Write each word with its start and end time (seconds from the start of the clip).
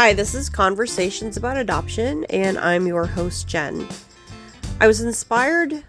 Hi, 0.00 0.12
this 0.12 0.32
is 0.32 0.48
Conversations 0.48 1.36
About 1.36 1.56
Adoption, 1.56 2.24
and 2.26 2.56
I'm 2.56 2.86
your 2.86 3.04
host, 3.04 3.48
Jen. 3.48 3.84
I 4.80 4.86
was 4.86 5.00
inspired 5.00 5.82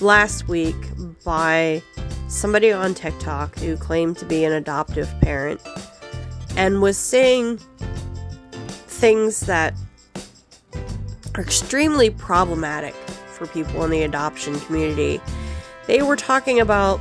last 0.00 0.48
week 0.48 0.74
by 1.24 1.84
somebody 2.26 2.72
on 2.72 2.94
TikTok 2.94 3.60
who 3.60 3.76
claimed 3.76 4.18
to 4.18 4.24
be 4.24 4.42
an 4.42 4.52
adoptive 4.52 5.08
parent 5.20 5.60
and 6.56 6.82
was 6.82 6.98
saying 6.98 7.58
things 8.88 9.38
that 9.42 9.72
are 11.36 11.42
extremely 11.42 12.10
problematic 12.10 12.94
for 13.28 13.46
people 13.46 13.84
in 13.84 13.92
the 13.92 14.02
adoption 14.02 14.58
community. 14.58 15.20
They 15.86 16.02
were 16.02 16.16
talking 16.16 16.58
about 16.58 16.98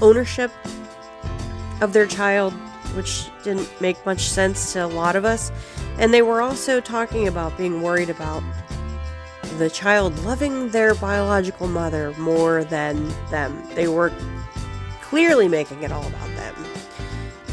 ownership 0.00 0.52
of 1.80 1.92
their 1.92 2.06
child 2.06 2.54
which 2.98 3.30
didn't 3.44 3.70
make 3.80 4.04
much 4.04 4.28
sense 4.28 4.72
to 4.72 4.84
a 4.84 4.86
lot 4.86 5.14
of 5.14 5.24
us. 5.24 5.52
And 5.98 6.12
they 6.12 6.20
were 6.20 6.42
also 6.42 6.80
talking 6.80 7.28
about 7.28 7.56
being 7.56 7.80
worried 7.80 8.10
about 8.10 8.42
the 9.56 9.70
child 9.70 10.18
loving 10.24 10.70
their 10.70 10.96
biological 10.96 11.68
mother 11.68 12.12
more 12.18 12.64
than 12.64 13.08
them. 13.30 13.62
They 13.76 13.86
were 13.86 14.12
clearly 15.00 15.46
making 15.46 15.84
it 15.84 15.92
all 15.92 16.04
about 16.08 16.28
them. 16.34 16.56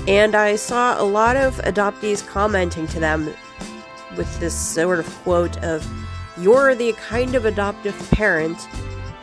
And 0.08 0.34
I 0.34 0.55
saw 0.55 0.99
a 0.99 1.05
lot 1.05 1.38
of 1.38 1.57
adoptees 1.57 2.26
commenting 2.26 2.88
to 2.88 2.99
them 2.99 3.32
with 4.18 4.40
this 4.40 4.55
sort 4.55 4.98
of 4.98 5.07
quote 5.21 5.63
of, 5.63 5.88
You're 6.40 6.73
the 6.73 6.93
kind 6.93 7.35
of 7.35 7.46
adoptive 7.46 7.96
parent 8.09 8.68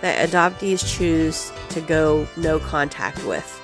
that 0.02 0.30
adoptees 0.30 0.86
choose 0.96 1.50
to 1.70 1.80
go 1.80 2.28
no 2.36 2.60
contact 2.60 3.24
with. 3.26 3.61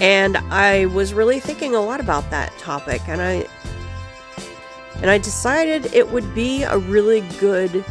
And 0.00 0.36
I 0.36 0.86
was 0.86 1.12
really 1.12 1.40
thinking 1.40 1.74
a 1.74 1.80
lot 1.80 2.00
about 2.00 2.30
that 2.30 2.56
topic 2.58 3.02
and 3.08 3.20
I 3.20 3.46
and 5.00 5.10
I 5.10 5.18
decided 5.18 5.94
it 5.94 6.10
would 6.10 6.34
be 6.34 6.64
a 6.64 6.76
really 6.76 7.20
good 7.38 7.84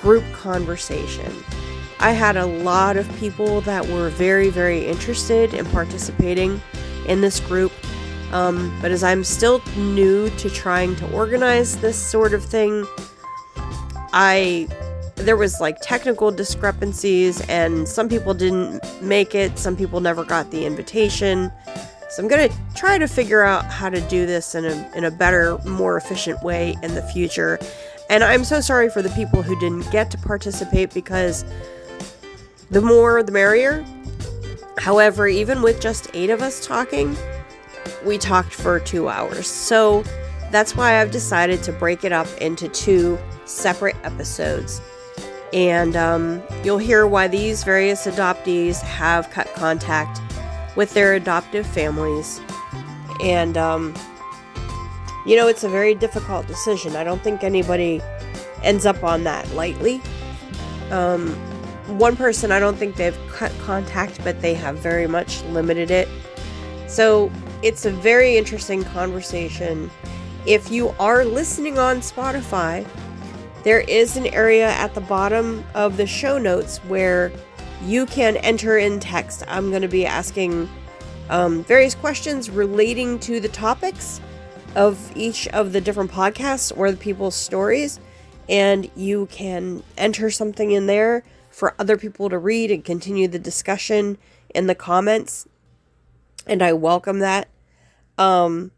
group 0.00 0.24
conversation. 0.32 1.32
I 2.00 2.10
had 2.10 2.36
a 2.36 2.46
lot 2.46 2.96
of 2.96 3.08
people 3.18 3.60
that 3.60 3.86
were 3.86 4.08
very, 4.08 4.50
very 4.50 4.84
interested 4.86 5.54
in 5.54 5.64
participating 5.66 6.60
in 7.06 7.20
this 7.20 7.38
group. 7.38 7.72
Um, 8.32 8.76
but 8.82 8.90
as 8.90 9.04
I'm 9.04 9.22
still 9.22 9.62
new 9.76 10.28
to 10.30 10.50
trying 10.50 10.96
to 10.96 11.08
organize 11.12 11.76
this 11.76 11.96
sort 11.96 12.34
of 12.34 12.44
thing, 12.44 12.84
I 14.12 14.66
there 15.22 15.36
was 15.36 15.60
like 15.60 15.78
technical 15.80 16.30
discrepancies 16.30 17.40
and 17.48 17.88
some 17.88 18.08
people 18.08 18.34
didn't 18.34 18.80
make 19.00 19.34
it 19.34 19.58
some 19.58 19.76
people 19.76 20.00
never 20.00 20.24
got 20.24 20.50
the 20.50 20.66
invitation. 20.66 21.50
So 22.10 22.22
i'm 22.22 22.28
going 22.28 22.50
to 22.50 22.56
try 22.74 22.98
to 22.98 23.06
figure 23.06 23.42
out 23.42 23.64
how 23.64 23.88
to 23.88 24.00
do 24.02 24.26
this 24.26 24.54
in 24.54 24.64
a, 24.64 24.90
in 24.94 25.04
a 25.04 25.10
better 25.10 25.58
more 25.64 25.96
efficient 25.96 26.42
way 26.42 26.76
in 26.82 26.94
the 26.94 27.02
future. 27.02 27.58
And 28.10 28.24
i'm 28.24 28.44
so 28.44 28.60
sorry 28.60 28.90
for 28.90 29.00
the 29.00 29.10
people 29.10 29.42
who 29.42 29.58
didn't 29.60 29.90
get 29.90 30.10
to 30.10 30.18
participate 30.18 30.92
because 30.92 31.44
the 32.70 32.80
more 32.82 33.22
the 33.22 33.32
merrier. 33.32 33.84
However 34.78 35.28
even 35.28 35.62
with 35.62 35.80
just 35.80 36.10
eight 36.14 36.30
of 36.30 36.42
us 36.42 36.64
talking 36.66 37.16
we 38.04 38.18
talked 38.18 38.52
for 38.52 38.80
two 38.80 39.08
hours. 39.08 39.46
So 39.46 40.02
that's 40.50 40.76
why 40.76 41.00
i've 41.00 41.10
decided 41.10 41.62
to 41.62 41.72
break 41.72 42.04
it 42.04 42.12
up 42.12 42.28
into 42.38 42.68
two 42.68 43.18
separate 43.46 43.96
episodes 44.04 44.80
and 45.52 45.96
um, 45.96 46.42
you'll 46.64 46.78
hear 46.78 47.06
why 47.06 47.28
these 47.28 47.64
various 47.64 48.06
adoptees 48.06 48.80
have 48.80 49.30
cut 49.30 49.52
contact 49.54 50.20
with 50.76 50.94
their 50.94 51.14
adoptive 51.14 51.66
families. 51.66 52.40
And, 53.22 53.56
um, 53.56 53.94
you 55.26 55.36
know, 55.36 55.46
it's 55.46 55.64
a 55.64 55.68
very 55.68 55.94
difficult 55.94 56.46
decision. 56.46 56.96
I 56.96 57.04
don't 57.04 57.22
think 57.22 57.44
anybody 57.44 58.00
ends 58.62 58.86
up 58.86 59.04
on 59.04 59.24
that 59.24 59.48
lightly. 59.54 60.00
Um, 60.90 61.30
one 61.98 62.16
person, 62.16 62.50
I 62.50 62.58
don't 62.58 62.76
think 62.76 62.96
they've 62.96 63.18
cut 63.28 63.52
contact, 63.60 64.22
but 64.24 64.40
they 64.40 64.54
have 64.54 64.78
very 64.78 65.06
much 65.06 65.42
limited 65.44 65.90
it. 65.90 66.08
So 66.88 67.30
it's 67.62 67.84
a 67.84 67.90
very 67.90 68.36
interesting 68.36 68.84
conversation. 68.84 69.90
If 70.46 70.70
you 70.70 70.94
are 70.98 71.24
listening 71.24 71.78
on 71.78 71.98
Spotify, 71.98 72.86
there 73.64 73.80
is 73.80 74.16
an 74.16 74.26
area 74.28 74.68
at 74.68 74.94
the 74.94 75.00
bottom 75.00 75.64
of 75.74 75.96
the 75.96 76.06
show 76.06 76.38
notes 76.38 76.78
where 76.78 77.32
you 77.84 78.06
can 78.06 78.36
enter 78.38 78.78
in 78.78 78.98
text. 78.98 79.44
I'm 79.46 79.70
going 79.70 79.82
to 79.82 79.88
be 79.88 80.06
asking 80.06 80.68
um, 81.30 81.64
various 81.64 81.94
questions 81.94 82.50
relating 82.50 83.18
to 83.20 83.40
the 83.40 83.48
topics 83.48 84.20
of 84.74 85.16
each 85.16 85.48
of 85.48 85.72
the 85.72 85.80
different 85.80 86.10
podcasts 86.10 86.72
or 86.76 86.90
the 86.90 86.96
people's 86.96 87.36
stories, 87.36 88.00
and 88.48 88.90
you 88.96 89.26
can 89.26 89.82
enter 89.96 90.30
something 90.30 90.72
in 90.72 90.86
there 90.86 91.24
for 91.50 91.74
other 91.78 91.96
people 91.96 92.28
to 92.30 92.38
read 92.38 92.70
and 92.70 92.84
continue 92.84 93.28
the 93.28 93.38
discussion 93.38 94.18
in 94.54 94.66
the 94.66 94.74
comments. 94.74 95.46
And 96.46 96.62
I 96.62 96.72
welcome 96.72 97.20
that. 97.20 97.48
Um, 98.18 98.72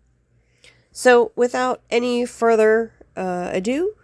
so, 0.92 1.32
without 1.34 1.82
any 1.90 2.26
further 2.26 2.92
uh, 3.16 3.50
ado, 3.52 3.94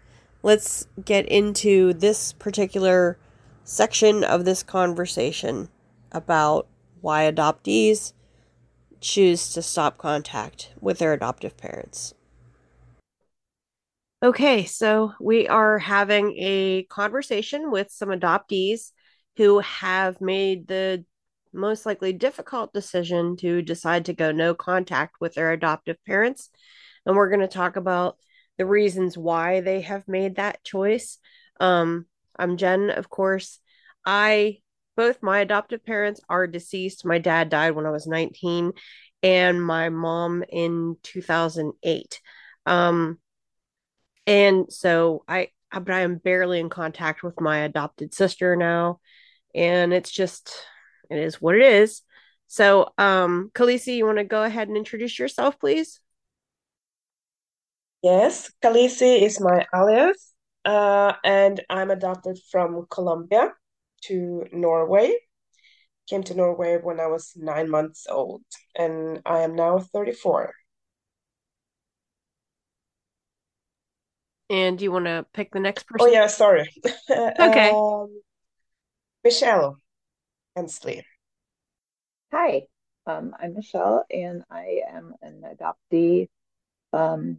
let's 0.43 0.87
get 1.05 1.27
into 1.27 1.93
this 1.95 2.33
particular 2.33 3.19
section 3.65 4.25
of 4.25 4.45
this 4.45 4.62
conversation 4.62 5.69
about 6.12 6.67
why 7.01 7.31
adoptees 7.31 8.12
choose 9.01 9.53
to 9.53 9.62
stop 9.62 9.99
contact 9.99 10.73
with 10.81 10.99
their 10.99 11.12
adoptive 11.12 11.56
parents. 11.56 12.15
Okay, 14.23 14.67
so 14.67 15.15
we 15.19 15.49
are 15.49 15.78
having 15.78 16.34
a 16.39 16.83
conversation 16.84 17.71
with 17.71 17.91
some 17.91 18.11
adoptees 18.11 18.93
who 19.37 19.61
have 19.61 20.21
made 20.21 20.69
the 20.69 21.05
most 21.55 21.87
likely 21.87 22.12
difficult 22.12 22.72
decision 22.75 23.37
to 23.39 23.62
decide 23.62 24.05
to 24.05 24.12
go 24.12 24.31
no 24.31 24.55
contact 24.55 25.17
with 25.21 25.34
their 25.34 25.53
adoptive 25.53 25.97
parents. 26.05 26.51
And 27.07 27.17
we're 27.17 27.31
going 27.31 27.41
to 27.41 27.49
talk 27.49 27.77
about 27.77 28.19
the 28.60 28.66
reasons 28.66 29.16
why 29.16 29.62
they 29.62 29.81
have 29.81 30.06
made 30.06 30.37
that 30.37 30.62
choice. 30.62 31.16
Um, 31.60 32.04
I'm 32.38 32.59
Jen, 32.59 32.91
of 32.91 33.09
course. 33.09 33.59
I 34.04 34.59
both 34.98 35.22
my 35.22 35.41
adoptive 35.41 35.82
parents 35.82 36.21
are 36.28 36.47
deceased. 36.47 37.06
My 37.06 37.16
dad 37.16 37.48
died 37.48 37.71
when 37.71 37.87
I 37.87 37.91
was 37.91 38.06
19, 38.06 38.72
and 39.22 39.65
my 39.65 39.88
mom 39.88 40.44
in 40.47 40.98
2008. 41.03 42.21
Um, 42.66 43.19
and 44.26 44.71
so 44.71 45.25
I, 45.27 45.48
but 45.72 45.91
I 45.91 46.00
am 46.00 46.16
barely 46.16 46.60
in 46.60 46.69
contact 46.69 47.22
with 47.22 47.41
my 47.41 47.60
adopted 47.60 48.12
sister 48.12 48.56
now, 48.56 49.00
and 49.54 49.94
it's 49.94 50.10
just, 50.10 50.53
it 51.09 51.19
is 51.19 51.41
what 51.41 51.54
it 51.54 51.62
is. 51.62 52.03
So, 52.47 52.92
um, 52.98 53.50
Khaleesi, 53.54 53.97
you 53.97 54.04
want 54.04 54.19
to 54.19 54.25
go 54.25 54.42
ahead 54.42 54.69
and 54.69 54.77
introduce 54.77 55.19
yourself, 55.19 55.59
please? 55.59 55.98
Yes, 58.03 58.50
Khaleesi 58.62 59.21
is 59.22 59.41
my 59.41 59.66
alias, 59.75 60.33
uh, 60.65 61.12
and 61.22 61.61
I'm 61.69 61.91
adopted 61.91 62.38
from 62.50 62.87
Colombia 62.91 63.53
to 64.05 64.47
Norway. 64.53 65.12
Came 66.09 66.22
to 66.25 66.34
Norway 66.34 66.78
when 66.83 66.99
I 66.99 67.06
was 67.09 67.33
nine 67.37 67.69
months 67.69 68.06
old, 68.09 68.43
and 68.75 69.21
I 69.27 69.41
am 69.41 69.55
now 69.55 69.78
34. 69.78 70.55
And 74.49 74.78
do 74.78 74.84
you 74.84 74.91
want 74.91 75.05
to 75.05 75.27
pick 75.33 75.53
the 75.53 75.60
next 75.60 75.87
person? 75.87 76.09
Oh, 76.09 76.12
yeah, 76.12 76.27
sorry. 76.27 76.69
Okay. 77.10 77.71
Um, 77.71 78.22
Michelle 79.22 79.77
Hensley. 80.56 81.05
Hi, 82.33 82.63
um, 83.07 83.34
I'm 83.39 83.54
Michelle, 83.54 84.04
and 84.10 84.42
I 84.51 84.83
am 84.89 85.15
an 85.22 85.42
adoptee, 85.45 86.28
um, 86.92 87.39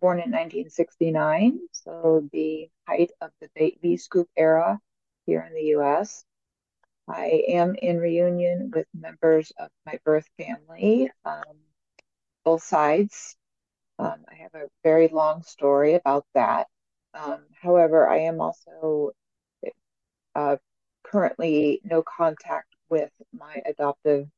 born 0.00 0.18
in 0.18 0.30
1969, 0.30 1.60
so 1.72 2.28
the 2.32 2.68
height 2.86 3.10
of 3.20 3.30
the 3.40 3.48
baby 3.54 3.96
scoop 3.96 4.28
era 4.36 4.80
here 5.26 5.44
in 5.46 5.54
the 5.54 5.76
US. 5.76 6.24
I 7.08 7.44
am 7.48 7.74
in 7.74 7.98
reunion 7.98 8.70
with 8.74 8.86
members 8.94 9.52
of 9.58 9.70
my 9.86 9.98
birth 10.04 10.28
family, 10.38 11.10
um, 11.24 11.58
both 12.44 12.62
sides. 12.62 13.36
Um, 13.98 14.24
I 14.30 14.34
have 14.36 14.54
a 14.54 14.68
very 14.84 15.08
long 15.08 15.42
story 15.42 15.94
about 15.94 16.26
that. 16.34 16.68
Um, 17.14 17.46
however, 17.60 18.08
I 18.08 18.18
am 18.20 18.40
also 18.40 19.12
uh, 20.34 20.56
currently 21.02 21.80
no 21.84 22.02
contact 22.02 22.68
with 22.90 23.10
my 23.32 23.62
adoptive 23.66 24.28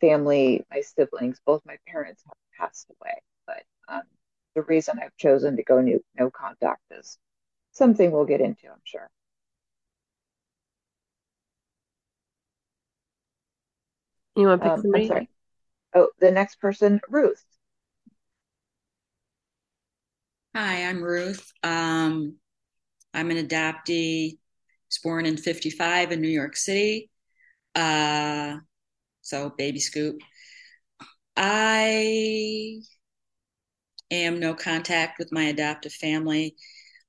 family, 0.00 0.64
my 0.70 0.82
siblings. 0.82 1.40
Both 1.44 1.62
my 1.64 1.78
parents 1.86 2.22
have 2.26 2.34
passed 2.58 2.90
away, 2.90 3.22
but 3.46 3.62
um, 3.88 4.02
the 4.54 4.62
reason 4.62 4.98
I've 5.02 5.16
chosen 5.16 5.56
to 5.56 5.62
go 5.62 5.80
new, 5.80 6.02
no 6.18 6.30
contact 6.30 6.82
is 6.90 7.18
something 7.72 8.10
we'll 8.10 8.24
get 8.24 8.40
into, 8.40 8.68
I'm 8.68 8.80
sure. 8.84 9.08
You 14.36 14.46
want 14.46 14.62
to 14.62 14.70
pick 14.70 14.78
Um, 14.78 14.94
I'm 14.94 15.06
sorry. 15.06 15.28
Oh, 15.94 16.08
the 16.20 16.30
next 16.30 16.56
person, 16.56 17.00
Ruth. 17.08 17.44
Hi, 20.54 20.84
I'm 20.84 21.02
Ruth. 21.02 21.52
Um, 21.62 22.36
I'm 23.14 23.30
an 23.30 23.46
adoptee. 23.46 24.32
I 24.34 24.38
Was 24.88 24.98
born 25.02 25.26
in 25.26 25.36
'55 25.36 26.12
in 26.12 26.20
New 26.20 26.28
York 26.28 26.56
City. 26.56 27.10
Uh, 27.74 28.56
so 29.22 29.50
baby 29.50 29.80
scoop. 29.80 30.20
I 31.36 32.80
am 34.12 34.38
no 34.38 34.54
contact 34.54 35.18
with 35.18 35.32
my 35.32 35.44
adoptive 35.44 35.92
family. 35.92 36.56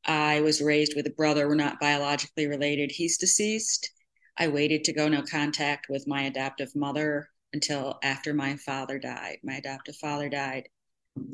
I 0.05 0.41
was 0.41 0.61
raised 0.61 0.95
with 0.95 1.07
a 1.07 1.11
brother. 1.11 1.47
We're 1.47 1.55
not 1.55 1.79
biologically 1.79 2.47
related. 2.47 2.91
He's 2.91 3.17
deceased. 3.17 3.89
I 4.38 4.47
waited 4.47 4.83
to 4.85 4.94
go 4.94 5.07
no 5.07 5.21
contact 5.21 5.88
with 5.89 6.07
my 6.07 6.23
adoptive 6.23 6.75
mother 6.75 7.29
until 7.53 8.00
after 8.03 8.33
my 8.33 8.57
father 8.57 9.00
died. 9.00 9.38
My 9.44 9.55
adoptive 9.55 9.95
father 9.97 10.27
died. 10.27 10.67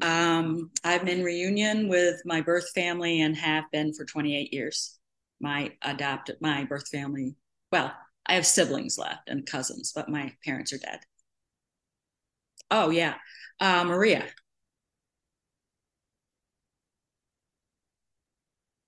Um, 0.02 0.72
I'm 0.84 1.08
in 1.08 1.24
reunion 1.24 1.88
with 1.88 2.22
my 2.26 2.42
birth 2.42 2.70
family 2.76 3.22
and 3.22 3.36
have 3.38 3.64
been 3.72 3.94
for 3.94 4.06
28 4.06 4.54
years. 4.54 5.00
My 5.40 5.72
adopted, 5.82 6.38
my 6.42 6.66
birth 6.66 6.90
family, 6.90 7.36
well, 7.72 7.94
I 8.26 8.34
have 8.34 8.46
siblings 8.46 8.98
left 8.98 9.30
and 9.30 9.46
cousins, 9.46 9.94
but 9.96 10.10
my 10.10 10.34
parents 10.44 10.74
are 10.74 10.78
dead. 10.78 11.00
Oh, 12.70 12.90
yeah. 12.90 13.16
Uh, 13.60 13.84
Maria. 13.86 14.28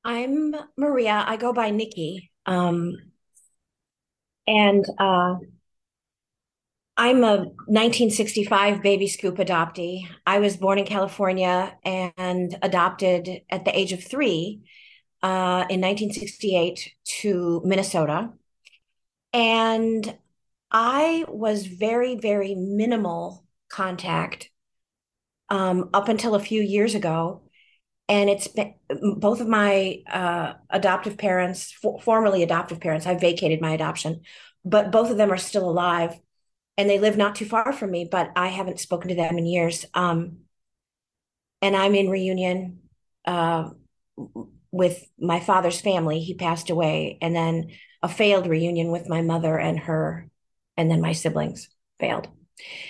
I'm 0.03 0.55
Maria. 0.77 1.23
I 1.27 1.37
go 1.37 1.53
by 1.53 1.69
Nikki. 1.69 2.31
Um, 2.45 2.95
and 4.47 4.83
uh, 4.97 5.35
I'm 6.97 7.23
a 7.23 7.37
1965 7.67 8.81
baby 8.81 9.07
scoop 9.07 9.37
adoptee. 9.37 10.07
I 10.25 10.39
was 10.39 10.57
born 10.57 10.79
in 10.79 10.85
California 10.85 11.75
and 11.83 12.57
adopted 12.61 13.41
at 13.49 13.65
the 13.65 13.77
age 13.77 13.93
of 13.93 14.03
three 14.03 14.61
uh, 15.21 15.65
in 15.69 15.81
1968 15.81 16.93
to 17.21 17.61
Minnesota. 17.63 18.31
And 19.33 20.17
I 20.71 21.25
was 21.27 21.65
very, 21.67 22.15
very 22.15 22.55
minimal 22.55 23.45
contact 23.69 24.49
um, 25.49 25.89
up 25.93 26.09
until 26.09 26.35
a 26.35 26.39
few 26.39 26.61
years 26.61 26.95
ago. 26.95 27.43
And 28.11 28.29
it's 28.29 28.49
been 28.49 28.73
both 28.89 29.39
of 29.39 29.47
my 29.47 30.03
uh, 30.11 30.55
adoptive 30.69 31.17
parents, 31.17 31.71
for, 31.71 31.97
formerly 32.01 32.43
adoptive 32.43 32.81
parents, 32.81 33.07
I 33.07 33.15
vacated 33.15 33.61
my 33.61 33.71
adoption, 33.71 34.23
but 34.65 34.91
both 34.91 35.09
of 35.09 35.15
them 35.15 35.31
are 35.31 35.37
still 35.37 35.69
alive 35.69 36.19
and 36.77 36.89
they 36.89 36.99
live 36.99 37.15
not 37.15 37.35
too 37.35 37.45
far 37.45 37.71
from 37.71 37.89
me, 37.89 38.09
but 38.11 38.29
I 38.35 38.49
haven't 38.49 38.81
spoken 38.81 39.07
to 39.07 39.15
them 39.15 39.37
in 39.37 39.45
years. 39.45 39.85
Um, 39.93 40.39
and 41.61 41.73
I'm 41.73 41.95
in 41.95 42.09
reunion 42.09 42.79
uh, 43.23 43.69
with 44.71 45.07
my 45.17 45.39
father's 45.39 45.79
family. 45.79 46.19
He 46.19 46.33
passed 46.33 46.69
away, 46.69 47.17
and 47.21 47.33
then 47.33 47.69
a 48.03 48.09
failed 48.09 48.45
reunion 48.45 48.91
with 48.91 49.07
my 49.07 49.21
mother 49.21 49.57
and 49.57 49.79
her, 49.79 50.27
and 50.75 50.91
then 50.91 50.99
my 50.99 51.13
siblings 51.13 51.69
failed. 51.99 52.27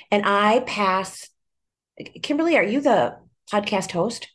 And 0.10 0.24
I 0.26 0.62
pass. 0.62 1.30
Kimberly, 2.24 2.58
are 2.58 2.64
you 2.64 2.82
the 2.82 3.18
podcast 3.52 3.92
host? 3.92 4.30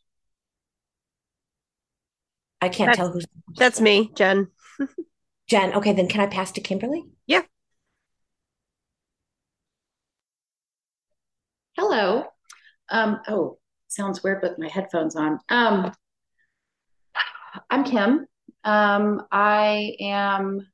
I 2.60 2.68
can't 2.68 2.88
that's, 2.88 2.96
tell 2.96 3.12
who's. 3.12 3.26
That's 3.56 3.80
me, 3.80 4.10
Jen. 4.14 4.48
Jen. 5.48 5.74
Okay, 5.74 5.92
then 5.92 6.08
can 6.08 6.20
I 6.20 6.26
pass 6.26 6.52
to 6.52 6.60
Kimberly? 6.60 7.04
Yeah. 7.26 7.42
Hello. 11.76 12.24
Um, 12.88 13.20
oh, 13.28 13.58
sounds 13.88 14.22
weird 14.22 14.42
with 14.42 14.58
my 14.58 14.68
headphones 14.68 15.16
on. 15.16 15.38
Um, 15.48 15.92
I'm 17.70 17.84
Kim. 17.84 18.26
Um, 18.64 19.22
I 19.30 19.96
am 20.00 20.66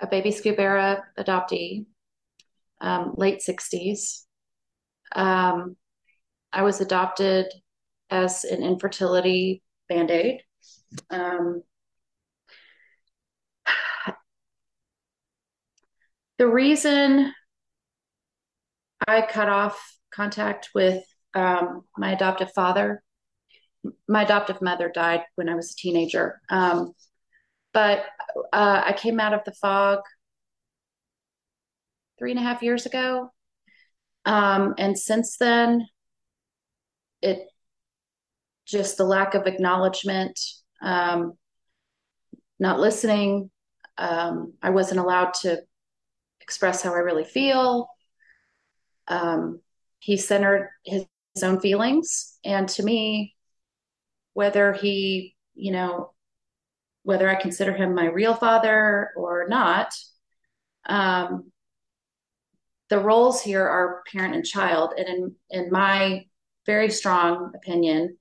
a 0.00 0.06
baby 0.06 0.30
scoop 0.30 0.58
era 0.58 1.04
adoptee, 1.18 1.86
um, 2.80 3.14
late 3.16 3.40
60s. 3.46 4.22
Um, 5.14 5.76
I 6.52 6.62
was 6.62 6.80
adopted 6.80 7.46
as 8.10 8.44
an 8.44 8.62
infertility 8.62 9.62
band 9.88 10.10
aid. 10.10 10.42
Um, 11.10 11.62
the 16.38 16.46
reason 16.46 17.32
I 19.06 19.22
cut 19.22 19.48
off 19.48 19.98
contact 20.12 20.70
with 20.74 21.04
um, 21.34 21.82
my 21.96 22.12
adoptive 22.12 22.52
father. 22.52 23.02
My 24.08 24.22
adoptive 24.22 24.62
mother 24.62 24.88
died 24.88 25.22
when 25.34 25.48
I 25.48 25.54
was 25.54 25.72
a 25.72 25.76
teenager. 25.76 26.40
Um, 26.48 26.92
but 27.72 28.06
uh, 28.52 28.82
I 28.86 28.92
came 28.92 29.20
out 29.20 29.34
of 29.34 29.44
the 29.44 29.52
fog 29.52 30.00
three 32.18 32.30
and 32.30 32.40
a 32.40 32.42
half 32.42 32.62
years 32.62 32.86
ago. 32.86 33.30
Um, 34.24 34.74
and 34.78 34.98
since 34.98 35.36
then, 35.36 35.86
it 37.20 37.40
just 38.66 38.96
the 38.96 39.04
lack 39.04 39.34
of 39.34 39.46
acknowledgement, 39.46 40.38
um, 40.82 41.34
not 42.58 42.80
listening. 42.80 43.50
Um, 43.98 44.54
I 44.62 44.70
wasn't 44.70 45.00
allowed 45.00 45.34
to 45.42 45.60
express 46.40 46.82
how 46.82 46.94
I 46.94 46.98
really 46.98 47.24
feel. 47.24 47.88
Um, 49.08 49.60
he 49.98 50.16
centered 50.16 50.70
his, 50.84 51.06
his 51.34 51.42
own 51.42 51.60
feelings. 51.60 52.38
And 52.44 52.68
to 52.70 52.82
me, 52.82 53.34
whether 54.34 54.72
he, 54.72 55.34
you 55.54 55.72
know, 55.72 56.12
whether 57.02 57.28
I 57.28 57.34
consider 57.34 57.72
him 57.72 57.94
my 57.94 58.06
real 58.06 58.34
father 58.34 59.10
or 59.16 59.46
not, 59.48 59.94
um, 60.86 61.50
the 62.88 62.98
roles 62.98 63.42
here 63.42 63.66
are 63.66 64.02
parent 64.10 64.34
and 64.34 64.44
child. 64.44 64.92
And 64.96 65.08
in, 65.08 65.34
in 65.50 65.70
my 65.70 66.26
very 66.66 66.90
strong 66.90 67.52
opinion, 67.54 68.16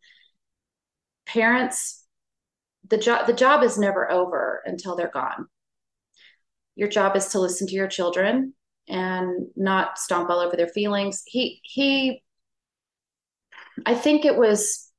parents, 1.25 2.02
the 2.89 2.97
job 2.97 3.27
the 3.27 3.33
job 3.33 3.63
is 3.63 3.77
never 3.77 4.12
over 4.12 4.62
until 4.65 4.95
they're 4.95 5.12
gone. 5.12 5.47
Your 6.75 6.89
job 6.89 7.15
is 7.15 7.27
to 7.30 7.39
listen 7.39 7.68
to 7.68 7.74
your 7.74 7.88
children 7.88 8.53
and 8.88 9.47
not 9.56 9.97
stomp 9.97 10.30
all 10.30 10.39
over 10.39 10.56
their 10.56 10.68
feelings. 10.68 11.24
He 11.25 11.61
he 11.63 12.23
I 13.85 13.95
think 13.95 14.25
it 14.25 14.37
was 14.37 14.92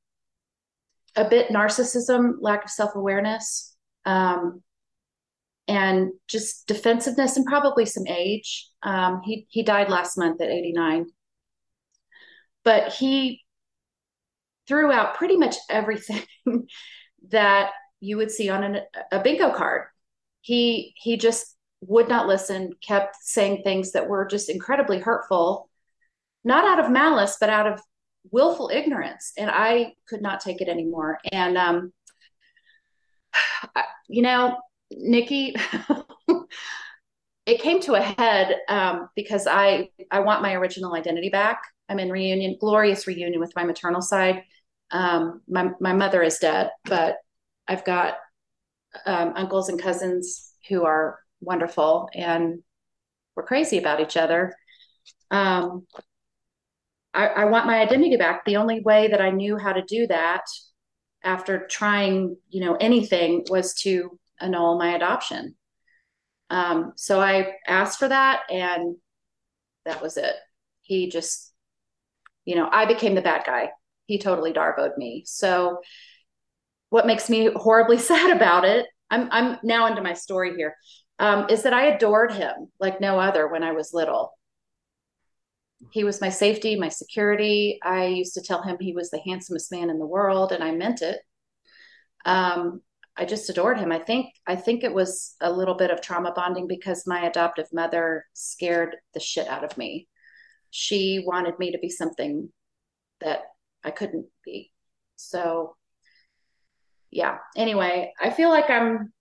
a 1.16 1.28
bit 1.28 1.48
narcissism, 1.48 2.34
lack 2.40 2.64
of 2.64 2.70
self-awareness, 2.70 3.76
um, 4.04 4.62
and 5.68 6.10
just 6.28 6.66
defensiveness 6.66 7.36
and 7.36 7.46
probably 7.46 7.86
some 7.86 8.06
age. 8.06 8.68
Um, 8.82 9.20
he 9.24 9.46
he 9.48 9.62
died 9.62 9.88
last 9.88 10.18
month 10.18 10.40
at 10.40 10.50
89. 10.50 11.06
But 12.64 12.94
he 12.94 13.42
threw 14.66 14.90
out 14.90 15.16
pretty 15.16 15.36
much 15.36 15.56
everything 15.68 16.22
that 17.30 17.70
you 18.00 18.16
would 18.16 18.30
see 18.30 18.48
on 18.50 18.64
an, 18.64 18.80
a 19.12 19.20
bingo 19.20 19.50
card. 19.52 19.86
He 20.40 20.94
he 20.96 21.16
just 21.16 21.56
would 21.80 22.08
not 22.08 22.26
listen, 22.26 22.72
kept 22.80 23.16
saying 23.22 23.62
things 23.62 23.92
that 23.92 24.08
were 24.08 24.26
just 24.26 24.48
incredibly 24.48 24.98
hurtful, 24.98 25.68
not 26.44 26.64
out 26.64 26.84
of 26.84 26.90
malice, 26.90 27.36
but 27.40 27.50
out 27.50 27.66
of 27.66 27.80
willful 28.30 28.70
ignorance. 28.72 29.32
And 29.36 29.50
I 29.50 29.94
could 30.08 30.22
not 30.22 30.40
take 30.40 30.60
it 30.60 30.68
anymore. 30.68 31.18
And, 31.30 31.58
um, 31.58 31.92
you 34.08 34.22
know, 34.22 34.56
Nikki, 34.90 35.56
it 37.46 37.60
came 37.60 37.80
to 37.80 37.94
a 37.94 38.00
head 38.00 38.56
um, 38.68 39.08
because 39.14 39.46
I 39.46 39.90
I 40.10 40.20
want 40.20 40.42
my 40.42 40.54
original 40.54 40.94
identity 40.94 41.28
back. 41.28 41.62
I'm 41.88 41.98
in 41.98 42.10
reunion, 42.10 42.56
glorious 42.58 43.06
reunion 43.06 43.40
with 43.40 43.52
my 43.54 43.64
maternal 43.64 44.00
side. 44.00 44.44
Um, 44.90 45.42
my 45.48 45.70
my 45.80 45.92
mother 45.92 46.22
is 46.22 46.38
dead, 46.38 46.70
but 46.84 47.16
I've 47.66 47.84
got 47.84 48.16
um, 49.06 49.32
uncles 49.36 49.68
and 49.68 49.80
cousins 49.80 50.52
who 50.68 50.84
are 50.84 51.18
wonderful 51.40 52.08
and 52.14 52.62
we're 53.36 53.42
crazy 53.46 53.78
about 53.78 54.00
each 54.00 54.16
other. 54.16 54.54
Um, 55.30 55.86
I, 57.12 57.26
I 57.26 57.44
want 57.46 57.66
my 57.66 57.80
identity 57.80 58.16
back. 58.16 58.44
The 58.44 58.56
only 58.56 58.80
way 58.80 59.08
that 59.08 59.20
I 59.20 59.30
knew 59.30 59.56
how 59.56 59.72
to 59.72 59.82
do 59.82 60.06
that 60.08 60.42
after 61.22 61.66
trying, 61.66 62.36
you 62.50 62.60
know, 62.60 62.74
anything 62.76 63.44
was 63.48 63.74
to 63.82 64.18
annul 64.40 64.78
my 64.78 64.94
adoption. 64.94 65.54
Um, 66.50 66.92
so 66.96 67.20
I 67.20 67.54
asked 67.66 67.98
for 67.98 68.08
that 68.08 68.42
and 68.50 68.96
that 69.84 70.02
was 70.02 70.16
it. 70.16 70.34
He 70.82 71.08
just, 71.08 71.52
you 72.44 72.56
know, 72.56 72.68
I 72.70 72.84
became 72.86 73.14
the 73.14 73.22
bad 73.22 73.44
guy. 73.46 73.70
He 74.06 74.18
totally 74.18 74.52
DARVOed 74.52 74.96
me. 74.98 75.22
So 75.26 75.80
what 76.90 77.06
makes 77.06 77.28
me 77.30 77.50
horribly 77.54 77.98
sad 78.10 78.34
about 78.36 78.64
it, 78.64 78.86
I'm 79.10 79.28
I'm 79.30 79.58
now 79.62 79.86
into 79.86 80.02
my 80.02 80.14
story 80.14 80.54
here 80.56 80.74
um, 81.18 81.48
is 81.48 81.62
that 81.62 81.72
I 81.72 81.86
adored 81.86 82.32
him 82.32 82.68
like 82.80 83.00
no 83.00 83.18
other 83.18 83.48
when 83.48 83.62
I 83.62 83.72
was 83.72 83.92
little. 83.92 84.32
he 85.92 86.04
was 86.04 86.20
my 86.20 86.28
safety, 86.30 86.76
my 86.76 86.88
security. 86.88 87.78
I 87.82 88.06
used 88.06 88.34
to 88.34 88.42
tell 88.42 88.62
him 88.62 88.76
he 88.80 88.92
was 88.94 89.10
the 89.10 89.20
handsomest 89.24 89.70
man 89.70 89.90
in 89.90 89.98
the 89.98 90.06
world, 90.06 90.52
and 90.52 90.62
I 90.64 90.72
meant 90.72 91.02
it. 91.02 91.20
Um, 92.24 92.80
I 93.16 93.24
just 93.26 93.48
adored 93.50 93.78
him. 93.78 93.92
I 93.92 93.98
think 93.98 94.26
I 94.46 94.56
think 94.56 94.82
it 94.82 94.92
was 94.94 95.36
a 95.40 95.52
little 95.52 95.74
bit 95.74 95.90
of 95.90 96.00
trauma 96.00 96.32
bonding 96.34 96.66
because 96.66 97.06
my 97.06 97.26
adoptive 97.26 97.68
mother 97.72 98.24
scared 98.32 98.96
the 99.14 99.20
shit 99.20 99.46
out 99.48 99.64
of 99.64 99.76
me. 99.78 100.08
She 100.70 101.22
wanted 101.24 101.58
me 101.58 101.72
to 101.72 101.78
be 101.78 101.90
something 101.90 102.50
that 103.20 103.42
I 103.84 103.90
couldn't 103.90 104.26
be. 104.44 104.72
So 105.16 105.76
yeah. 107.10 107.38
Anyway, 107.56 108.12
I 108.20 108.30
feel 108.30 108.48
like 108.48 108.68
I'm 108.68 109.12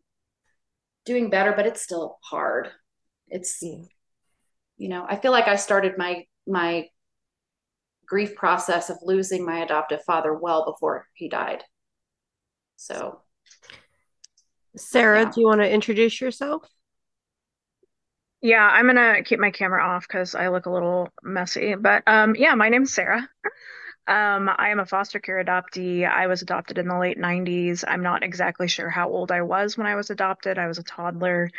doing 1.06 1.30
better, 1.30 1.54
but 1.56 1.68
it's 1.68 1.82
still 1.84 2.18
hard. 2.24 2.70
It's 3.28 3.62
you 3.62 4.90
know, 4.90 5.06
I 5.08 5.16
feel 5.16 5.32
like 5.32 5.48
I 5.48 5.56
started 5.56 5.98
my 5.98 6.26
my 6.48 6.88
grief 8.08 8.36
process 8.36 8.90
of 8.90 8.98
losing 9.04 9.46
my 9.46 9.60
adoptive 9.60 10.04
father 10.06 10.34
well 10.34 10.66
before 10.66 11.08
he 11.14 11.30
died. 11.30 11.64
So, 12.76 13.22
Sarah, 14.76 15.22
yeah. 15.22 15.32
do 15.32 15.42
you 15.42 15.48
want 15.48 15.62
to 15.62 15.70
introduce 15.70 16.20
yourself? 16.20 16.68
Yeah, 18.42 18.68
I'm 18.68 18.88
gonna 18.88 19.24
keep 19.24 19.40
my 19.40 19.52
camera 19.52 19.84
off 19.84 20.08
because 20.08 20.36
I 20.36 20.50
look 20.50 20.66
a 20.66 20.72
little 20.72 21.10
messy. 21.22 21.76
But 21.76 22.04
um, 22.08 22.36
yeah, 22.36 22.56
my 22.56 22.70
name's 22.70 22.94
Sarah. 22.94 23.30
Um, 24.08 24.50
I 24.58 24.70
am 24.70 24.80
a 24.80 24.86
foster 24.86 25.20
care 25.20 25.44
adoptee. 25.44 26.10
I 26.10 26.28
was 26.28 26.42
adopted 26.42 26.78
in 26.78 26.88
the 26.88 26.98
late 26.98 27.18
90s. 27.18 27.84
I'm 27.88 28.04
not 28.04 28.24
exactly 28.24 28.68
sure 28.68 28.90
how 28.90 29.10
old 29.10 29.32
I 29.32 29.42
was 29.44 29.78
when 29.78 29.88
I 29.88 29.96
was 29.96 30.10
adopted. 30.10 30.58
I 30.58 30.68
was 30.68 30.78
a 30.78 30.84
toddler. 30.84 31.50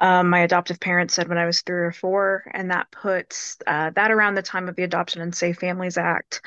Um, 0.00 0.28
my 0.28 0.40
adoptive 0.40 0.80
parents 0.80 1.14
said 1.14 1.28
when 1.28 1.38
I 1.38 1.46
was 1.46 1.62
three 1.62 1.78
or 1.84 1.92
four, 1.92 2.44
and 2.52 2.70
that 2.70 2.90
puts 2.90 3.58
uh, 3.66 3.90
that 3.90 4.10
around 4.10 4.34
the 4.34 4.42
time 4.42 4.68
of 4.68 4.74
the 4.74 4.82
Adoption 4.82 5.22
and 5.22 5.34
Safe 5.34 5.58
Families 5.58 5.96
Act. 5.96 6.42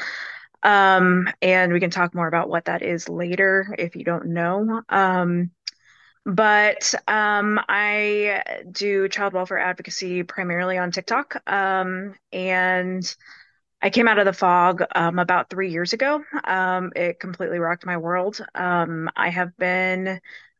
Um, 0.63 1.29
and 1.41 1.71
we 1.71 1.79
can 1.79 1.91
talk 1.91 2.13
more 2.13 2.27
about 2.27 2.49
what 2.49 2.65
that 2.65 2.81
is 2.81 3.07
later 3.07 3.73
if 3.77 3.95
you 3.95 4.03
don't 4.03 4.27
know. 4.27 4.81
Um, 4.89 5.51
but 6.25 6.93
um, 7.07 7.57
I 7.69 8.43
do 8.69 9.07
child 9.07 9.31
welfare 9.31 9.59
advocacy 9.59 10.23
primarily 10.23 10.77
on 10.77 10.91
TikTok. 10.91 11.41
Um, 11.49 12.15
and 12.33 13.15
I 13.81 13.89
came 13.89 14.07
out 14.07 14.19
of 14.19 14.25
the 14.25 14.33
fog 14.33 14.83
um, 14.95 15.19
about 15.19 15.49
three 15.49 15.71
years 15.71 15.93
ago. 15.93 16.23
Um, 16.43 16.91
it 16.95 17.19
completely 17.19 17.59
rocked 17.59 17.85
my 17.85 17.97
world. 17.97 18.43
Um, 18.55 19.09
I 19.15 19.29
have 19.29 19.55
been 19.57 20.19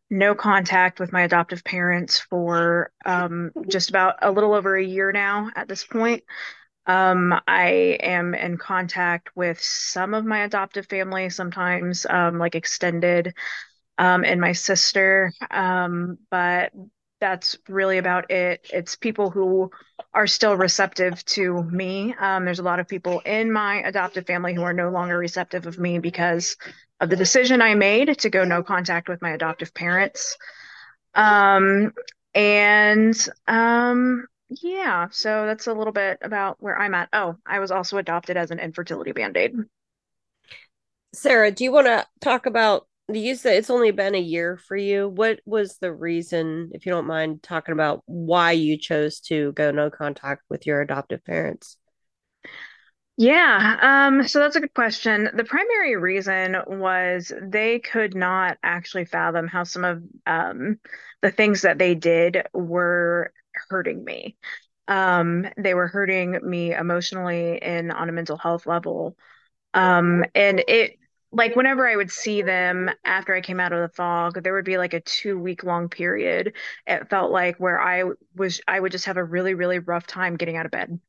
no 0.09 0.35
contact 0.35 0.99
with 0.99 1.11
my 1.11 1.23
adoptive 1.23 1.63
parents 1.63 2.19
for 2.19 2.91
um, 3.05 3.51
just 3.67 3.89
about 3.89 4.15
a 4.21 4.31
little 4.31 4.53
over 4.53 4.75
a 4.75 4.83
year 4.83 5.11
now 5.11 5.49
at 5.55 5.67
this 5.67 5.83
point. 5.83 6.23
Um, 6.85 7.33
I 7.47 7.97
am 8.01 8.33
in 8.33 8.57
contact 8.57 9.35
with 9.35 9.61
some 9.61 10.13
of 10.13 10.23
my 10.23 10.43
adoptive 10.45 10.85
family, 10.85 11.29
sometimes 11.29 12.05
um, 12.09 12.37
like 12.39 12.55
extended, 12.55 13.33
and 13.97 14.39
my 14.39 14.53
sister, 14.53 15.33
but 15.51 16.71
that's 17.19 17.57
really 17.67 17.97
about 17.97 18.31
it. 18.31 18.67
It's 18.71 18.95
people 18.95 19.29
who 19.29 19.71
are 20.13 20.27
still 20.27 20.55
receptive 20.55 21.23
to 21.25 21.63
me. 21.63 22.15
Um, 22.19 22.45
there's 22.45 22.59
a 22.59 22.63
lot 22.63 22.79
of 22.79 22.87
people 22.87 23.19
in 23.21 23.51
my 23.51 23.81
adoptive 23.81 24.25
family 24.25 24.53
who 24.53 24.63
are 24.63 24.73
no 24.73 24.89
longer 24.89 25.17
receptive 25.17 25.65
of 25.65 25.79
me 25.79 25.99
because 25.99 26.57
of 26.99 27.09
the 27.09 27.15
decision 27.15 27.61
I 27.61 27.75
made 27.75 28.19
to 28.19 28.29
go 28.29 28.43
no 28.43 28.63
contact 28.63 29.09
with 29.09 29.21
my 29.21 29.31
adoptive 29.31 29.73
parents. 29.73 30.37
Um, 31.13 31.93
and 32.33 33.15
um, 33.47 34.25
yeah, 34.49 35.07
so 35.11 35.45
that's 35.45 35.67
a 35.67 35.73
little 35.73 35.93
bit 35.93 36.19
about 36.21 36.57
where 36.59 36.77
I'm 36.77 36.93
at. 36.93 37.09
Oh, 37.13 37.37
I 37.45 37.59
was 37.59 37.71
also 37.71 37.97
adopted 37.97 38.37
as 38.37 38.51
an 38.51 38.59
infertility 38.59 39.11
band 39.11 39.37
aid. 39.37 39.55
Sarah, 41.13 41.51
do 41.51 41.63
you 41.63 41.71
want 41.71 41.87
to 41.87 42.05
talk 42.21 42.45
about 42.45 42.86
you 43.11 43.35
said 43.35 43.55
it's 43.55 43.69
only 43.69 43.91
been 43.91 44.15
a 44.15 44.19
year 44.19 44.57
for 44.57 44.75
you. 44.75 45.07
What 45.07 45.39
was 45.45 45.77
the 45.77 45.93
reason, 45.93 46.71
if 46.73 46.85
you 46.85 46.91
don't 46.91 47.07
mind 47.07 47.41
talking 47.43 47.73
about 47.73 48.03
why 48.05 48.51
you 48.51 48.77
chose 48.77 49.19
to 49.21 49.53
go 49.53 49.71
no 49.71 49.89
contact 49.89 50.43
with 50.49 50.65
your 50.65 50.81
adoptive 50.81 51.23
parents? 51.23 51.77
Yeah, 53.19 53.77
um, 53.81 54.27
so 54.27 54.39
that's 54.39 54.55
a 54.57 54.59
good 54.59 54.75
question. 54.75 55.29
The 55.33 55.43
primary 55.43 55.95
reason 55.95 56.55
was 56.67 57.31
they 57.41 57.79
could 57.79 58.13
not 58.13 58.57
actually 58.61 59.05
fathom 59.05 59.47
how 59.47 59.63
some 59.63 59.83
of 59.83 60.03
um, 60.27 60.79
the 61.21 61.31
things 61.31 61.63
that 61.63 61.79
they 61.79 61.95
did 61.95 62.43
were 62.53 63.33
hurting 63.69 64.03
me. 64.03 64.37
Um, 64.87 65.47
they 65.57 65.73
were 65.73 65.87
hurting 65.87 66.39
me 66.43 66.75
emotionally 66.75 67.59
and 67.61 67.91
on 67.91 68.07
a 68.07 68.11
mental 68.11 68.37
health 68.37 68.67
level. 68.67 69.17
Um, 69.73 70.23
and 70.35 70.63
it 70.67 70.97
like 71.31 71.55
whenever 71.55 71.87
I 71.87 71.95
would 71.95 72.11
see 72.11 72.41
them 72.41 72.89
after 73.03 73.35
I 73.35 73.41
came 73.41 73.59
out 73.59 73.73
of 73.73 73.81
the 73.81 73.95
fog, 73.95 74.41
there 74.41 74.53
would 74.53 74.65
be 74.65 74.77
like 74.77 74.93
a 74.93 75.01
two 75.01 75.37
week 75.37 75.63
long 75.63 75.89
period. 75.89 76.53
It 76.85 77.09
felt 77.09 77.31
like 77.31 77.57
where 77.57 77.81
I 77.81 78.03
was, 78.35 78.61
I 78.67 78.79
would 78.79 78.91
just 78.91 79.05
have 79.05 79.17
a 79.17 79.23
really, 79.23 79.53
really 79.53 79.79
rough 79.79 80.07
time 80.07 80.37
getting 80.37 80.57
out 80.57 80.65
of 80.65 80.71
bed. 80.71 80.99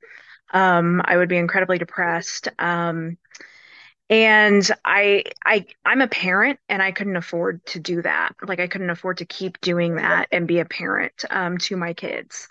Um, 0.53 1.03
I 1.05 1.17
would 1.17 1.29
be 1.29 1.37
incredibly 1.37 1.79
depressed. 1.79 2.49
Um, 2.59 3.19
and 4.11 4.69
I, 4.85 5.25
I, 5.45 5.67
I'm 5.85 6.01
a 6.01 6.09
parent 6.09 6.59
and 6.69 6.83
I 6.83 6.93
couldn't 6.93 7.17
afford 7.17 7.65
to 7.67 7.79
do 7.81 8.03
that. 8.03 8.35
Like 8.43 8.59
I 8.59 8.67
couldn't 8.67 8.91
afford 8.91 9.19
to 9.19 9.27
keep 9.27 9.61
doing 9.61 9.97
that 9.97 10.29
and 10.33 10.49
be 10.49 10.61
a 10.61 10.65
parent, 10.65 11.25
um, 11.31 11.59
to 11.59 11.77
my 11.77 11.93
kids. 11.93 12.49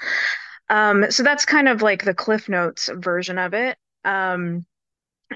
Um, 0.70 1.10
so 1.10 1.24
that's 1.24 1.46
kind 1.46 1.68
of 1.68 1.82
like 1.82 2.04
the 2.04 2.14
Cliff 2.14 2.48
Notes 2.48 2.90
version 2.94 3.40
of 3.40 3.54
it. 3.54 3.78
Um, 4.06 4.66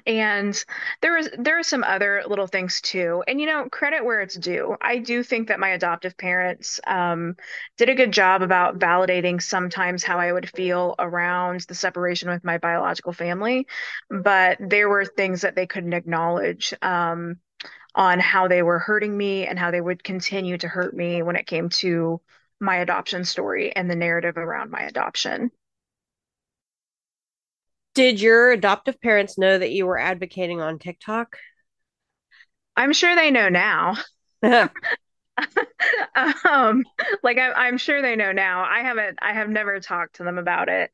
and 0.06 0.64
there 1.02 1.16
was 1.16 1.30
there 1.38 1.60
are 1.60 1.64
some 1.64 1.84
other 1.84 2.24
little 2.28 2.48
things 2.48 2.82
too. 2.82 3.24
And 3.28 3.40
you 3.40 3.48
know 3.48 3.68
credit 3.70 4.06
where 4.06 4.22
it's 4.22 4.36
due. 4.36 4.76
I 4.82 4.98
do 5.00 5.24
think 5.24 5.48
that 5.48 5.60
my 5.60 5.70
adoptive 5.70 6.18
parents 6.18 6.80
um, 6.88 7.36
did 7.78 7.90
a 7.90 7.96
good 7.96 8.12
job 8.12 8.42
about 8.42 8.80
validating 8.80 9.42
sometimes 9.42 10.04
how 10.04 10.20
i 10.20 10.32
would 10.32 10.50
feel 10.50 10.96
around 11.00 11.62
the 11.62 11.76
separation 11.76 12.30
with 12.30 12.44
my 12.44 12.58
biological 12.58 13.14
family. 13.14 13.68
But 14.10 14.58
there 14.60 14.90
were 14.90 15.06
things 15.06 15.42
that 15.42 15.56
they 15.56 15.68
couldn't 15.68 15.94
acknowledge 15.94 16.74
um, 16.82 17.38
on 17.96 18.20
how 18.20 18.48
they 18.48 18.64
were 18.64 18.80
hurting 18.80 19.16
me 19.16 19.48
and 19.48 19.60
how 19.60 19.72
they 19.72 19.82
would 19.82 20.04
continue 20.04 20.58
to 20.58 20.68
hurt 20.68 20.96
me 20.96 21.22
when 21.22 21.36
it 21.36 21.48
came 21.48 21.70
to 21.70 22.22
my 22.60 22.78
adoption 22.78 23.26
story 23.26 23.76
and 23.76 23.90
the 23.90 23.96
narrative 23.96 24.38
around 24.38 24.72
my 24.72 24.82
adoption 24.82 25.52
did 27.94 28.22
your 28.22 28.52
adoptive 28.52 29.02
parents 29.02 29.38
know 29.38 29.58
that 29.58 29.72
you 29.72 29.86
were 29.86 30.00
advocating 30.00 30.62
on 30.62 30.80
TikTok? 30.80 31.38
I'm 32.76 32.94
sure 32.94 33.16
they 33.16 33.32
know 33.32 33.50
now. 33.50 33.98
um, 36.46 36.84
like 37.24 37.38
I, 37.38 37.68
am 37.68 37.78
sure 37.78 38.02
they 38.02 38.16
know 38.16 38.32
now. 38.32 38.64
I 38.64 38.82
haven't. 38.82 39.20
I 39.22 39.34
have 39.34 39.50
never 39.50 39.80
talked 39.80 40.16
to 40.16 40.24
them 40.24 40.38
about 40.38 40.70
it. 40.70 40.92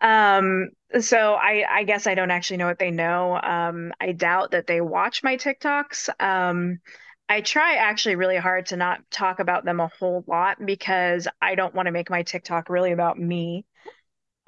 Um, 0.00 0.70
so 1.00 1.34
I, 1.34 1.64
I 1.68 1.84
guess 1.84 2.06
I 2.06 2.14
don't 2.14 2.30
actually 2.30 2.56
know 2.56 2.66
what 2.66 2.78
they 2.78 2.90
know. 2.90 3.38
Um, 3.40 3.92
I 4.00 4.12
doubt 4.12 4.50
that 4.50 4.66
they 4.66 4.80
watch 4.80 5.22
my 5.22 5.36
TikToks. 5.36 6.08
Um, 6.20 6.80
I 7.28 7.40
try 7.40 7.76
actually 7.76 8.16
really 8.16 8.36
hard 8.36 8.66
to 8.66 8.76
not 8.76 8.98
talk 9.10 9.38
about 9.38 9.64
them 9.64 9.80
a 9.80 9.90
whole 9.98 10.24
lot 10.26 10.58
because 10.64 11.28
I 11.40 11.54
don't 11.54 11.74
want 11.74 11.86
to 11.86 11.92
make 11.92 12.10
my 12.10 12.24
TikTok 12.24 12.68
really 12.68 12.92
about 12.92 13.18
me. 13.18 13.64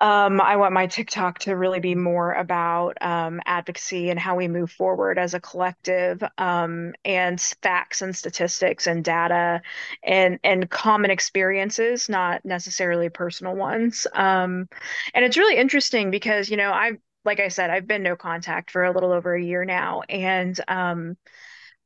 Um, 0.01 0.41
I 0.41 0.57
want 0.57 0.75
my 0.75 0.87
TikTok 0.87 1.39
to 1.41 1.57
really 1.57 1.79
be 1.81 1.95
more 1.95 2.33
about 2.33 2.99
um, 3.01 3.41
advocacy 3.47 4.11
and 4.11 4.19
how 4.19 4.35
we 4.37 4.49
move 4.49 4.71
forward 4.71 5.19
as 5.19 5.35
a 5.35 5.41
collective, 5.41 6.23
um, 6.37 6.95
and 7.05 7.41
facts 7.41 8.03
and 8.03 8.15
statistics 8.15 8.87
and 8.87 9.05
data 9.05 9.63
and 10.03 10.41
and 10.43 10.69
common 10.69 11.11
experiences, 11.11 12.09
not 12.09 12.45
necessarily 12.45 13.09
personal 13.09 13.55
ones. 13.55 14.07
Um, 14.13 14.69
and 15.15 15.25
it's 15.25 15.37
really 15.37 15.57
interesting 15.57 16.11
because 16.11 16.51
you 16.51 16.57
know 16.57 16.71
I, 16.73 16.93
like 17.25 17.41
I 17.41 17.49
said, 17.49 17.71
I've 17.71 17.87
been 17.87 18.03
no 18.03 18.17
contact 18.17 18.73
for 18.73 18.85
a 18.85 18.93
little 18.93 19.13
over 19.13 19.35
a 19.35 19.43
year 19.43 19.65
now, 19.65 20.03
and 20.09 20.59
um, 20.69 21.17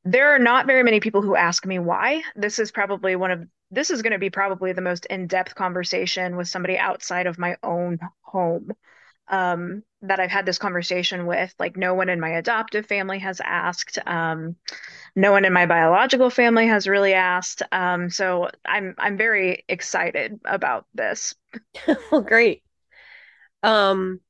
there 0.04 0.34
are 0.34 0.38
not 0.38 0.66
very 0.66 0.82
many 0.82 1.00
people 1.00 1.22
who 1.22 1.36
ask 1.36 1.66
me 1.66 1.78
why. 1.78 2.22
This 2.34 2.58
is 2.58 2.72
probably 2.72 3.16
one 3.16 3.30
of 3.30 3.48
this 3.70 3.90
is 3.90 4.02
going 4.02 4.12
to 4.12 4.18
be 4.18 4.30
probably 4.30 4.72
the 4.72 4.80
most 4.80 5.06
in-depth 5.06 5.54
conversation 5.54 6.36
with 6.36 6.48
somebody 6.48 6.78
outside 6.78 7.26
of 7.26 7.38
my 7.38 7.56
own 7.62 7.98
home 8.22 8.72
um, 9.28 9.82
that 10.02 10.20
I've 10.20 10.30
had 10.30 10.46
this 10.46 10.58
conversation 10.58 11.26
with. 11.26 11.54
Like 11.58 11.76
no 11.76 11.94
one 11.94 12.08
in 12.08 12.20
my 12.20 12.30
adoptive 12.30 12.86
family 12.86 13.18
has 13.18 13.40
asked. 13.44 13.98
Um, 14.06 14.56
no 15.14 15.32
one 15.32 15.44
in 15.44 15.52
my 15.52 15.66
biological 15.66 16.30
family 16.30 16.66
has 16.68 16.88
really 16.88 17.14
asked. 17.14 17.62
Um, 17.72 18.10
so 18.10 18.48
I'm 18.64 18.94
I'm 18.98 19.16
very 19.16 19.64
excited 19.68 20.40
about 20.44 20.86
this. 20.94 21.34
well, 22.10 22.22
great. 22.22 22.62
Um, 23.62 24.20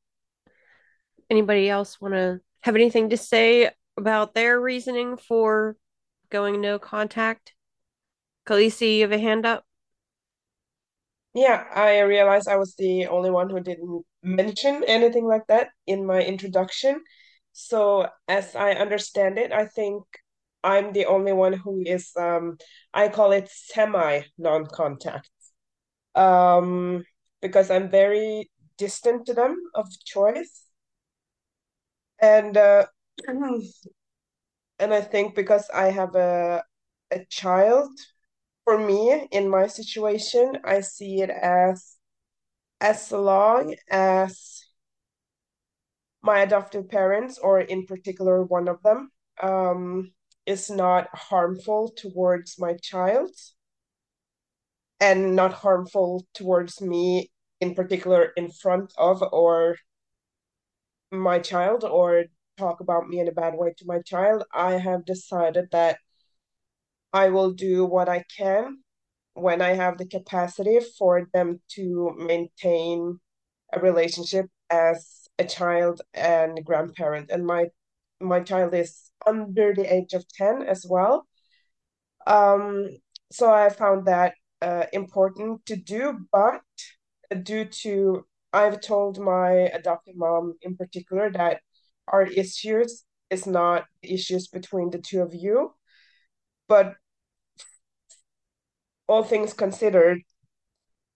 anybody 1.30 1.68
else 1.68 2.00
want 2.00 2.14
to 2.14 2.40
have 2.62 2.74
anything 2.74 3.10
to 3.10 3.16
say 3.16 3.70
about 3.96 4.34
their 4.34 4.60
reasoning 4.60 5.16
for 5.16 5.76
going 6.30 6.60
no 6.60 6.78
contact? 6.78 7.52
Khaleesi, 8.48 8.96
you 8.96 9.02
have 9.02 9.12
a 9.12 9.18
hand 9.18 9.44
up? 9.44 9.64
Yeah, 11.34 11.64
I 11.74 12.00
realized 12.00 12.48
I 12.48 12.56
was 12.56 12.74
the 12.76 13.06
only 13.06 13.30
one 13.30 13.50
who 13.50 13.60
didn't 13.60 14.04
mention 14.22 14.82
anything 14.84 15.26
like 15.26 15.46
that 15.48 15.68
in 15.86 16.06
my 16.06 16.22
introduction. 16.22 17.02
So, 17.52 18.08
as 18.26 18.56
I 18.56 18.72
understand 18.72 19.38
it, 19.38 19.52
I 19.52 19.66
think 19.66 20.04
I'm 20.64 20.92
the 20.92 21.06
only 21.06 21.32
one 21.32 21.52
who 21.52 21.82
is, 21.86 22.10
um, 22.16 22.56
I 22.94 23.08
call 23.08 23.32
it 23.32 23.48
semi 23.50 24.22
non-contact, 24.38 25.30
um, 26.14 27.04
because 27.42 27.70
I'm 27.70 27.90
very 27.90 28.50
distant 28.78 29.26
to 29.26 29.34
them 29.34 29.56
of 29.74 29.86
choice. 30.04 30.64
And 32.20 32.56
uh, 32.56 32.86
and 33.28 34.94
I 34.94 35.00
think 35.00 35.34
because 35.34 35.68
I 35.72 35.90
have 35.90 36.14
a 36.14 36.62
a 37.10 37.24
child, 37.30 37.90
for 38.68 38.76
me, 38.76 39.26
in 39.30 39.48
my 39.48 39.66
situation, 39.66 40.58
I 40.62 40.80
see 40.80 41.22
it 41.22 41.30
as 41.30 41.96
as 42.82 43.10
long 43.10 43.74
as 43.88 44.62
my 46.20 46.40
adoptive 46.40 46.90
parents, 46.90 47.38
or 47.38 47.60
in 47.60 47.86
particular 47.86 48.44
one 48.44 48.68
of 48.68 48.82
them, 48.82 49.10
um, 49.42 50.12
is 50.44 50.68
not 50.70 51.08
harmful 51.14 51.94
towards 51.96 52.58
my 52.58 52.74
child 52.74 53.30
and 55.00 55.34
not 55.34 55.54
harmful 55.54 56.26
towards 56.34 56.82
me 56.82 57.30
in 57.60 57.74
particular 57.74 58.32
in 58.36 58.50
front 58.50 58.92
of 58.98 59.22
or 59.32 59.76
my 61.10 61.38
child 61.38 61.84
or 61.84 62.24
talk 62.58 62.80
about 62.80 63.08
me 63.08 63.18
in 63.18 63.28
a 63.28 63.32
bad 63.32 63.54
way 63.54 63.72
to 63.78 63.86
my 63.86 64.02
child, 64.02 64.44
I 64.52 64.72
have 64.72 65.06
decided 65.06 65.70
that 65.72 65.98
I 67.12 67.30
will 67.30 67.52
do 67.52 67.84
what 67.84 68.08
I 68.08 68.24
can 68.36 68.78
when 69.34 69.62
I 69.62 69.74
have 69.74 69.98
the 69.98 70.06
capacity 70.06 70.80
for 70.98 71.28
them 71.32 71.60
to 71.76 72.14
maintain 72.18 73.18
a 73.72 73.80
relationship 73.80 74.46
as 74.70 75.28
a 75.38 75.44
child 75.44 76.02
and 76.14 76.64
grandparent. 76.64 77.30
And 77.30 77.46
my 77.46 77.66
my 78.20 78.40
child 78.40 78.74
is 78.74 79.10
under 79.26 79.72
the 79.74 79.92
age 79.92 80.12
of 80.12 80.26
10 80.36 80.62
as 80.62 80.84
well. 80.88 81.26
Um, 82.26 82.88
so 83.30 83.52
I 83.52 83.68
found 83.68 84.06
that 84.06 84.34
uh, 84.60 84.86
important 84.92 85.64
to 85.66 85.76
do, 85.76 86.26
but 86.32 86.62
due 87.42 87.66
to 87.66 88.26
I've 88.52 88.80
told 88.80 89.18
my 89.18 89.50
adopted 89.52 90.16
mom 90.16 90.54
in 90.62 90.76
particular 90.76 91.30
that 91.32 91.60
our 92.08 92.22
issues 92.22 93.04
is 93.30 93.46
not 93.46 93.84
issues 94.02 94.48
between 94.48 94.90
the 94.90 94.98
two 94.98 95.20
of 95.20 95.34
you, 95.34 95.74
but 96.68 96.96
all 99.06 99.22
things 99.24 99.52
considered, 99.52 100.20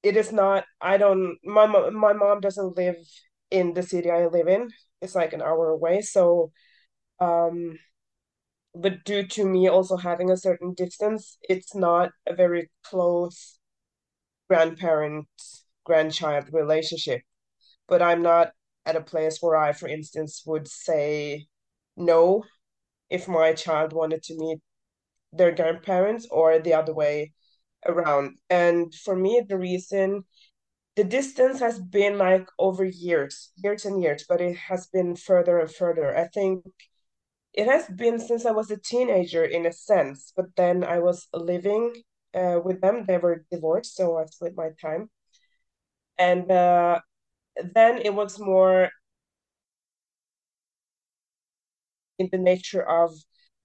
it 0.02 0.16
is 0.16 0.32
not. 0.32 0.64
I 0.80 0.96
don't. 0.96 1.38
My 1.44 1.66
my 1.66 2.12
mom 2.12 2.40
doesn't 2.40 2.76
live 2.76 2.96
in 3.50 3.74
the 3.74 3.82
city 3.82 4.10
I 4.10 4.26
live 4.26 4.48
in. 4.48 4.70
It's 5.00 5.14
like 5.14 5.32
an 5.32 5.42
hour 5.42 5.70
away. 5.70 6.00
So, 6.02 6.52
um, 7.20 7.78
but 8.74 9.04
due 9.04 9.26
to 9.28 9.44
me 9.44 9.68
also 9.68 9.96
having 9.96 10.30
a 10.30 10.36
certain 10.36 10.74
distance, 10.74 11.38
it's 11.42 11.74
not 11.74 12.10
a 12.26 12.34
very 12.34 12.70
close 12.84 13.58
grandparent 14.48 15.28
grandchild 15.84 16.46
relationship. 16.52 17.22
But 17.88 18.02
I'm 18.02 18.22
not 18.22 18.52
at 18.86 18.96
a 18.96 19.02
place 19.02 19.38
where 19.40 19.56
I, 19.56 19.72
for 19.72 19.88
instance, 19.88 20.42
would 20.46 20.68
say 20.68 21.46
no 21.96 22.44
if 23.10 23.28
my 23.28 23.54
child 23.54 23.92
wanted 23.92 24.22
to 24.24 24.36
meet 24.38 24.60
their 25.32 25.52
grandparents 25.52 26.26
or 26.30 26.58
the 26.58 26.74
other 26.74 26.94
way 26.94 27.32
around. 27.86 28.38
And 28.50 28.94
for 28.94 29.16
me, 29.16 29.42
the 29.48 29.58
reason 29.58 30.24
the 30.96 31.04
distance 31.04 31.60
has 31.60 31.80
been 31.80 32.18
like 32.18 32.48
over 32.58 32.84
years, 32.84 33.52
years 33.56 33.84
and 33.86 34.02
years, 34.02 34.24
but 34.28 34.40
it 34.40 34.56
has 34.56 34.88
been 34.88 35.16
further 35.16 35.58
and 35.58 35.70
further. 35.72 36.16
I 36.16 36.28
think 36.28 36.64
it 37.54 37.66
has 37.66 37.86
been 37.88 38.18
since 38.18 38.46
I 38.46 38.52
was 38.52 38.70
a 38.70 38.76
teenager 38.76 39.44
in 39.44 39.66
a 39.66 39.72
sense, 39.72 40.32
but 40.36 40.46
then 40.56 40.84
I 40.84 40.98
was 41.00 41.28
living 41.34 41.94
uh, 42.34 42.60
with 42.64 42.80
them. 42.80 43.04
They 43.06 43.18
were 43.18 43.44
divorced, 43.50 43.96
so 43.96 44.18
I 44.18 44.26
split 44.26 44.54
my 44.56 44.70
time. 44.80 45.10
And 46.18 46.50
uh, 46.50 47.00
then 47.74 47.98
it 47.98 48.14
was 48.14 48.38
more 48.40 48.90
in 52.18 52.28
the 52.32 52.38
nature 52.38 52.82
of 52.82 53.12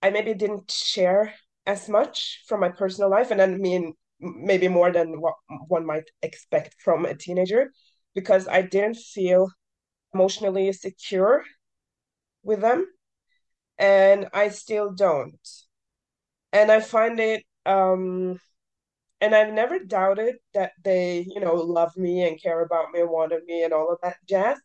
I 0.02 0.10
maybe 0.10 0.34
didn't 0.34 0.72
share 0.72 1.34
as 1.68 1.88
much 1.90 2.44
from 2.48 2.62
my 2.62 2.70
personal 2.70 3.12
life, 3.12 3.30
and 3.30 3.42
I 3.42 3.48
mean 3.48 3.94
maybe 4.20 4.68
more 4.68 4.92
than 4.92 5.22
what 5.22 5.36
one 5.68 5.86
might 5.86 6.10
expect 6.24 6.76
from 6.80 7.06
a 7.06 7.14
teenager, 7.14 7.72
because 8.16 8.48
I 8.48 8.64
didn't 8.64 8.98
feel 8.98 9.50
emotionally 10.14 10.74
secure 10.74 11.44
with 12.42 12.62
them, 12.62 12.88
and 13.78 14.30
I 14.34 14.50
still 14.50 14.92
don't. 14.92 15.48
And 16.54 16.72
I 16.72 16.80
find 16.80 17.20
it, 17.20 17.44
um, 17.66 18.40
and 19.20 19.36
I've 19.36 19.54
never 19.54 19.80
doubted 19.80 20.36
that 20.54 20.72
they, 20.84 21.26
you 21.28 21.42
know, 21.42 21.56
love 21.56 21.96
me 21.98 22.28
and 22.28 22.42
care 22.42 22.62
about 22.62 22.92
me 22.92 23.02
and 23.02 23.10
wanted 23.10 23.44
me 23.46 23.64
and 23.64 23.74
all 23.74 23.92
of 23.92 24.00
that 24.02 24.18
jazz. 24.28 24.58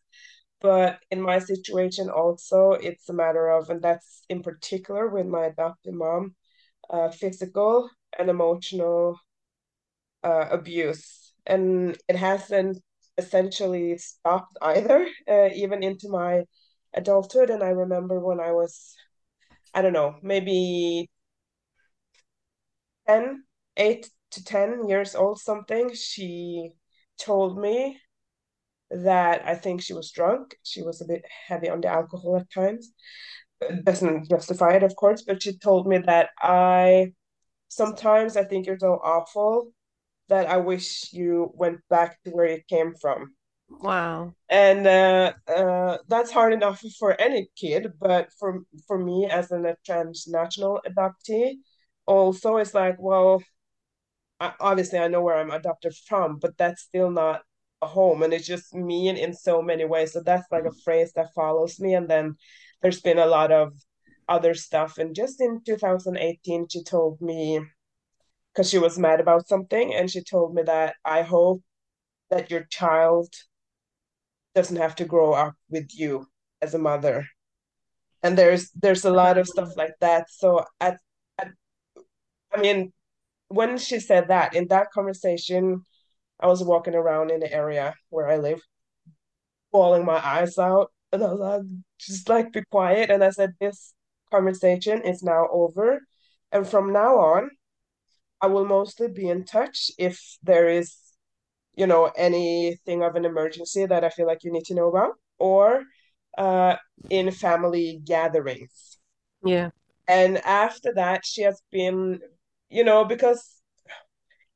But 0.61 0.99
in 1.11 1.21
my 1.21 1.39
situation, 1.39 2.09
also, 2.09 2.71
it's 2.71 3.09
a 3.09 3.13
matter 3.13 3.49
of, 3.49 3.69
and 3.69 3.81
that's 3.81 4.23
in 4.29 4.41
particular 4.41 5.09
with 5.09 5.27
my 5.27 5.47
adopted 5.47 5.93
mom, 5.93 6.35
uh, 6.93 7.11
physical 7.11 7.89
and 8.19 8.29
emotional 8.29 9.19
uh, 10.23 10.47
abuse. 10.51 11.33
And 11.45 11.97
it 12.07 12.15
hasn't 12.15 12.79
essentially 13.17 13.97
stopped 13.97 14.57
either, 14.61 15.07
uh, 15.29 15.49
even 15.53 15.83
into 15.83 16.09
my 16.09 16.43
adulthood. 16.93 17.49
And 17.49 17.63
I 17.63 17.69
remember 17.69 18.19
when 18.19 18.39
I 18.39 18.51
was, 18.51 18.95
I 19.73 19.81
don't 19.81 19.93
know, 19.93 20.17
maybe 20.23 21.09
10, 23.07 23.43
8 23.77 24.09
to 24.31 24.43
10 24.43 24.87
years 24.87 25.15
old, 25.15 25.39
something, 25.39 25.93
she 25.93 26.73
told 27.17 27.57
me 27.57 27.99
that 28.91 29.45
I 29.45 29.55
think 29.55 29.81
she 29.81 29.93
was 29.93 30.11
drunk. 30.11 30.55
She 30.63 30.83
was 30.83 31.01
a 31.01 31.05
bit 31.05 31.25
heavy 31.47 31.69
on 31.69 31.81
the 31.81 31.87
alcohol 31.89 32.37
at 32.37 32.51
times. 32.51 32.93
Doesn't 33.83 34.29
justify 34.29 34.73
it, 34.73 34.83
of 34.83 34.95
course, 34.95 35.23
but 35.23 35.43
she 35.43 35.57
told 35.57 35.87
me 35.87 35.99
that 35.99 36.29
I 36.41 37.13
sometimes 37.67 38.37
I 38.37 38.43
think 38.43 38.65
you're 38.65 38.79
so 38.79 38.99
awful 39.03 39.71
that 40.29 40.47
I 40.47 40.57
wish 40.57 41.11
you 41.13 41.51
went 41.55 41.79
back 41.89 42.17
to 42.23 42.31
where 42.31 42.47
you 42.47 42.61
came 42.69 42.93
from. 42.95 43.33
Wow. 43.69 44.33
And 44.49 44.85
uh, 44.85 45.33
uh, 45.47 45.97
that's 46.07 46.31
hard 46.31 46.53
enough 46.53 46.81
for 46.99 47.19
any 47.19 47.49
kid, 47.55 47.93
but 47.99 48.29
for 48.39 48.61
for 48.87 48.97
me 48.97 49.27
as 49.29 49.51
a 49.51 49.75
transnational 49.85 50.81
adoptee, 50.87 51.55
also 52.05 52.57
it's 52.57 52.73
like, 52.73 52.97
well, 52.99 53.41
I, 54.39 54.53
obviously 54.59 54.99
I 54.99 55.07
know 55.07 55.21
where 55.21 55.37
I'm 55.37 55.51
adopted 55.51 55.93
from, 56.07 56.37
but 56.37 56.57
that's 56.57 56.83
still 56.83 57.09
not 57.11 57.41
a 57.81 57.87
home, 57.87 58.23
and 58.23 58.33
it's 58.33 58.47
just 58.47 58.73
mean 58.73 59.17
in 59.17 59.33
so 59.33 59.61
many 59.61 59.85
ways. 59.85 60.13
So 60.13 60.21
that's 60.21 60.47
like 60.51 60.65
a 60.65 60.81
phrase 60.83 61.13
that 61.13 61.33
follows 61.33 61.79
me. 61.79 61.95
And 61.95 62.07
then 62.07 62.35
there's 62.83 63.01
been 63.01 63.17
a 63.17 63.25
lot 63.25 63.51
of 63.51 63.73
other 64.29 64.53
stuff. 64.53 64.97
And 64.99 65.15
just 65.15 65.41
in 65.41 65.61
2018, 65.65 66.67
she 66.69 66.83
told 66.83 67.19
me 67.21 67.61
because 68.53 68.69
she 68.69 68.77
was 68.77 68.99
mad 68.99 69.19
about 69.19 69.47
something, 69.47 69.95
and 69.95 70.11
she 70.11 70.21
told 70.21 70.53
me 70.53 70.61
that 70.63 70.95
I 71.03 71.23
hope 71.23 71.63
that 72.29 72.51
your 72.51 72.65
child 72.69 73.33
doesn't 74.53 74.77
have 74.77 74.95
to 74.97 75.05
grow 75.05 75.33
up 75.33 75.55
with 75.69 75.89
you 75.93 76.27
as 76.61 76.75
a 76.75 76.79
mother. 76.79 77.27
And 78.21 78.37
there's 78.37 78.69
there's 78.71 79.05
a 79.05 79.11
lot 79.11 79.37
of 79.37 79.47
stuff 79.47 79.75
like 79.75 79.95
that. 80.01 80.29
So 80.29 80.65
at, 80.79 80.97
at 81.39 81.51
I 82.53 82.61
mean, 82.61 82.93
when 83.47 83.77
she 83.77 83.99
said 83.99 84.27
that 84.27 84.55
in 84.55 84.67
that 84.67 84.91
conversation, 84.91 85.85
I 86.39 86.47
was 86.47 86.63
walking 86.63 86.95
around 86.95 87.31
in 87.31 87.39
the 87.39 87.51
area 87.51 87.95
where 88.09 88.29
I 88.29 88.37
live, 88.37 88.61
bawling 89.71 90.05
my 90.05 90.23
eyes 90.23 90.57
out, 90.57 90.92
and 91.13 91.23
I 91.23 91.27
was 91.27 91.39
like, 91.39 91.61
just 91.99 92.27
like 92.27 92.51
be 92.51 92.63
quiet. 92.69 93.09
And 93.09 93.23
I 93.23 93.29
said, 93.29 93.53
this 93.61 93.93
conversation 94.31 95.01
is 95.03 95.23
now 95.23 95.47
over, 95.51 96.01
and 96.51 96.67
from 96.67 96.91
now 96.91 97.17
on, 97.19 97.51
I 98.41 98.47
will 98.47 98.65
mostly 98.65 99.07
be 99.07 99.29
in 99.29 99.45
touch 99.45 99.91
if 99.97 100.19
there 100.43 100.67
is, 100.67 100.97
you 101.75 101.87
know, 101.87 102.11
anything 102.17 103.01
of 103.01 103.15
an 103.15 103.25
emergency 103.25 103.85
that 103.85 104.03
I 104.03 104.09
feel 104.09 104.27
like 104.27 104.43
you 104.43 104.51
need 104.51 104.65
to 104.65 104.75
know 104.75 104.89
about, 104.89 105.13
or 105.39 105.83
uh, 106.37 106.75
in 107.09 107.31
family 107.31 108.01
gatherings. 108.03 108.97
Yeah. 109.45 109.69
And 110.07 110.39
after 110.39 110.93
that, 110.95 111.25
she 111.25 111.43
has 111.43 111.61
been, 111.71 112.19
you 112.69 112.83
know, 112.83 113.05
because 113.05 113.61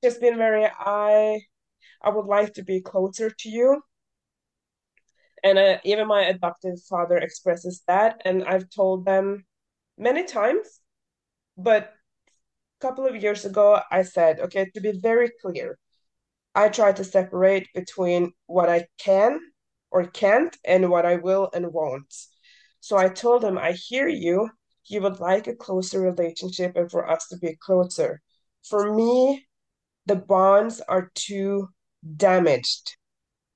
she's 0.03 0.17
been 0.17 0.37
very, 0.37 0.65
I, 0.65 1.39
I 2.01 2.09
would 2.09 2.25
like 2.25 2.55
to 2.55 2.63
be 2.63 2.81
closer 2.81 3.29
to 3.29 3.49
you. 3.49 3.81
And 5.43 5.57
uh, 5.57 5.77
even 5.83 6.07
my 6.07 6.23
adoptive 6.23 6.81
father 6.89 7.17
expresses 7.17 7.83
that. 7.87 8.21
And 8.25 8.43
I've 8.43 8.69
told 8.69 9.05
them 9.05 9.45
many 9.97 10.25
times, 10.25 10.79
but 11.57 11.93
a 12.79 12.85
couple 12.85 13.05
of 13.05 13.15
years 13.15 13.45
ago, 13.45 13.79
I 13.91 14.03
said, 14.03 14.39
okay, 14.39 14.69
to 14.73 14.81
be 14.81 14.99
very 14.99 15.31
clear, 15.41 15.77
I 16.53 16.69
try 16.69 16.91
to 16.91 17.03
separate 17.03 17.67
between 17.73 18.31
what 18.47 18.69
I 18.69 18.87
can 18.97 19.39
or 19.91 20.05
can't 20.05 20.55
and 20.65 20.89
what 20.89 21.05
I 21.05 21.15
will 21.15 21.49
and 21.53 21.71
won't. 21.71 22.13
So 22.79 22.97
I 22.97 23.09
told 23.09 23.43
him, 23.43 23.57
I 23.57 23.73
hear 23.73 24.07
you. 24.07 24.49
You 24.85 25.01
would 25.01 25.19
like 25.19 25.47
a 25.47 25.55
closer 25.55 25.99
relationship 25.99 26.75
and 26.75 26.89
for 26.89 27.09
us 27.09 27.27
to 27.27 27.37
be 27.37 27.57
closer. 27.59 28.21
For 28.63 28.93
me, 28.93 29.45
the 30.05 30.15
bonds 30.15 30.81
are 30.87 31.11
too 31.13 31.69
damaged. 32.15 32.95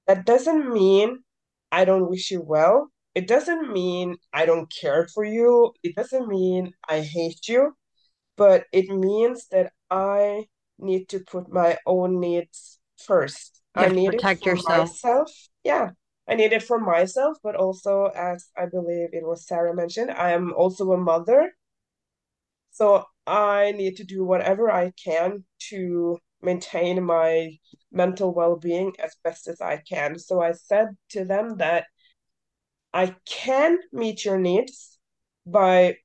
That 0.08 0.26
doesn't 0.26 0.72
mean 0.72 1.24
I 1.72 1.86
don't 1.86 2.10
wish 2.10 2.32
you 2.32 2.42
well. 2.42 2.92
It 3.14 3.28
doesn't 3.28 3.72
mean 3.72 4.18
I 4.34 4.46
don't 4.46 4.72
care 4.82 5.08
for 5.08 5.24
you. 5.24 5.74
It 5.84 5.96
doesn't 5.96 6.28
mean 6.28 6.74
I 6.88 7.02
hate 7.02 7.48
you. 7.48 7.76
But 8.38 8.66
it 8.72 8.90
means 8.90 9.48
that 9.52 9.74
I 9.90 10.46
need 10.80 11.10
to 11.10 11.20
put 11.20 11.52
my 11.52 11.78
own 11.86 12.20
needs 12.20 12.80
first. 12.98 13.62
You 13.76 13.84
I 13.84 13.90
need 13.90 14.14
it 14.14 14.16
protect 14.16 14.44
for 14.44 14.50
yourself. 14.50 14.90
myself. 14.90 15.32
Yeah, 15.64 15.92
I 16.28 16.36
need 16.36 16.54
it 16.54 16.64
for 16.64 16.80
myself, 16.80 17.38
but 17.44 17.56
also, 17.56 18.06
as 18.16 18.50
I 18.58 18.66
believe 18.66 19.10
it 19.12 19.26
was 19.26 19.48
Sarah 19.48 19.76
mentioned, 19.76 20.12
I 20.12 20.32
am 20.32 20.54
also 20.54 20.92
a 20.92 20.98
mother. 20.98 21.52
So 22.72 23.06
I 23.28 23.74
need 23.74 23.98
to 23.98 24.04
do 24.04 24.24
whatever 24.24 24.72
I 24.72 24.92
can 25.04 25.44
to 25.70 26.18
maintain 26.42 27.04
my 27.04 27.58
mental 27.92 28.34
well-being 28.34 28.94
as 29.04 29.16
best 29.24 29.48
as 29.48 29.62
I 29.62 29.78
can. 29.78 30.18
So 30.18 30.42
I 30.42 30.54
said 30.54 30.90
to 31.10 31.26
them 31.26 31.58
that 31.58 31.86
I 32.94 33.16
can 33.26 33.80
meet 33.92 34.26
your 34.26 34.38
needs 34.38 34.98
by 35.46 35.98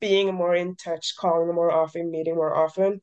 being 0.00 0.34
more 0.34 0.54
in 0.54 0.76
touch, 0.76 1.14
calling 1.18 1.54
more 1.54 1.70
often, 1.70 2.10
meeting 2.10 2.34
more 2.34 2.54
often, 2.54 3.00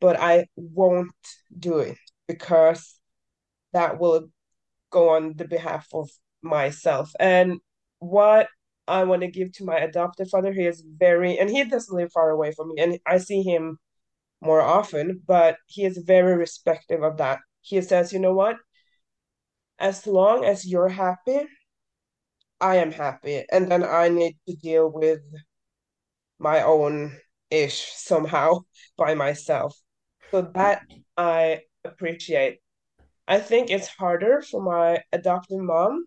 but 0.00 0.18
I 0.18 0.46
won't 0.56 1.10
do 1.58 1.78
it 1.78 1.98
because 2.28 2.98
that 3.72 3.98
will 3.98 4.28
go 4.90 5.10
on 5.10 5.34
the 5.36 5.46
behalf 5.46 5.86
of 5.92 6.08
myself. 6.42 7.10
And 7.18 7.58
what 7.98 8.48
I 8.86 9.04
want 9.04 9.22
to 9.22 9.28
give 9.28 9.52
to 9.54 9.64
my 9.64 9.78
adopted 9.78 10.28
father, 10.28 10.52
he 10.52 10.66
is 10.66 10.82
very, 10.86 11.38
and 11.38 11.50
he 11.50 11.64
doesn't 11.64 11.94
live 11.94 12.12
far 12.12 12.30
away 12.30 12.52
from 12.52 12.68
me, 12.68 12.76
and 12.78 12.98
I 13.06 13.18
see 13.18 13.42
him 13.42 13.78
more 14.40 14.60
often, 14.60 15.22
but 15.26 15.56
he 15.66 15.84
is 15.84 15.98
very 15.98 16.36
respective 16.36 17.02
of 17.02 17.16
that. 17.18 17.40
He 17.60 17.80
says, 17.82 18.12
you 18.12 18.18
know 18.18 18.34
what? 18.34 18.56
As 19.78 20.06
long 20.06 20.44
as 20.44 20.66
you're 20.66 20.88
happy, 20.88 21.40
I 22.60 22.76
am 22.76 22.92
happy. 22.92 23.44
And 23.50 23.70
then 23.70 23.84
I 23.84 24.08
need 24.08 24.36
to 24.48 24.56
deal 24.56 24.90
with 24.90 25.20
my 26.38 26.62
own 26.62 27.16
ish 27.50 27.92
somehow 27.94 28.60
by 28.96 29.14
myself. 29.14 29.76
So 30.30 30.42
that 30.54 30.82
I 31.16 31.62
appreciate. 31.84 32.58
I 33.26 33.38
think 33.40 33.70
it's 33.70 33.88
harder 33.88 34.42
for 34.42 34.62
my 34.62 35.02
adopted 35.12 35.58
mom. 35.58 36.06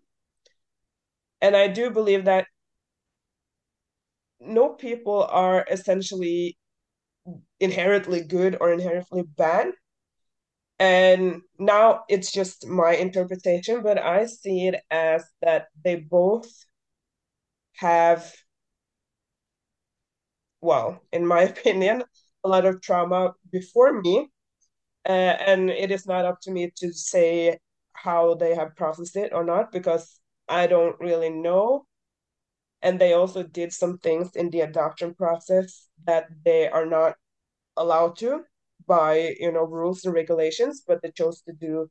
And 1.40 1.56
I 1.56 1.68
do 1.68 1.90
believe 1.90 2.24
that 2.26 2.46
no 4.40 4.70
people 4.70 5.24
are 5.24 5.64
essentially 5.70 6.56
inherently 7.62 8.22
good 8.22 8.56
or 8.60 8.72
inherently 8.72 9.22
bad. 9.22 9.68
And 10.80 11.42
now 11.60 12.02
it's 12.08 12.32
just 12.32 12.66
my 12.66 12.96
interpretation, 12.96 13.82
but 13.82 13.98
I 13.98 14.26
see 14.26 14.66
it 14.66 14.82
as 14.90 15.24
that 15.42 15.68
they 15.84 15.94
both 15.94 16.50
have, 17.76 18.34
well, 20.60 21.00
in 21.12 21.24
my 21.24 21.42
opinion, 21.52 22.02
a 22.42 22.48
lot 22.48 22.66
of 22.66 22.82
trauma 22.82 23.34
before 23.52 24.02
me. 24.02 24.28
Uh, 25.08 25.36
and 25.46 25.70
it 25.70 25.92
is 25.92 26.06
not 26.06 26.24
up 26.24 26.40
to 26.42 26.50
me 26.50 26.72
to 26.76 26.92
say 26.92 27.58
how 27.92 28.34
they 28.34 28.54
have 28.54 28.74
processed 28.74 29.16
it 29.16 29.32
or 29.32 29.44
not 29.44 29.70
because 29.70 30.18
I 30.48 30.66
don't 30.66 30.98
really 30.98 31.30
know. 31.30 31.86
And 32.82 33.00
they 33.00 33.12
also 33.12 33.44
did 33.44 33.72
some 33.72 33.98
things 33.98 34.34
in 34.34 34.50
the 34.50 34.60
adoption 34.62 35.14
process 35.14 35.86
that 36.06 36.26
they 36.44 36.68
are 36.68 36.86
not 36.86 37.14
allowed 37.76 38.16
to 38.18 38.42
by 38.86 39.34
you 39.38 39.52
know 39.52 39.64
rules 39.64 40.04
and 40.04 40.14
regulations, 40.14 40.82
but 40.86 41.02
they 41.02 41.10
chose 41.12 41.42
to 41.42 41.52
do 41.52 41.88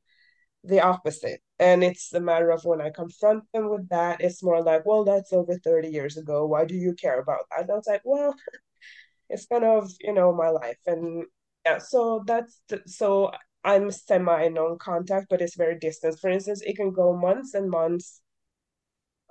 the 0.63 0.81
opposite. 0.81 1.41
And 1.59 1.83
it's 1.83 2.13
a 2.13 2.19
matter 2.19 2.51
of 2.51 2.63
when 2.65 2.81
I 2.81 2.91
confront 2.91 3.43
them 3.53 3.69
with 3.69 3.89
that, 3.89 4.21
it's 4.21 4.43
more 4.43 4.61
like, 4.63 4.85
well, 4.85 5.03
that's 5.03 5.33
over 5.33 5.57
30 5.63 5.89
years 5.89 6.17
ago. 6.17 6.45
Why 6.45 6.65
do 6.65 6.75
you 6.75 6.93
care 6.93 7.19
about 7.19 7.45
that? 7.51 7.61
And 7.63 7.71
I 7.71 7.75
was 7.75 7.87
like, 7.87 8.01
well, 8.05 8.35
it's 9.29 9.45
kind 9.47 9.63
of, 9.65 9.91
you 10.01 10.13
know, 10.13 10.33
my 10.33 10.49
life. 10.49 10.77
And 10.87 11.25
yeah, 11.65 11.77
so 11.79 12.23
that's 12.25 12.61
so 12.87 13.31
I'm 13.63 13.91
semi 13.91 14.47
non 14.49 14.77
contact, 14.79 15.27
but 15.29 15.41
it's 15.41 15.55
very 15.55 15.77
distant. 15.79 16.19
For 16.19 16.29
instance, 16.29 16.61
it 16.61 16.75
can 16.75 16.91
go 16.91 17.15
months 17.15 17.53
and 17.53 17.69
months 17.69 18.21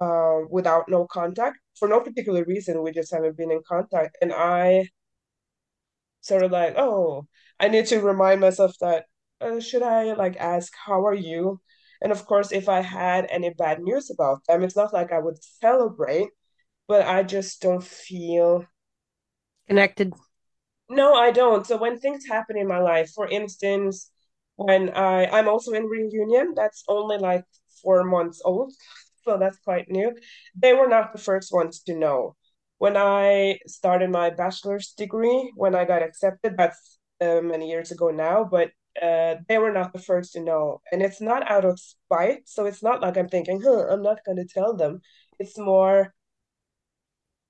uh, 0.01 0.41
without 0.51 0.89
no 0.89 1.07
contact 1.07 1.59
for 1.79 1.89
no 1.89 2.01
particular 2.01 2.45
reason. 2.45 2.83
We 2.83 2.93
just 2.93 3.13
haven't 3.13 3.37
been 3.37 3.51
in 3.51 3.63
contact. 3.69 4.17
And 4.23 4.33
I 4.33 4.89
sort 6.21 6.43
of 6.43 6.51
like, 6.53 6.75
oh, 6.77 7.27
I 7.59 7.69
need 7.69 7.87
to 7.87 8.01
remind 8.01 8.41
myself 8.41 8.75
that 8.81 9.07
uh, 9.41 9.61
should 9.61 9.83
I 9.83 10.13
like 10.15 10.37
ask, 10.37 10.73
how 10.87 11.07
are 11.07 11.15
you? 11.15 11.61
And 12.03 12.13
of 12.13 12.25
course, 12.27 12.53
if 12.53 12.69
I 12.69 12.81
had 12.81 13.27
any 13.31 13.51
bad 13.51 13.81
news 13.81 14.11
about 14.11 14.41
them, 14.47 14.63
it's 14.63 14.77
not 14.77 14.93
like 14.93 15.13
I 15.13 15.19
would 15.19 15.43
celebrate, 15.43 16.29
but 16.89 17.07
I 17.07 17.23
just 17.25 17.63
don't 17.63 17.85
feel 17.85 18.67
Connected. 19.69 20.13
No, 20.89 21.15
I 21.15 21.31
don't. 21.31 21.67
So 21.67 21.77
when 21.77 21.99
things 21.99 22.27
happen 22.27 22.57
in 22.57 22.67
my 22.67 22.79
life, 22.79 23.11
for 23.15 23.29
instance, 23.29 24.11
when 24.57 24.91
I 24.91 25.27
I'm 25.27 25.49
also 25.49 25.73
in 25.73 25.85
reunion, 25.87 26.55
that's 26.55 26.85
only 26.89 27.19
like 27.19 27.45
four 27.83 28.05
months 28.05 28.43
old, 28.45 28.73
so 29.25 29.39
that's 29.39 29.59
quite 29.61 29.91
new. 29.91 30.15
They 30.55 30.75
were 30.75 30.89
not 30.89 31.13
the 31.13 31.19
first 31.21 31.53
ones 31.53 31.83
to 31.85 31.95
know. 31.95 32.37
When 32.81 32.97
I 32.97 33.61
started 33.69 34.11
my 34.11 34.31
bachelor's 34.31 34.95
degree, 34.97 35.53
when 35.57 35.77
I 35.77 35.85
got 35.85 36.03
accepted, 36.03 36.57
that's 36.57 36.99
uh, 37.21 37.40
many 37.43 37.69
years 37.71 37.93
ago 37.93 38.11
now, 38.11 38.45
but 38.45 38.71
uh, 39.01 39.37
they 39.49 39.59
were 39.59 39.73
not 39.73 39.93
the 39.93 40.01
first 40.01 40.33
to 40.35 40.40
know. 40.40 40.81
And 40.93 41.03
it's 41.03 41.21
not 41.21 41.51
out 41.51 41.66
of 41.66 41.79
spite, 41.79 42.49
so 42.49 42.66
it's 42.66 42.83
not 42.83 43.03
like 43.03 43.16
I'm 43.19 43.29
thinking, 43.29 43.61
huh, 43.62 43.87
I'm 43.90 44.03
not 44.03 44.25
going 44.25 44.38
to 44.38 44.47
tell 44.47 44.75
them. 44.75 45.01
It's 45.38 45.59
more 45.59 46.14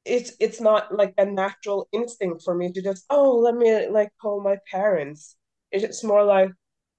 it's 0.04 0.32
it's 0.40 0.60
not 0.60 0.94
like 0.94 1.14
a 1.18 1.24
natural 1.26 1.88
instinct 1.92 2.42
for 2.42 2.54
me 2.54 2.72
to 2.72 2.82
just 2.82 3.04
oh 3.10 3.38
let 3.38 3.54
me 3.54 3.88
like 3.88 4.10
call 4.20 4.42
my 4.42 4.56
parents 4.70 5.36
it's 5.70 6.02
more 6.02 6.24
like 6.24 6.50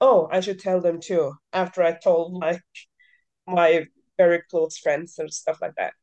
oh 0.01 0.29
i 0.31 0.39
should 0.39 0.59
tell 0.59 0.79
them 0.79 0.99
too 1.01 1.33
after 1.51 1.81
i 1.83 1.91
told 1.91 2.33
like 2.33 2.61
my 3.47 3.85
very 4.17 4.41
close 4.51 4.77
friends 4.77 5.17
and 5.17 5.33
stuff 5.33 5.57
like 5.61 5.75
that 5.77 5.93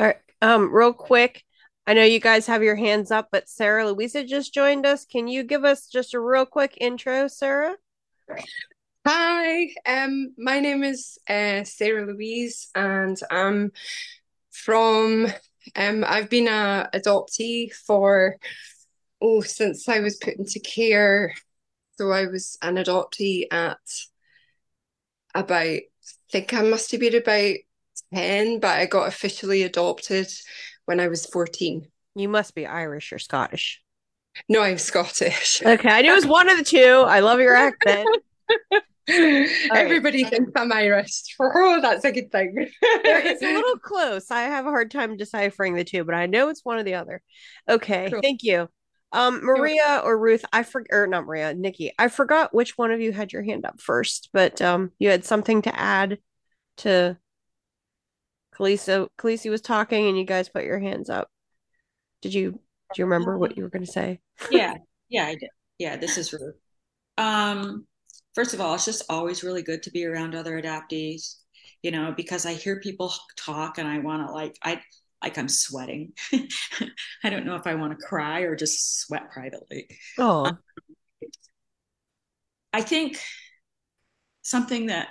All 0.00 0.06
right. 0.08 0.16
Um, 0.42 0.72
real 0.72 0.92
quick, 0.92 1.42
I 1.86 1.92
know 1.92 2.02
you 2.02 2.18
guys 2.18 2.46
have 2.46 2.62
your 2.62 2.76
hands 2.76 3.10
up, 3.10 3.28
but 3.30 3.48
Sarah 3.48 3.90
Louisa 3.90 4.24
just 4.24 4.54
joined 4.54 4.86
us. 4.86 5.04
Can 5.04 5.28
you 5.28 5.42
give 5.42 5.64
us 5.64 5.86
just 5.86 6.14
a 6.14 6.20
real 6.20 6.46
quick 6.46 6.78
intro, 6.80 7.28
Sarah? 7.28 7.76
Hi, 9.06 9.68
um, 9.84 10.32
my 10.38 10.60
name 10.60 10.82
is 10.82 11.18
uh, 11.28 11.64
Sarah 11.64 12.06
Louise, 12.06 12.70
and 12.74 13.20
I'm 13.30 13.72
from. 14.50 15.26
Um, 15.76 16.04
I've 16.06 16.30
been 16.30 16.48
a 16.48 16.88
adoptee 16.94 17.70
for 17.72 18.36
oh 19.20 19.42
since 19.42 19.86
I 19.86 20.00
was 20.00 20.16
put 20.16 20.36
into 20.38 20.60
care. 20.60 21.34
So 21.98 22.10
I 22.12 22.26
was 22.26 22.56
an 22.62 22.76
adoptee 22.76 23.46
at 23.50 23.78
about 25.34 25.52
I 25.52 25.82
think 26.32 26.54
I 26.54 26.62
must 26.62 26.90
have 26.92 27.00
been 27.00 27.14
about 27.14 27.56
ten, 28.12 28.58
but 28.58 28.78
I 28.78 28.86
got 28.86 29.08
officially 29.08 29.64
adopted 29.64 30.32
when 30.86 31.00
I 31.00 31.08
was 31.08 31.26
fourteen. 31.26 31.88
You 32.14 32.28
must 32.28 32.54
be 32.54 32.66
Irish 32.66 33.12
or 33.12 33.18
Scottish. 33.18 33.82
No, 34.48 34.62
I'm 34.62 34.78
Scottish. 34.78 35.62
Okay, 35.66 35.88
I 35.88 36.02
knew 36.02 36.12
it 36.12 36.14
was 36.14 36.26
one 36.26 36.48
of 36.48 36.58
the 36.58 36.64
two. 36.64 37.04
I 37.06 37.20
love 37.20 37.40
your 37.40 37.54
accent. 37.54 38.08
Everybody 39.08 40.24
thinks 40.24 40.52
I'm 40.56 40.72
Irish. 40.72 41.22
Oh, 41.40 41.80
that's 41.80 42.04
a 42.04 42.12
good 42.12 42.32
thing. 42.32 42.54
It's 42.82 43.42
a 43.42 43.52
little 43.54 43.78
close. 43.78 44.30
I 44.30 44.42
have 44.42 44.66
a 44.66 44.70
hard 44.70 44.90
time 44.90 45.16
deciphering 45.16 45.74
the 45.74 45.84
two, 45.84 46.04
but 46.04 46.14
I 46.14 46.26
know 46.26 46.48
it's 46.48 46.64
one 46.64 46.78
or 46.78 46.82
the 46.82 46.94
other. 46.94 47.22
Okay, 47.68 48.08
Cool. 48.10 48.20
thank 48.22 48.42
you. 48.42 48.68
Um, 49.12 49.44
Maria 49.44 50.00
or 50.04 50.18
Ruth, 50.18 50.44
I 50.52 50.64
forgot, 50.64 50.88
or 50.96 51.06
not 51.06 51.26
Maria, 51.26 51.54
Nikki. 51.54 51.92
I 51.98 52.08
forgot 52.08 52.52
which 52.54 52.76
one 52.76 52.90
of 52.90 53.00
you 53.00 53.12
had 53.12 53.32
your 53.32 53.42
hand 53.42 53.64
up 53.64 53.80
first, 53.80 54.30
but 54.32 54.60
um, 54.60 54.90
you 54.98 55.10
had 55.10 55.24
something 55.24 55.62
to 55.62 55.78
add 55.78 56.18
to 56.78 57.16
Khaleesi. 58.54 59.08
Khaleesi 59.18 59.50
was 59.50 59.60
talking, 59.60 60.08
and 60.08 60.18
you 60.18 60.24
guys 60.24 60.48
put 60.48 60.64
your 60.64 60.78
hands 60.78 61.10
up. 61.10 61.28
Did 62.22 62.34
you? 62.34 62.52
Do 62.52 63.02
you 63.02 63.06
remember 63.06 63.38
what 63.38 63.56
you 63.56 63.62
were 63.62 63.70
going 63.70 63.84
to 63.84 63.90
say? 63.90 64.20
Yeah, 64.50 64.74
yeah, 65.08 65.26
I 65.26 65.34
did. 65.34 65.50
Yeah, 65.78 65.96
this 65.96 66.16
is 66.16 66.32
Ruth. 66.32 66.54
Um, 67.18 67.86
first 68.34 68.54
of 68.54 68.60
all, 68.60 68.74
it's 68.74 68.84
just 68.84 69.04
always 69.08 69.42
really 69.42 69.62
good 69.62 69.82
to 69.84 69.90
be 69.90 70.04
around 70.04 70.34
other 70.34 70.60
adoptees, 70.60 71.36
you 71.82 71.90
know, 71.90 72.14
because 72.16 72.46
I 72.46 72.54
hear 72.54 72.80
people 72.80 73.12
talk 73.36 73.78
and 73.78 73.88
I 73.88 73.98
want 73.98 74.26
to 74.26 74.32
like 74.32 74.56
I 74.62 74.80
like 75.22 75.38
I'm 75.38 75.48
sweating. 75.48 76.12
I 77.24 77.30
don't 77.30 77.46
know 77.46 77.56
if 77.56 77.66
I 77.66 77.74
want 77.74 77.98
to 77.98 78.06
cry 78.06 78.40
or 78.40 78.54
just 78.54 79.00
sweat 79.00 79.30
privately. 79.30 79.88
Oh, 80.18 80.50
I 82.72 82.82
think 82.82 83.20
something 84.42 84.86
that 84.86 85.08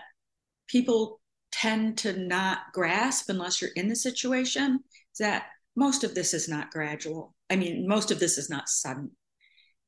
people 0.67 1.19
tend 1.63 1.97
to 1.97 2.11
not 2.17 2.57
grasp 2.73 3.29
unless 3.29 3.61
you're 3.61 3.71
in 3.77 3.87
the 3.87 3.95
situation 3.95 4.79
is 5.13 5.17
that 5.19 5.45
most 5.77 6.03
of 6.03 6.13
this 6.13 6.33
is 6.33 6.49
not 6.49 6.71
gradual. 6.71 7.33
I 7.49 7.55
mean, 7.55 7.87
most 7.87 8.11
of 8.11 8.19
this 8.19 8.37
is 8.37 8.49
not 8.49 8.67
sudden. 8.67 9.11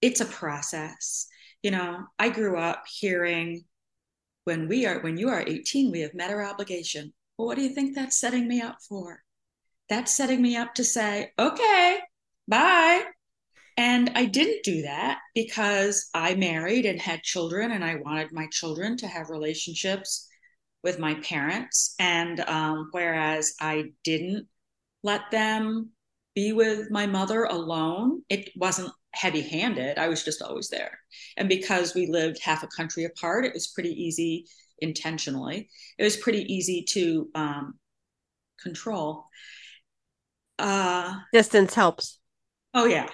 It's 0.01 0.21
a 0.21 0.25
process. 0.25 1.27
You 1.61 1.71
know, 1.71 2.05
I 2.17 2.29
grew 2.29 2.57
up 2.57 2.85
hearing 2.87 3.65
when 4.45 4.69
we 4.69 4.85
are 4.85 5.01
when 5.01 5.17
you 5.17 5.27
are 5.27 5.43
18, 5.45 5.91
we 5.91 5.99
have 5.99 6.13
met 6.13 6.31
our 6.31 6.45
obligation. 6.45 7.13
Well, 7.37 7.47
what 7.47 7.57
do 7.57 7.63
you 7.63 7.73
think 7.75 7.93
that's 7.93 8.21
setting 8.21 8.47
me 8.47 8.61
up 8.61 8.77
for? 8.87 9.19
That's 9.89 10.15
setting 10.15 10.41
me 10.41 10.55
up 10.55 10.75
to 10.75 10.85
say, 10.85 11.31
okay, 11.37 11.99
bye. 12.47 13.03
And 13.75 14.11
I 14.15 14.25
didn't 14.25 14.63
do 14.63 14.83
that 14.83 15.19
because 15.33 16.09
I 16.13 16.35
married 16.35 16.85
and 16.85 17.01
had 17.01 17.21
children, 17.23 17.71
and 17.73 17.83
I 17.83 17.95
wanted 17.95 18.31
my 18.31 18.47
children 18.49 18.95
to 18.97 19.07
have 19.07 19.29
relationships 19.29 20.29
with 20.85 20.99
my 20.99 21.15
parents. 21.15 21.95
And 21.99 22.39
um, 22.41 22.89
whereas 22.91 23.55
I 23.59 23.85
didn't 24.03 24.47
let 25.03 25.31
them 25.31 25.89
be 26.35 26.53
with 26.53 26.91
my 26.91 27.07
mother 27.07 27.45
alone, 27.45 28.21
it 28.29 28.51
wasn't 28.55 28.91
heavy 29.11 29.41
handed. 29.41 29.97
I 29.97 30.07
was 30.07 30.23
just 30.23 30.43
always 30.43 30.69
there. 30.69 30.99
And 31.37 31.49
because 31.49 31.95
we 31.95 32.05
lived 32.05 32.39
half 32.41 32.61
a 32.61 32.67
country 32.67 33.05
apart, 33.05 33.45
it 33.45 33.53
was 33.53 33.67
pretty 33.67 33.89
easy 33.89 34.45
intentionally, 34.79 35.69
it 35.97 36.03
was 36.03 36.17
pretty 36.17 36.53
easy 36.53 36.83
to 36.89 37.29
um, 37.33 37.79
control. 38.61 39.25
Uh, 40.59 41.15
Distance 41.33 41.73
helps. 41.73 42.19
Oh, 42.73 42.85
yeah. 42.85 43.09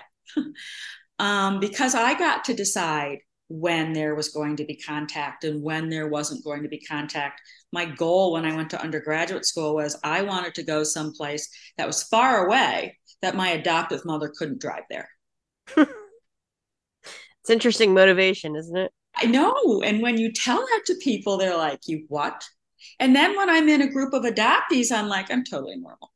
um, 1.20 1.60
because 1.60 1.96
I 1.96 2.18
got 2.18 2.46
to 2.46 2.54
decide 2.54 3.20
when 3.52 3.94
there 3.94 4.16
was 4.16 4.30
going 4.30 4.56
to 4.56 4.66
be 4.66 4.76
contact 4.76 5.44
and 5.44 5.62
when 5.62 5.90
there 5.90 6.08
wasn't 6.08 6.44
going 6.44 6.64
to 6.64 6.70
be 6.70 6.80
contact. 6.80 7.42
My 7.72 7.86
goal 7.86 8.34
when 8.34 8.46
I 8.46 8.56
went 8.56 8.70
to 8.72 8.82
undergraduate 8.82 9.46
school 9.46 9.76
was 9.76 10.00
I 10.04 10.22
wanted 10.22 10.56
to 10.56 10.64
go 10.64 10.84
someplace 10.84 11.50
that 11.78 11.88
was 11.88 12.04
far 12.04 12.46
away 12.46 12.98
that 13.22 13.36
my 13.36 13.50
adoptive 13.50 14.06
mother 14.06 14.32
couldn't 14.36 14.62
drive 14.62 14.84
there. 14.90 15.10
it's 15.78 17.50
interesting 17.50 17.94
motivation, 17.94 18.56
isn't 18.56 18.78
it? 18.78 18.92
I 19.16 19.26
know. 19.26 19.82
And 19.84 20.02
when 20.02 20.18
you 20.18 20.32
tell 20.32 20.60
that 20.60 20.82
to 20.86 20.96
people, 20.96 21.38
they're 21.38 21.58
like, 21.58 21.82
you 21.88 22.06
what? 22.08 22.44
And 23.00 23.16
then 23.16 23.36
when 23.36 23.50
I'm 23.50 23.70
in 23.70 23.82
a 23.82 23.92
group 23.92 24.14
of 24.14 24.24
adoptees, 24.24 24.92
I'm 24.92 25.08
like, 25.08 25.32
I'm 25.32 25.44
totally 25.44 25.78
normal. 25.78 26.12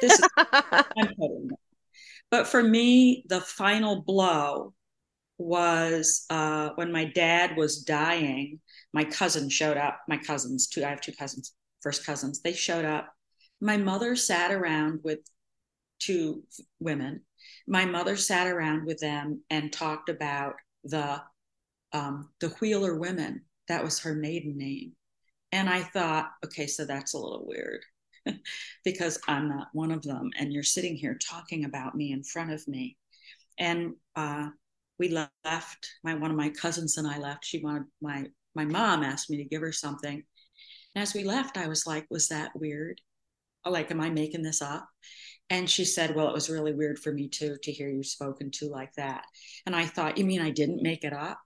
This 0.00 0.12
is, 0.12 0.28
I'm 0.36 1.08
totally 1.08 1.18
normal. 1.18 1.60
But 2.30 2.46
for 2.46 2.62
me, 2.62 3.24
the 3.28 3.40
final 3.40 4.02
blow 4.02 4.74
was 5.38 6.26
uh, 6.30 6.70
when 6.74 6.92
my 6.92 7.04
dad 7.04 7.56
was 7.56 7.82
dying. 7.82 8.60
My 8.92 9.04
cousin 9.04 9.48
showed 9.48 9.76
up. 9.76 10.00
My 10.08 10.18
cousins, 10.18 10.66
two, 10.66 10.84
I 10.84 10.88
have 10.88 11.00
two 11.00 11.12
cousins, 11.12 11.54
first 11.80 12.04
cousins. 12.04 12.40
They 12.42 12.52
showed 12.52 12.84
up. 12.84 13.08
My 13.60 13.76
mother 13.76 14.16
sat 14.16 14.52
around 14.52 15.00
with 15.02 15.20
two 15.98 16.42
women. 16.80 17.22
My 17.66 17.84
mother 17.84 18.16
sat 18.16 18.46
around 18.46 18.86
with 18.86 18.98
them 18.98 19.42
and 19.50 19.72
talked 19.72 20.08
about 20.08 20.54
the 20.84 21.20
um, 21.92 22.30
the 22.40 22.48
Wheeler 22.60 22.98
women. 22.98 23.42
That 23.68 23.84
was 23.84 24.00
her 24.00 24.14
maiden 24.14 24.56
name. 24.58 24.92
And 25.52 25.68
I 25.68 25.82
thought, 25.82 26.30
okay, 26.44 26.66
so 26.66 26.84
that's 26.84 27.14
a 27.14 27.18
little 27.18 27.46
weird. 27.46 27.80
because 28.84 29.18
I'm 29.26 29.48
not 29.48 29.68
one 29.72 29.90
of 29.90 30.02
them. 30.02 30.30
And 30.38 30.52
you're 30.52 30.62
sitting 30.62 30.96
here 30.96 31.18
talking 31.18 31.64
about 31.64 31.94
me 31.94 32.12
in 32.12 32.22
front 32.22 32.52
of 32.52 32.66
me. 32.68 32.96
And 33.58 33.94
uh, 34.16 34.48
we 34.98 35.08
left. 35.08 35.90
My 36.04 36.14
one 36.14 36.30
of 36.30 36.36
my 36.36 36.50
cousins 36.50 36.96
and 36.96 37.06
I 37.06 37.18
left. 37.18 37.44
She 37.44 37.60
wanted 37.62 37.84
my 38.00 38.26
my 38.54 38.64
mom 38.64 39.04
asked 39.04 39.30
me 39.30 39.36
to 39.38 39.44
give 39.44 39.62
her 39.62 39.72
something. 39.72 40.22
And 40.94 41.02
as 41.02 41.14
we 41.14 41.24
left, 41.24 41.56
I 41.56 41.68
was 41.68 41.86
like, 41.86 42.06
"Was 42.10 42.28
that 42.28 42.52
weird? 42.54 43.00
Like, 43.64 43.90
am 43.90 44.00
I 44.00 44.10
making 44.10 44.42
this 44.42 44.62
up?" 44.62 44.88
And 45.50 45.70
she 45.70 45.84
said, 45.84 46.14
"Well, 46.14 46.28
it 46.28 46.34
was 46.34 46.50
really 46.50 46.74
weird 46.74 46.98
for 46.98 47.12
me 47.12 47.28
too 47.28 47.58
to 47.62 47.72
hear 47.72 47.88
you 47.88 48.02
spoken 48.02 48.50
to 48.52 48.68
like 48.68 48.94
that." 48.94 49.24
And 49.66 49.76
I 49.76 49.86
thought, 49.86 50.18
"You 50.18 50.24
mean 50.24 50.40
I 50.40 50.50
didn't 50.50 50.82
make 50.82 51.04
it 51.04 51.12
up? 51.12 51.38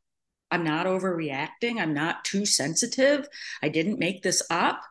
I'm 0.50 0.64
not 0.64 0.86
overreacting. 0.86 1.80
I'm 1.80 1.94
not 1.94 2.24
too 2.24 2.46
sensitive. 2.46 3.28
I 3.62 3.68
didn't 3.68 3.98
make 3.98 4.22
this 4.22 4.42
up." 4.50 4.82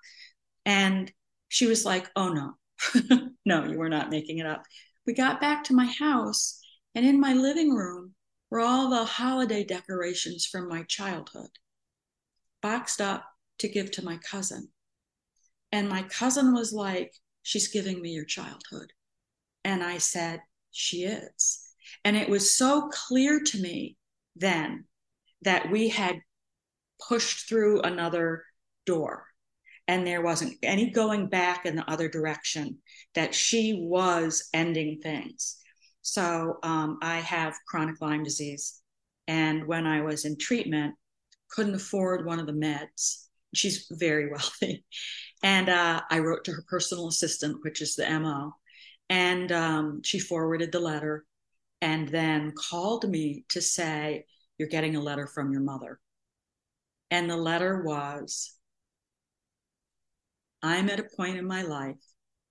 And 0.66 1.12
she 1.50 1.68
was 1.68 1.86
like, 1.86 2.10
Oh, 2.16 2.30
no, 2.32 3.30
no, 3.46 3.66
you 3.66 3.78
were 3.78 3.90
not 3.90 4.10
making 4.10 4.40
it 4.40 4.46
up. 4.46 4.64
We 5.06 5.14
got 5.14 5.42
back 5.42 5.66
to 5.66 5.74
my 5.74 5.86
house, 5.86 6.60
and 6.96 7.06
in 7.06 7.20
my 7.20 7.34
living 7.34 7.74
room 7.74 8.16
were 8.52 8.60
all 8.60 8.90
the 8.90 9.06
holiday 9.06 9.64
decorations 9.64 10.46
from 10.46 10.68
my 10.68 10.84
childhood, 10.84 11.50
boxed 12.62 13.02
up 13.02 13.26
to 13.60 13.70
give 13.70 13.90
to 13.92 14.06
my 14.06 14.18
cousin. 14.18 14.70
And 15.72 15.90
my 15.90 16.04
cousin 16.04 16.54
was 16.54 16.72
like, 16.74 17.14
She's 17.44 17.70
giving 17.70 18.00
me 18.00 18.12
your 18.12 18.26
childhood. 18.26 18.94
And 19.64 19.84
I 19.84 19.98
said, 19.98 20.42
She 20.70 21.06
is. 21.06 21.68
And 22.06 22.16
it 22.16 22.30
was 22.30 22.56
so 22.56 22.90
clear 22.90 23.40
to 23.40 23.62
me 23.62 23.98
then 24.36 24.86
that 25.42 25.72
we 25.72 25.90
had 25.90 26.22
pushed 27.08 27.50
through 27.50 27.82
another 27.82 28.44
door 28.86 29.26
and 29.88 30.06
there 30.06 30.22
wasn't 30.22 30.58
any 30.64 30.90
going 30.90 31.28
back 31.28 31.66
in 31.66 31.76
the 31.76 31.90
other 31.90 32.08
direction, 32.08 32.78
that 33.16 33.36
she 33.36 33.74
was 33.82 34.48
ending 34.54 35.00
things. 35.02 35.61
So 36.02 36.58
um, 36.64 36.98
I 37.02 37.20
have 37.20 37.56
chronic 37.68 38.02
Lyme 38.02 38.24
disease. 38.24 38.82
And 39.28 39.68
when 39.68 39.86
I 39.86 40.02
was 40.02 40.26
in 40.26 40.38
treatment, 40.38 40.96
couldn't 41.50 41.76
afford 41.76 42.26
one 42.26 42.40
of 42.40 42.48
the 42.48 42.54
meds. 42.54 43.28
She's 43.54 43.88
very 43.92 44.30
wealthy. 44.32 44.86
And 45.44 45.70
uh, 45.70 46.02
I 46.10 46.20
wrote 46.20 46.44
to 46.46 46.52
her 46.52 46.64
personal 46.68 47.08
assistant, 47.08 47.58
which 47.64 47.82
is 47.82 47.96
the 47.96 48.10
MO. 48.20 48.54
And 49.10 49.52
um, 49.52 50.02
she 50.04 50.20
forwarded 50.20 50.72
the 50.72 50.80
letter 50.80 51.26
and 51.82 52.08
then 52.08 52.54
called 52.56 53.10
me 53.10 53.44
to 53.50 53.62
say, 53.62 54.26
You're 54.58 54.70
getting 54.70 54.96
a 54.96 55.02
letter 55.02 55.28
from 55.28 55.52
your 55.52 55.62
mother. 55.62 56.00
And 57.10 57.30
the 57.30 57.38
letter 57.38 57.84
was, 57.84 58.56
I'm 60.64 60.90
at 60.90 61.00
a 61.00 61.10
point 61.18 61.38
in 61.38 61.46
my 61.46 61.64
life 61.64 61.98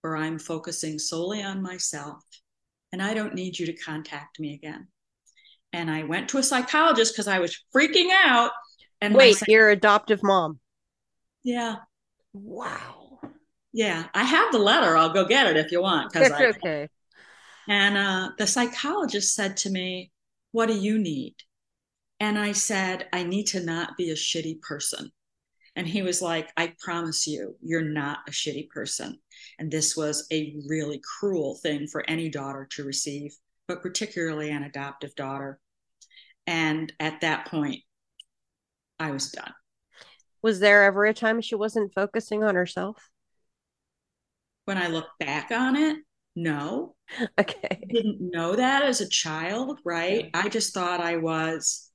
where 0.02 0.16
I'm 0.16 0.38
focusing 0.38 0.98
solely 0.98 1.42
on 1.42 1.62
myself 1.62 2.22
and 2.92 3.02
I 3.02 3.14
don't 3.14 3.34
need 3.34 3.58
you 3.58 3.66
to 3.66 3.72
contact 3.72 4.40
me 4.40 4.54
again. 4.54 4.88
And 5.72 5.90
I 5.90 6.04
went 6.04 6.28
to 6.30 6.38
a 6.38 6.42
psychologist 6.42 7.14
because 7.14 7.28
I 7.28 7.38
was 7.38 7.56
freaking 7.74 8.08
out. 8.24 8.50
And 9.00 9.14
wait, 9.14 9.36
psych- 9.36 9.48
your 9.48 9.70
adoptive 9.70 10.22
mom. 10.22 10.58
Yeah. 11.44 11.76
Wow. 12.32 13.20
Yeah. 13.72 14.06
I 14.12 14.24
have 14.24 14.52
the 14.52 14.58
letter. 14.58 14.96
I'll 14.96 15.12
go 15.12 15.26
get 15.26 15.46
it 15.46 15.56
if 15.56 15.70
you 15.72 15.80
want. 15.80 16.12
That's 16.12 16.32
I, 16.32 16.46
okay. 16.46 16.88
And 17.68 17.96
uh, 17.96 18.30
the 18.36 18.46
psychologist 18.46 19.34
said 19.34 19.56
to 19.58 19.70
me, 19.70 20.10
What 20.52 20.66
do 20.66 20.74
you 20.74 20.98
need? 20.98 21.36
And 22.18 22.38
I 22.38 22.52
said, 22.52 23.08
I 23.12 23.22
need 23.22 23.46
to 23.48 23.60
not 23.64 23.96
be 23.96 24.10
a 24.10 24.14
shitty 24.14 24.60
person. 24.60 25.10
And 25.76 25.86
he 25.86 26.02
was 26.02 26.20
like, 26.20 26.50
I 26.56 26.74
promise 26.80 27.26
you, 27.26 27.56
you're 27.62 27.80
not 27.82 28.18
a 28.28 28.32
shitty 28.32 28.68
person. 28.70 29.18
And 29.58 29.70
this 29.70 29.96
was 29.96 30.26
a 30.32 30.54
really 30.68 31.00
cruel 31.18 31.56
thing 31.62 31.86
for 31.86 32.04
any 32.08 32.28
daughter 32.28 32.66
to 32.72 32.84
receive, 32.84 33.32
but 33.68 33.82
particularly 33.82 34.50
an 34.50 34.64
adoptive 34.64 35.14
daughter. 35.14 35.60
And 36.46 36.92
at 36.98 37.20
that 37.20 37.46
point, 37.46 37.82
I 38.98 39.12
was 39.12 39.30
done. 39.30 39.54
Was 40.42 40.60
there 40.60 40.84
ever 40.84 41.04
a 41.04 41.14
time 41.14 41.40
she 41.40 41.54
wasn't 41.54 41.94
focusing 41.94 42.42
on 42.42 42.54
herself? 42.54 43.08
When 44.64 44.78
I 44.78 44.88
look 44.88 45.08
back 45.18 45.50
on 45.50 45.76
it, 45.76 45.98
no. 46.36 46.94
Okay. 47.38 47.68
I 47.82 47.92
didn't 47.92 48.18
know 48.20 48.54
that 48.54 48.82
as 48.84 49.00
a 49.00 49.08
child, 49.08 49.80
right? 49.84 50.30
I 50.32 50.48
just 50.48 50.72
thought 50.72 51.00
I 51.00 51.16
was 51.16 51.89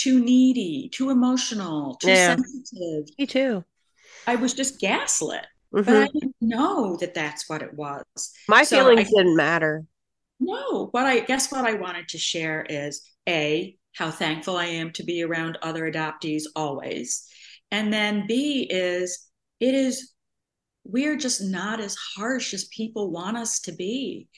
too 0.00 0.20
needy, 0.20 0.88
too 0.92 1.10
emotional, 1.10 1.96
too 1.96 2.08
yeah. 2.08 2.36
sensitive. 2.36 3.14
Me 3.18 3.26
too. 3.26 3.64
I 4.26 4.36
was 4.36 4.54
just 4.54 4.80
gaslit, 4.80 5.46
mm-hmm. 5.74 5.84
but 5.84 5.96
I 5.96 6.08
didn't 6.12 6.36
know 6.40 6.96
that 6.96 7.14
that's 7.14 7.48
what 7.48 7.62
it 7.62 7.74
was. 7.74 8.04
My 8.48 8.62
so 8.62 8.76
feelings 8.76 9.08
I, 9.08 9.22
didn't 9.22 9.36
matter. 9.36 9.84
No, 10.38 10.86
what 10.92 11.04
I 11.04 11.20
guess 11.20 11.52
what 11.52 11.66
I 11.66 11.74
wanted 11.74 12.08
to 12.08 12.18
share 12.18 12.64
is 12.68 13.02
a 13.28 13.76
how 13.94 14.10
thankful 14.10 14.56
I 14.56 14.66
am 14.66 14.92
to 14.92 15.02
be 15.02 15.22
around 15.22 15.58
other 15.62 15.90
adoptees 15.90 16.44
always, 16.56 17.26
and 17.70 17.92
then 17.92 18.26
B 18.26 18.66
is 18.70 19.26
it 19.58 19.74
is 19.74 20.12
we 20.84 21.06
are 21.06 21.16
just 21.16 21.42
not 21.42 21.78
as 21.78 21.96
harsh 22.16 22.54
as 22.54 22.64
people 22.68 23.10
want 23.10 23.36
us 23.36 23.60
to 23.60 23.72
be. 23.72 24.28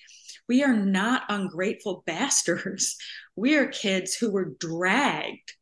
We 0.49 0.65
are 0.65 0.75
not 0.75 1.23
ungrateful 1.29 2.03
bastards. 2.07 2.97
We 3.37 3.57
are 3.57 3.67
kids 3.67 4.15
who 4.15 4.31
were 4.31 4.53
dragged 4.59 5.55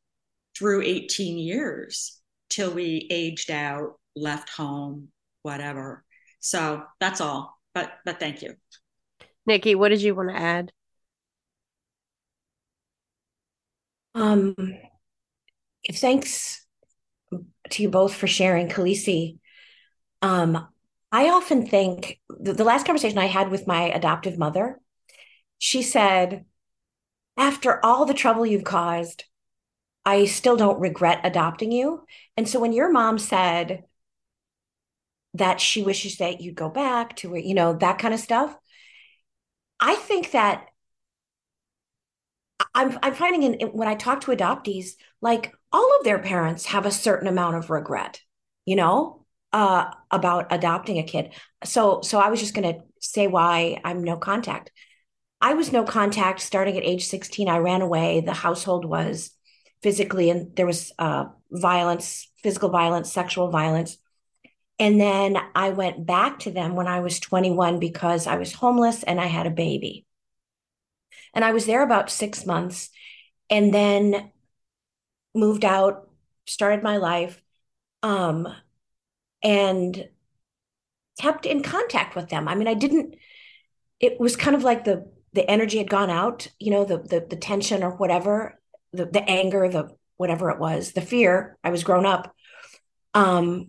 through 0.57 0.83
18 0.83 1.39
years 1.39 2.21
till 2.49 2.73
we 2.73 3.07
aged 3.11 3.51
out, 3.51 3.95
left 4.17 4.51
home, 4.51 5.09
whatever. 5.43 6.05
So 6.41 6.83
that's 6.99 7.21
all. 7.21 7.57
But 7.75 7.93
but 8.05 8.19
thank 8.19 8.43
you. 8.43 8.55
Nikki, 9.47 9.75
what 9.75 9.91
did 9.91 10.03
you 10.03 10.15
want 10.15 10.31
to 10.31 10.37
add? 10.37 10.73
Um 14.15 14.55
thanks 15.93 16.67
to 17.71 17.83
you 17.83 17.89
both 17.89 18.15
for 18.15 18.27
sharing. 18.27 18.69
Khaleesi, 18.69 19.39
um, 20.23 20.69
I 21.13 21.29
often 21.31 21.67
think 21.67 22.21
the, 22.29 22.53
the 22.53 22.65
last 22.65 22.87
conversation 22.87 23.19
I 23.19 23.27
had 23.27 23.51
with 23.51 23.67
my 23.67 23.85
adoptive 23.85 24.39
mother, 24.39 24.81
she 25.59 25.83
said, 25.83 26.45
after 27.37 27.85
all 27.85 28.07
the 28.07 28.15
trouble 28.15 28.47
you've 28.47 28.65
caused, 28.65 29.25
I 30.05 30.25
still 30.25 30.57
don't 30.57 30.81
regret 30.81 31.21
adopting 31.25 31.73
you. 31.73 32.05
And 32.37 32.49
so 32.49 32.61
when 32.61 32.73
your 32.73 32.91
mom 32.91 33.19
said 33.19 33.85
that 35.35 35.61
she 35.61 35.83
wishes 35.83 36.17
that 36.19 36.41
you'd 36.41 36.55
go 36.55 36.69
back 36.69 37.17
to 37.17 37.37
you 37.37 37.55
know, 37.55 37.75
that 37.75 37.99
kind 37.99 38.15
of 38.15 38.21
stuff, 38.21 38.57
I 39.79 39.95
think 39.95 40.33
that 40.33 40.67
I'm 42.75 42.99
I'm 43.03 43.15
finding 43.15 43.43
in, 43.43 43.55
in, 43.55 43.69
when 43.69 43.89
I 43.89 43.95
talk 43.95 44.23
to 44.23 44.33
adoptees, 44.33 44.91
like 45.21 45.53
all 45.73 45.97
of 45.99 46.05
their 46.05 46.19
parents 46.19 46.67
have 46.67 46.87
a 46.87 46.91
certain 46.91 47.29
amount 47.29 47.57
of 47.57 47.71
regret, 47.71 48.21
you 48.65 48.77
know, 48.77 49.25
uh, 49.53 49.91
about 50.11 50.49
adopting 50.51 50.99
a 50.99 51.03
kid. 51.03 51.33
So 51.65 52.01
so 52.03 52.19
I 52.19 52.29
was 52.31 52.41
just 52.41 52.55
going 52.55 52.75
to 52.75 52.81
say 53.01 53.27
why 53.27 53.81
I'm 53.85 54.05
no 54.05 54.17
contact. 54.17 54.73
I 55.41 55.55
was 55.55 55.73
no 55.73 55.85
contact 55.85 56.41
starting 56.41 56.77
at 56.77 56.85
age 56.85 57.07
16. 57.07 57.49
I 57.49 57.59
ran 57.59 57.83
away. 57.83 58.21
The 58.21 58.35
household 58.35 58.85
was 58.85 59.31
physically 59.83 60.31
and 60.31 60.55
there 60.57 60.67
was 60.67 60.93
uh, 60.99 61.27
violence, 61.51 62.31
physical 62.43 62.69
violence, 62.69 63.11
sexual 63.13 63.51
violence. 63.51 63.97
And 64.79 65.01
then 65.01 65.37
I 65.55 65.71
went 65.71 66.07
back 66.07 66.41
to 66.41 66.51
them 66.51 66.75
when 66.75 66.87
I 66.87 67.01
was 67.01 67.21
21 67.21 67.79
because 67.79 68.27
I 68.27 68.37
was 68.37 68.53
homeless 68.53 69.03
and 69.03 69.21
I 69.21 69.27
had 69.27 69.47
a 69.47 69.51
baby. 69.51 70.07
And 71.35 71.45
I 71.45 71.53
was 71.53 71.67
there 71.67 71.83
about 71.83 72.11
six 72.11 72.45
months 72.45 72.91
and 73.49 73.73
then 73.73 74.31
moved 75.35 75.65
out, 75.65 76.09
started 76.47 76.83
my 76.83 76.97
life, 76.97 77.41
um, 78.03 78.49
and 79.43 80.09
kept 81.21 81.47
in 81.47 81.63
contact 81.63 82.17
with 82.17 82.29
them. 82.29 82.49
I 82.49 82.55
mean, 82.55 82.69
I 82.69 82.75
didn't, 82.75 83.17
it 84.01 84.19
was 84.19 84.37
kind 84.37 84.57
of 84.57 84.65
like 84.65 84.85
the, 84.85 85.07
the 85.33 85.49
energy 85.49 85.79
had 85.79 85.91
gone 85.91 86.11
out, 86.11 86.49
you 86.59 86.71
know, 86.71 86.85
the, 86.85 86.99
the, 86.99 87.27
the 87.29 87.37
tension 87.37 87.83
or 87.83 87.91
whatever, 87.91 88.61
the, 88.93 89.07
the 89.07 89.23
anger, 89.29 89.69
the 89.69 89.89
whatever 90.17 90.51
it 90.51 90.59
was, 90.59 90.93
the 90.93 91.01
fear. 91.01 91.57
I 91.63 91.71
was 91.71 91.85
grown 91.85 92.07
up. 92.07 92.35
Um, 93.15 93.69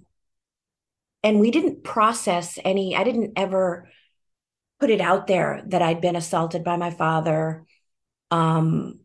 and 1.23 1.39
we 1.39 1.51
didn't 1.51 1.83
process 1.83 2.57
any, 2.63 2.95
I 2.95 3.03
didn't 3.03 3.33
ever 3.35 3.89
put 4.79 4.89
it 4.89 5.01
out 5.01 5.27
there 5.27 5.63
that 5.67 5.83
I'd 5.83 6.01
been 6.01 6.15
assaulted 6.15 6.63
by 6.63 6.75
my 6.75 6.89
father 6.89 7.65
um, 8.31 8.99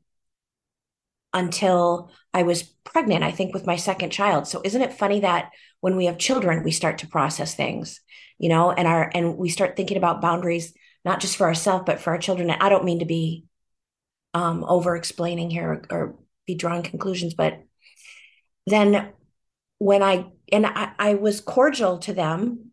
until 1.34 2.10
I 2.32 2.44
was 2.44 2.62
pregnant, 2.62 3.22
I 3.22 3.30
think, 3.30 3.52
with 3.52 3.66
my 3.66 3.76
second 3.76 4.10
child. 4.10 4.46
So 4.46 4.62
isn't 4.64 4.80
it 4.80 4.94
funny 4.94 5.20
that 5.20 5.50
when 5.80 5.96
we 5.96 6.06
have 6.06 6.16
children, 6.16 6.64
we 6.64 6.70
start 6.70 6.98
to 6.98 7.06
process 7.06 7.54
things, 7.54 8.00
you 8.38 8.48
know, 8.48 8.72
and 8.72 8.88
our 8.88 9.10
and 9.14 9.36
we 9.36 9.50
start 9.50 9.76
thinking 9.76 9.98
about 9.98 10.22
boundaries, 10.22 10.72
not 11.06 11.20
just 11.20 11.36
for 11.36 11.46
ourselves, 11.46 11.84
but 11.86 12.00
for 12.00 12.10
our 12.10 12.18
children. 12.18 12.50
I 12.50 12.68
don't 12.68 12.84
mean 12.84 12.98
to 12.98 13.06
be 13.06 13.46
um, 14.34 14.64
over 14.64 14.96
explaining 14.96 15.48
here 15.48 15.82
or, 15.90 15.96
or 15.96 16.16
be 16.46 16.54
drawing 16.54 16.82
conclusions, 16.82 17.32
but 17.32 17.62
then 18.66 19.12
when 19.78 20.02
I 20.02 20.26
and 20.52 20.66
I, 20.66 20.92
I 20.98 21.14
was 21.14 21.40
cordial 21.40 21.98
to 22.00 22.12
them 22.12 22.72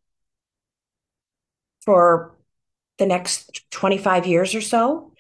for 1.85 2.37
the 2.97 3.05
next 3.05 3.69
25 3.71 4.27
years 4.27 4.55
or 4.55 4.61
so. 4.61 5.13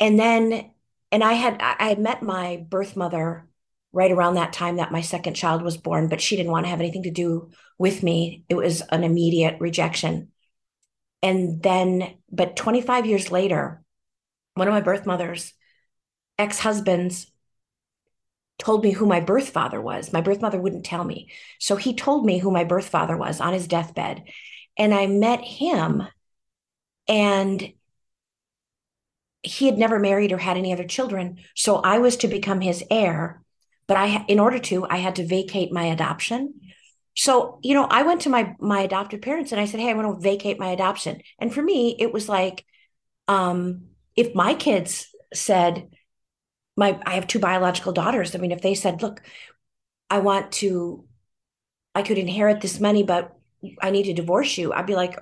And 0.00 0.18
then, 0.18 0.70
and 1.12 1.22
I 1.22 1.34
had, 1.34 1.60
I 1.60 1.88
had 1.88 1.98
met 1.98 2.22
my 2.22 2.64
birth 2.68 2.96
mother 2.96 3.46
right 3.92 4.10
around 4.10 4.34
that 4.34 4.52
time 4.52 4.76
that 4.76 4.90
my 4.90 5.00
second 5.00 5.34
child 5.34 5.62
was 5.62 5.76
born, 5.76 6.08
but 6.08 6.20
she 6.20 6.36
didn't 6.36 6.50
want 6.50 6.66
to 6.66 6.70
have 6.70 6.80
anything 6.80 7.04
to 7.04 7.10
do 7.10 7.50
with 7.78 8.02
me. 8.02 8.44
It 8.48 8.56
was 8.56 8.80
an 8.80 9.04
immediate 9.04 9.56
rejection. 9.60 10.32
And 11.24 11.62
then, 11.62 12.18
but 12.30 12.54
25 12.54 13.06
years 13.06 13.32
later, 13.32 13.82
one 14.56 14.68
of 14.68 14.74
my 14.74 14.82
birth 14.82 15.06
mother's 15.06 15.54
ex 16.38 16.58
husbands 16.58 17.26
told 18.58 18.84
me 18.84 18.90
who 18.90 19.06
my 19.06 19.20
birth 19.20 19.48
father 19.48 19.80
was. 19.80 20.12
My 20.12 20.20
birth 20.20 20.42
mother 20.42 20.60
wouldn't 20.60 20.84
tell 20.84 21.02
me. 21.02 21.30
So 21.58 21.76
he 21.76 21.94
told 21.94 22.26
me 22.26 22.38
who 22.38 22.50
my 22.50 22.64
birth 22.64 22.90
father 22.90 23.16
was 23.16 23.40
on 23.40 23.54
his 23.54 23.66
deathbed. 23.66 24.24
And 24.76 24.92
I 24.92 25.06
met 25.06 25.40
him 25.40 26.02
and 27.08 27.72
he 29.42 29.64
had 29.64 29.78
never 29.78 29.98
married 29.98 30.30
or 30.30 30.38
had 30.38 30.58
any 30.58 30.74
other 30.74 30.84
children. 30.84 31.38
So 31.54 31.76
I 31.76 32.00
was 32.00 32.18
to 32.18 32.28
become 32.28 32.60
his 32.60 32.84
heir. 32.90 33.42
But 33.86 33.96
I, 33.96 34.26
in 34.28 34.38
order 34.38 34.58
to, 34.58 34.86
I 34.86 34.98
had 34.98 35.16
to 35.16 35.26
vacate 35.26 35.72
my 35.72 35.84
adoption. 35.84 36.60
So, 37.16 37.60
you 37.62 37.74
know, 37.74 37.84
I 37.84 38.02
went 38.02 38.22
to 38.22 38.28
my 38.30 38.56
my 38.58 38.80
adopted 38.80 39.22
parents 39.22 39.52
and 39.52 39.60
I 39.60 39.66
said, 39.66 39.80
"Hey, 39.80 39.90
I 39.90 39.94
want 39.94 40.16
to 40.16 40.22
vacate 40.22 40.58
my 40.58 40.68
adoption." 40.70 41.20
And 41.38 41.52
for 41.54 41.62
me, 41.62 41.96
it 41.98 42.12
was 42.12 42.28
like, 42.28 42.64
um, 43.28 43.88
if 44.16 44.34
my 44.34 44.54
kids 44.54 45.08
said, 45.34 45.90
"My, 46.76 47.00
I 47.06 47.14
have 47.14 47.26
two 47.26 47.38
biological 47.40 47.92
daughters." 47.92 48.34
I 48.34 48.38
mean, 48.38 48.52
if 48.52 48.62
they 48.62 48.74
said, 48.74 49.02
"Look, 49.02 49.22
I 50.10 50.20
want 50.20 50.52
to, 50.54 51.04
I 51.94 52.02
could 52.02 52.18
inherit 52.18 52.60
this 52.60 52.80
money, 52.80 53.02
but 53.02 53.36
I 53.82 53.90
need 53.90 54.04
to 54.04 54.14
divorce 54.14 54.58
you," 54.58 54.72
I'd 54.72 54.86
be 54.86 54.96
like, 54.96 55.18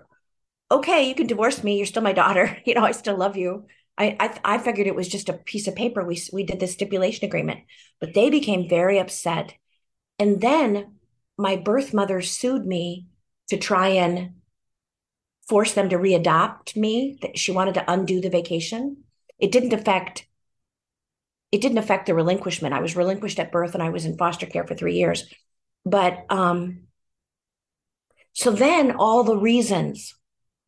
okay, 0.70 1.08
you 1.08 1.14
can 1.14 1.26
divorce 1.26 1.64
me. 1.64 1.76
You're 1.76 1.86
still 1.86 2.02
my 2.02 2.12
daughter. 2.14 2.58
You 2.66 2.74
know, 2.74 2.84
I 2.84 2.92
still 2.92 3.16
love 3.16 3.36
you. 3.36 3.66
I, 3.98 4.16
I, 4.20 4.56
I 4.56 4.58
figured 4.58 4.86
it 4.86 4.94
was 4.96 5.08
just 5.08 5.28
a 5.28 5.34
piece 5.34 5.68
of 5.68 5.76
paper. 5.76 6.04
We 6.04 6.20
we 6.32 6.44
did 6.44 6.60
this 6.60 6.72
stipulation 6.74 7.26
agreement, 7.26 7.60
but 8.00 8.14
they 8.14 8.30
became 8.30 8.68
very 8.68 8.98
upset, 8.98 9.54
and 10.18 10.40
then 10.40 10.96
my 11.38 11.56
birth 11.56 11.94
mother 11.94 12.20
sued 12.20 12.66
me 12.66 13.06
to 13.48 13.56
try 13.56 13.88
and 13.88 14.34
force 15.48 15.74
them 15.74 15.88
to 15.88 15.96
readopt 15.96 16.76
me. 16.76 17.18
That 17.22 17.38
she 17.38 17.52
wanted 17.52 17.74
to 17.74 17.90
undo 17.90 18.20
the 18.20 18.30
vacation. 18.30 19.04
It 19.38 19.52
didn't 19.52 19.72
affect. 19.72 20.26
It 21.50 21.60
didn't 21.60 21.78
affect 21.78 22.06
the 22.06 22.14
relinquishment. 22.14 22.74
I 22.74 22.80
was 22.80 22.96
relinquished 22.96 23.38
at 23.38 23.52
birth, 23.52 23.74
and 23.74 23.82
I 23.82 23.90
was 23.90 24.04
in 24.04 24.16
foster 24.16 24.46
care 24.46 24.66
for 24.66 24.74
three 24.74 24.94
years. 24.94 25.28
But 25.84 26.24
um, 26.30 26.84
so 28.32 28.50
then 28.50 28.92
all 28.92 29.24
the 29.24 29.36
reasons 29.36 30.14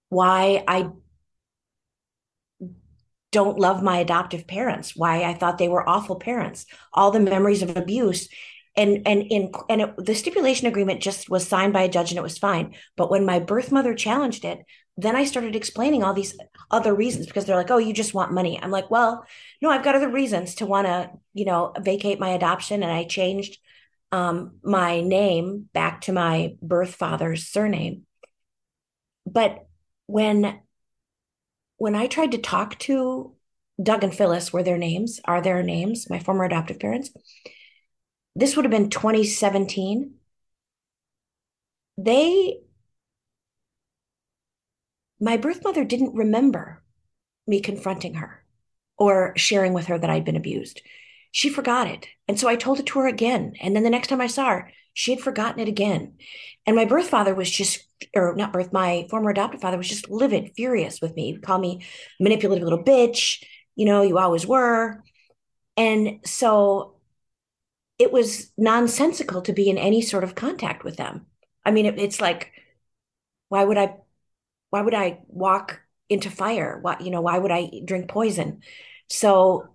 why 0.09 0.64
I 0.68 0.90
don't 3.33 3.59
love 3.59 3.83
my 3.83 3.98
adoptive 3.98 4.46
parents, 4.46 4.94
why 4.94 5.24
I 5.24 5.35
thought 5.35 5.59
they 5.59 5.68
were 5.68 5.88
awful 5.88 6.16
parents, 6.16 6.66
all 6.92 7.11
the 7.11 7.20
memories 7.20 7.62
of 7.62 7.77
abuse. 7.77 8.29
And 8.77 9.07
and 9.07 9.23
in 9.23 9.53
and 9.69 9.83
it, 9.83 9.97
the 9.97 10.15
stipulation 10.15 10.67
agreement 10.67 11.01
just 11.01 11.31
was 11.31 11.47
signed 11.47 11.73
by 11.73 11.83
a 11.83 11.89
judge 11.89 12.11
and 12.11 12.19
it 12.19 12.23
was 12.23 12.39
fine. 12.39 12.75
But 12.97 13.11
when 13.11 13.25
my 13.25 13.39
birth 13.39 13.71
mother 13.71 13.95
challenged 13.95 14.45
it, 14.45 14.65
then 14.97 15.15
I 15.15 15.25
started 15.25 15.55
explaining 15.55 16.03
all 16.03 16.13
these 16.13 16.37
other 16.71 16.95
reasons 16.95 17.27
because 17.27 17.45
they're 17.45 17.57
like, 17.57 17.71
"Oh, 17.71 17.79
you 17.79 17.93
just 17.93 18.15
want 18.15 18.33
money." 18.33 18.61
I'm 18.61 18.73
like, 18.73 18.91
"Well, 18.91 19.25
no, 19.63 19.71
I've 19.71 19.85
got 19.85 19.95
other 19.95 20.09
reasons 20.09 20.57
to 20.57 20.67
want 20.67 20.87
to, 20.89 21.11
you 21.35 21.45
know, 21.45 21.73
vacate 21.81 22.19
my 22.19 22.31
adoption." 22.31 22.83
And 22.83 22.91
I 22.93 23.05
changed 23.05 23.59
um, 24.13 24.59
my 24.63 25.01
name 25.01 25.69
back 25.73 26.03
to 26.03 26.13
my 26.13 26.57
birth 26.63 26.95
father's 26.95 27.49
surname. 27.49 28.07
But 29.27 29.67
when 30.07 30.61
when 31.77 31.95
I 31.95 32.07
tried 32.07 32.33
to 32.33 32.39
talk 32.39 32.79
to 32.81 33.35
Doug 33.83 34.05
and 34.05 34.15
Phyllis 34.15 34.53
were 34.53 34.63
their 34.63 34.79
names, 34.79 35.21
are 35.25 35.41
their 35.41 35.63
names, 35.63 36.09
my 36.09 36.19
former 36.19 36.45
adoptive 36.45 36.79
parents. 36.79 37.11
This 38.37 38.57
would 38.57 38.64
have 38.64 38.73
been 38.73 38.90
2017. 38.90 40.14
They 41.97 42.61
my 45.20 45.37
birth 45.37 45.62
mother 45.64 45.85
didn't 45.85 46.14
remember 46.14 46.83
me 47.47 47.61
confronting 47.61 48.14
her 48.14 48.44
or 48.99 49.33
sharing 49.37 49.73
with 49.73 49.87
her 49.87 49.99
that 49.99 50.11
I'd 50.11 50.25
been 50.25 50.37
abused. 50.37 50.83
She 51.31 51.49
forgot 51.49 51.88
it. 51.88 52.06
And 52.29 52.38
so 52.38 52.48
I 52.48 52.56
told 52.56 52.79
it 52.79 52.87
to 52.87 53.00
her 53.00 53.06
again. 53.06 53.54
And 53.61 53.75
then 53.75 53.83
the 53.83 53.90
next 53.90 54.09
time 54.09 54.21
I 54.21 54.27
saw 54.27 54.50
her, 54.50 54.73
she 54.92 55.13
had 55.13 55.21
forgotten 55.21 55.61
it 55.61 55.69
again. 55.69 56.15
And 56.67 56.77
my 56.77 56.85
birth 56.85 57.09
father 57.09 57.35
was 57.35 57.50
just, 57.50 57.87
or 58.15 58.35
not 58.37 58.52
birth, 58.52 58.73
my 58.73 59.06
former 59.11 59.31
adopted 59.31 59.61
father 59.61 59.77
was 59.77 59.88
just 59.88 60.11
livid, 60.11 60.52
furious 60.54 61.00
with 61.00 61.15
me. 61.17 61.33
He'd 61.33 61.42
call 61.42 61.59
me 61.59 61.85
manipulative 62.21 62.65
little 62.65 62.85
bitch. 62.85 63.42
You 63.75 63.87
know, 63.87 64.02
you 64.02 64.19
always 64.19 64.46
were. 64.46 65.02
And 65.77 66.21
so 66.25 66.94
it 67.99 68.13
was 68.13 68.53
nonsensical 68.57 69.42
to 69.42 69.53
be 69.53 69.71
in 69.71 69.79
any 69.79 70.03
sort 70.03 70.25
of 70.25 70.35
contact 70.35 70.85
with 70.85 70.97
them. 70.97 71.27
I 71.65 71.71
mean, 71.71 71.87
it, 71.87 71.99
it's 71.99 72.21
like, 72.21 72.53
why 73.49 73.65
would 73.65 73.79
I, 73.79 73.97
why 74.71 74.83
would 74.83 74.95
I 74.95 75.21
walk 75.29 75.81
into 76.09 76.31
fire? 76.31 76.79
Why, 76.83 76.99
you 77.01 77.11
know, 77.11 77.23
why 77.23 77.38
would 77.38 77.53
I 77.53 77.71
drink 77.85 78.09
poison? 78.09 78.63
So 79.09 79.69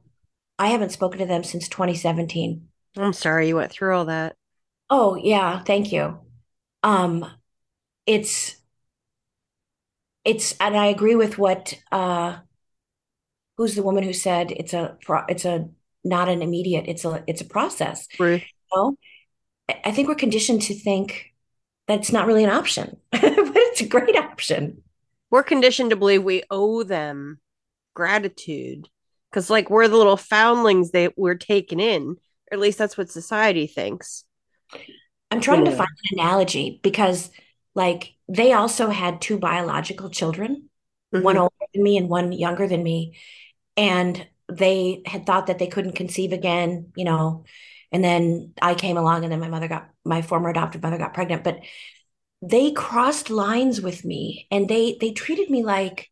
I 0.59 0.69
haven't 0.69 0.91
spoken 0.91 1.19
to 1.19 1.25
them 1.25 1.43
since 1.43 1.69
2017. 1.69 2.69
I'm 2.97 3.13
sorry 3.13 3.47
you 3.47 3.55
went 3.55 3.71
through 3.71 3.95
all 3.95 4.05
that. 4.05 4.35
Oh, 4.89 5.15
yeah, 5.15 5.63
thank 5.63 5.91
you. 5.91 6.19
Um, 6.83 7.25
it's 8.05 8.57
it's 10.25 10.55
and 10.59 10.75
I 10.77 10.87
agree 10.87 11.15
with 11.15 11.37
what 11.37 11.73
uh 11.91 12.39
who's 13.57 13.75
the 13.75 13.83
woman 13.83 14.03
who 14.03 14.13
said 14.13 14.51
it's 14.51 14.73
a 14.73 14.97
it's 15.27 15.45
a 15.45 15.69
not 16.03 16.29
an 16.29 16.41
immediate, 16.41 16.85
it's 16.87 17.05
a 17.05 17.23
it's 17.27 17.41
a 17.41 17.45
process. 17.45 18.07
Ruth. 18.19 18.41
You 18.41 18.77
know? 18.77 18.95
I 19.85 19.91
think 19.91 20.07
we're 20.07 20.15
conditioned 20.15 20.63
to 20.63 20.73
think 20.73 21.33
that 21.87 21.99
it's 21.99 22.11
not 22.11 22.27
really 22.27 22.43
an 22.43 22.49
option, 22.49 22.97
but 23.11 23.21
it's 23.23 23.81
a 23.81 23.87
great 23.87 24.15
option. 24.15 24.83
We're 25.31 25.43
conditioned 25.43 25.91
to 25.91 25.95
believe 25.95 26.23
we 26.23 26.43
owe 26.49 26.83
them 26.83 27.39
gratitude 27.93 28.87
because, 29.29 29.49
like, 29.49 29.69
we're 29.69 29.87
the 29.87 29.97
little 29.97 30.17
foundlings 30.17 30.91
that 30.91 31.13
we're 31.17 31.35
taken 31.35 31.79
in, 31.79 32.15
or 32.51 32.53
at 32.53 32.59
least 32.59 32.77
that's 32.77 32.97
what 32.97 33.11
society 33.11 33.67
thinks. 33.67 34.23
I'm 35.29 35.41
trying 35.41 35.65
yeah. 35.65 35.71
to 35.71 35.77
find 35.77 35.89
an 35.89 36.19
analogy 36.19 36.79
because, 36.81 37.29
like, 37.75 38.13
they 38.27 38.53
also 38.53 38.89
had 38.89 39.21
two 39.21 39.37
biological 39.37 40.09
children, 40.09 40.69
mm-hmm. 41.13 41.23
one 41.23 41.37
older 41.37 41.53
than 41.73 41.83
me 41.83 41.97
and 41.97 42.09
one 42.09 42.31
younger 42.31 42.67
than 42.67 42.81
me. 42.81 43.17
And 43.77 44.27
they 44.49 45.01
had 45.05 45.25
thought 45.25 45.47
that 45.47 45.59
they 45.59 45.67
couldn't 45.67 45.95
conceive 45.95 46.33
again, 46.33 46.91
you 46.95 47.05
know. 47.05 47.45
And 47.91 48.03
then 48.03 48.53
I 48.61 48.75
came 48.75 48.97
along, 48.97 49.23
and 49.23 49.31
then 49.31 49.39
my 49.39 49.49
mother 49.49 49.67
got, 49.67 49.89
my 50.05 50.21
former 50.21 50.49
adopted 50.49 50.81
mother 50.81 50.97
got 50.97 51.13
pregnant. 51.13 51.43
But 51.43 51.61
they 52.41 52.71
crossed 52.71 53.29
lines 53.29 53.81
with 53.81 54.05
me 54.05 54.47
and 54.51 54.69
they 54.69 54.97
they 55.01 55.11
treated 55.11 55.49
me 55.49 55.63
like 55.63 56.09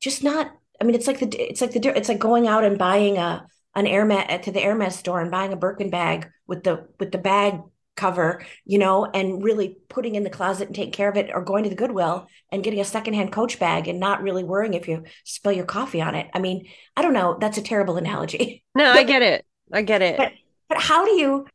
just 0.00 0.22
not 0.22 0.52
i 0.80 0.84
mean 0.84 0.94
it's 0.94 1.06
like 1.06 1.18
the 1.18 1.28
it's 1.38 1.60
like 1.60 1.72
the 1.72 1.96
it's 1.96 2.08
like 2.08 2.18
going 2.18 2.46
out 2.46 2.64
and 2.64 2.78
buying 2.78 3.16
a 3.18 3.46
an 3.74 3.86
Hermes 3.86 4.42
to 4.42 4.52
the 4.52 4.60
Hermes 4.60 4.96
store 4.96 5.20
and 5.20 5.30
buying 5.30 5.52
a 5.52 5.56
Birkin 5.56 5.88
bag 5.88 6.28
with 6.46 6.62
the 6.62 6.88
with 7.00 7.10
the 7.10 7.18
bag 7.18 7.60
cover, 7.96 8.44
you 8.64 8.78
know, 8.78 9.04
and 9.04 9.42
really 9.42 9.76
putting 9.88 10.14
in 10.14 10.24
the 10.24 10.30
closet 10.30 10.68
and 10.68 10.74
taking 10.74 10.92
care 10.92 11.08
of 11.08 11.16
it, 11.16 11.30
or 11.32 11.42
going 11.42 11.64
to 11.64 11.70
the 11.70 11.76
Goodwill 11.76 12.26
and 12.50 12.64
getting 12.64 12.80
a 12.80 12.84
secondhand 12.84 13.32
Coach 13.32 13.58
bag 13.58 13.88
and 13.88 14.00
not 14.00 14.22
really 14.22 14.44
worrying 14.44 14.74
if 14.74 14.88
you 14.88 15.04
spill 15.24 15.52
your 15.52 15.66
coffee 15.66 16.00
on 16.00 16.14
it. 16.14 16.28
I 16.34 16.38
mean, 16.38 16.68
I 16.96 17.02
don't 17.02 17.12
know. 17.12 17.36
That's 17.40 17.58
a 17.58 17.62
terrible 17.62 17.96
analogy. 17.96 18.64
No, 18.74 18.90
I 18.90 19.02
get 19.02 19.20
it. 19.20 19.44
I 19.70 19.82
get 19.82 20.00
it. 20.00 20.16
But, 20.16 20.32
but 20.70 20.78
how 20.78 21.04
do 21.04 21.10
you? 21.10 21.46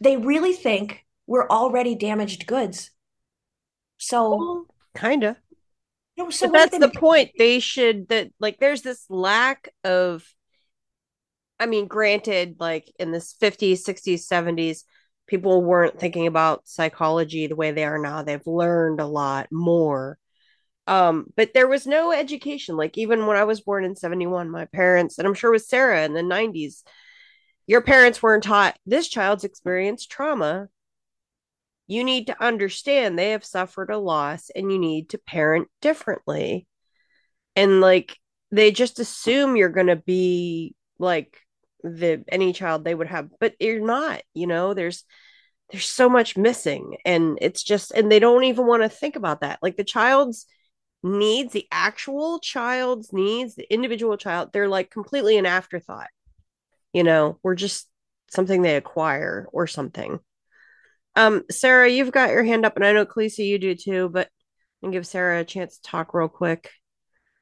They 0.00 0.16
really 0.16 0.52
think 0.52 1.04
we're 1.28 1.46
already 1.46 1.94
damaged 1.94 2.48
goods 2.48 2.90
so 3.98 4.36
well, 4.36 4.66
kind 4.94 5.22
of. 5.22 5.36
No, 6.16 6.30
so 6.30 6.48
but 6.48 6.70
that's 6.70 6.78
the 6.78 6.88
point. 6.88 7.30
They 7.38 7.60
should 7.60 8.08
that 8.08 8.30
like 8.40 8.58
there's 8.58 8.82
this 8.82 9.04
lack 9.08 9.68
of 9.84 10.24
I 11.60 11.66
mean, 11.66 11.86
granted, 11.88 12.56
like 12.60 12.92
in 12.98 13.10
this 13.10 13.34
50s, 13.40 13.84
60s, 13.84 14.26
70s, 14.28 14.84
people 15.28 15.62
weren't 15.62 15.98
thinking 16.00 16.26
about 16.26 16.66
psychology 16.66 17.46
the 17.46 17.56
way 17.56 17.70
they 17.70 17.84
are 17.84 17.98
now. 17.98 18.22
They've 18.22 18.46
learned 18.46 19.00
a 19.00 19.06
lot 19.06 19.46
more. 19.52 20.18
Um, 20.88 21.26
but 21.36 21.54
there 21.54 21.68
was 21.68 21.86
no 21.86 22.12
education. 22.12 22.76
Like 22.76 22.98
even 22.98 23.26
when 23.26 23.36
I 23.36 23.44
was 23.44 23.60
born 23.60 23.84
in 23.84 23.94
71, 23.94 24.50
my 24.50 24.64
parents, 24.64 25.18
and 25.18 25.28
I'm 25.28 25.34
sure 25.34 25.52
with 25.52 25.64
Sarah 25.64 26.04
in 26.04 26.14
the 26.14 26.22
90s, 26.22 26.82
your 27.66 27.82
parents 27.82 28.22
weren't 28.22 28.42
taught 28.42 28.78
this 28.86 29.08
child's 29.08 29.44
experienced 29.44 30.10
trauma 30.10 30.68
you 31.88 32.04
need 32.04 32.26
to 32.26 32.44
understand 32.44 33.18
they 33.18 33.30
have 33.30 33.44
suffered 33.44 33.90
a 33.90 33.98
loss 33.98 34.50
and 34.54 34.70
you 34.70 34.78
need 34.78 35.08
to 35.08 35.18
parent 35.18 35.68
differently. 35.80 36.66
And 37.56 37.80
like 37.80 38.16
they 38.52 38.70
just 38.70 39.00
assume 39.00 39.56
you're 39.56 39.70
going 39.70 39.88
to 39.88 39.96
be 39.96 40.74
like 40.98 41.40
the 41.82 42.24
any 42.28 42.52
child 42.52 42.84
they 42.84 42.94
would 42.94 43.08
have, 43.08 43.28
but 43.40 43.54
you're 43.60 43.80
not, 43.80 44.22
you 44.34 44.46
know, 44.46 44.74
there's 44.74 45.04
there's 45.70 45.86
so 45.86 46.08
much 46.08 46.36
missing 46.36 46.96
and 47.04 47.38
it's 47.42 47.62
just 47.62 47.90
and 47.92 48.10
they 48.10 48.18
don't 48.18 48.44
even 48.44 48.66
want 48.66 48.82
to 48.82 48.88
think 48.88 49.16
about 49.16 49.40
that. 49.42 49.58
Like 49.62 49.76
the 49.76 49.84
child's 49.84 50.46
needs, 51.02 51.52
the 51.52 51.66
actual 51.70 52.40
child's 52.40 53.12
needs, 53.12 53.54
the 53.54 53.72
individual 53.72 54.16
child, 54.16 54.50
they're 54.52 54.68
like 54.68 54.90
completely 54.90 55.36
an 55.38 55.46
afterthought. 55.46 56.08
You 56.92 57.04
know, 57.04 57.38
we're 57.42 57.54
just 57.54 57.88
something 58.30 58.62
they 58.62 58.76
acquire 58.76 59.46
or 59.52 59.66
something. 59.66 60.20
Um, 61.16 61.44
Sarah, 61.50 61.88
you've 61.88 62.12
got 62.12 62.30
your 62.30 62.44
hand 62.44 62.64
up, 62.64 62.76
and 62.76 62.84
I 62.84 62.92
know 62.92 63.04
Khaleesi, 63.04 63.46
you 63.46 63.58
do 63.58 63.74
too, 63.74 64.08
but 64.08 64.28
and 64.82 64.92
give 64.92 65.06
Sarah 65.06 65.40
a 65.40 65.44
chance 65.44 65.76
to 65.78 65.82
talk 65.82 66.14
real 66.14 66.28
quick. 66.28 66.70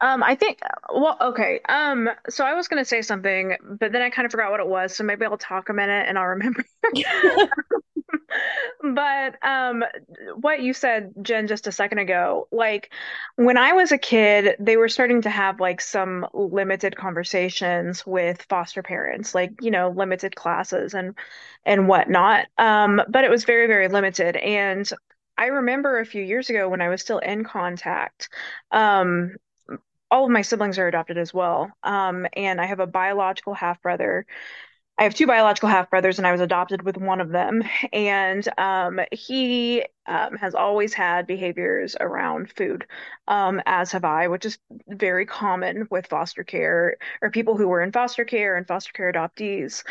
Um, 0.01 0.23
I 0.23 0.35
think, 0.35 0.61
well, 0.93 1.17
okay. 1.21 1.61
Um, 1.69 2.11
so 2.29 2.45
I 2.45 2.55
was 2.55 2.69
going 2.69 2.83
to 2.83 2.89
say 2.89 3.01
something, 3.01 3.57
but 3.63 3.93
then 3.93 4.03
I 4.03 4.11
kind 4.11 4.27
of 4.27 4.31
forgot 4.33 4.51
what 4.51 4.61
it 4.61 4.67
was. 4.67 4.95
So 4.95 5.05
maybe 5.05 5.25
I'll 5.25 5.39
talk 5.39 5.69
a 5.71 5.73
minute 5.73 6.07
and 6.09 6.19
I'll 6.19 6.27
remember. 6.27 6.65
but 8.83 9.37
um, 9.47 9.85
what 10.41 10.61
you 10.61 10.73
said, 10.73 11.13
Jen, 11.23 11.47
just 11.47 11.67
a 11.67 11.73
second 11.73 11.99
ago, 11.99 12.49
like 12.53 12.93
when 13.37 13.57
I 13.57 13.73
was 13.73 13.93
a 13.93 13.99
kid, 13.99 14.57
they 14.59 14.77
were 14.77 14.89
starting 14.89 15.23
to 15.23 15.31
have 15.31 15.61
like 15.61 15.81
some 15.81 16.27
limited 16.35 16.97
conversations 16.97 18.07
with 18.07 18.43
foster 18.49 18.83
parents, 18.83 19.35
like 19.35 19.53
you 19.61 19.71
know, 19.71 19.91
limited 19.91 20.37
classes 20.37 20.95
and 20.95 21.15
and 21.65 21.89
whatnot. 21.89 22.47
Um, 22.59 23.01
but 23.09 23.25
it 23.25 23.31
was 23.31 23.45
very, 23.45 23.67
very 23.67 23.89
limited. 23.89 24.37
And 24.37 24.89
I 25.39 25.47
remember 25.47 25.99
a 25.99 26.07
few 26.07 26.23
years 26.23 26.49
ago 26.51 26.69
when 26.69 26.81
I 26.81 26.89
was 26.89 27.03
still 27.03 27.19
in 27.19 27.45
contact, 27.45 28.29
um, 28.71 29.37
all 30.11 30.25
of 30.25 30.31
my 30.31 30.43
siblings 30.43 30.79
are 30.79 30.89
adopted 30.89 31.19
as 31.19 31.35
well. 31.35 31.71
Um, 31.83 32.27
and 32.35 32.61
I 32.61 32.67
have 32.67 32.81
a 32.81 32.87
biological 32.87 33.55
half 33.55 33.83
brother. 33.83 34.27
I 34.99 35.03
have 35.03 35.15
two 35.15 35.27
biological 35.27 35.69
half 35.69 35.91
brothers, 35.91 36.17
and 36.17 36.27
I 36.27 36.33
was 36.33 36.41
adopted 36.41 36.81
with 36.83 36.97
one 36.97 37.21
of 37.21 37.29
them. 37.29 37.63
And 37.93 38.47
um, 38.59 39.01
he 39.13 39.85
um, 40.07 40.37
has 40.37 40.55
always 40.55 40.95
had 40.95 41.27
behaviors 41.27 41.97
around 42.01 42.51
food, 42.53 42.87
um, 43.29 43.61
as 43.67 43.93
have 43.93 44.05
I, 44.05 44.29
which 44.29 44.47
is 44.47 44.59
very 44.89 45.27
common 45.27 45.87
with 45.91 46.07
foster 46.07 46.45
care 46.45 46.97
or 47.21 47.31
people 47.31 47.57
who 47.59 47.69
were 47.69 47.83
in 47.83 47.93
foster 47.93 48.25
care 48.25 48.57
and 48.57 48.67
foster 48.67 48.93
care 48.93 49.13
adoptees. 49.13 49.83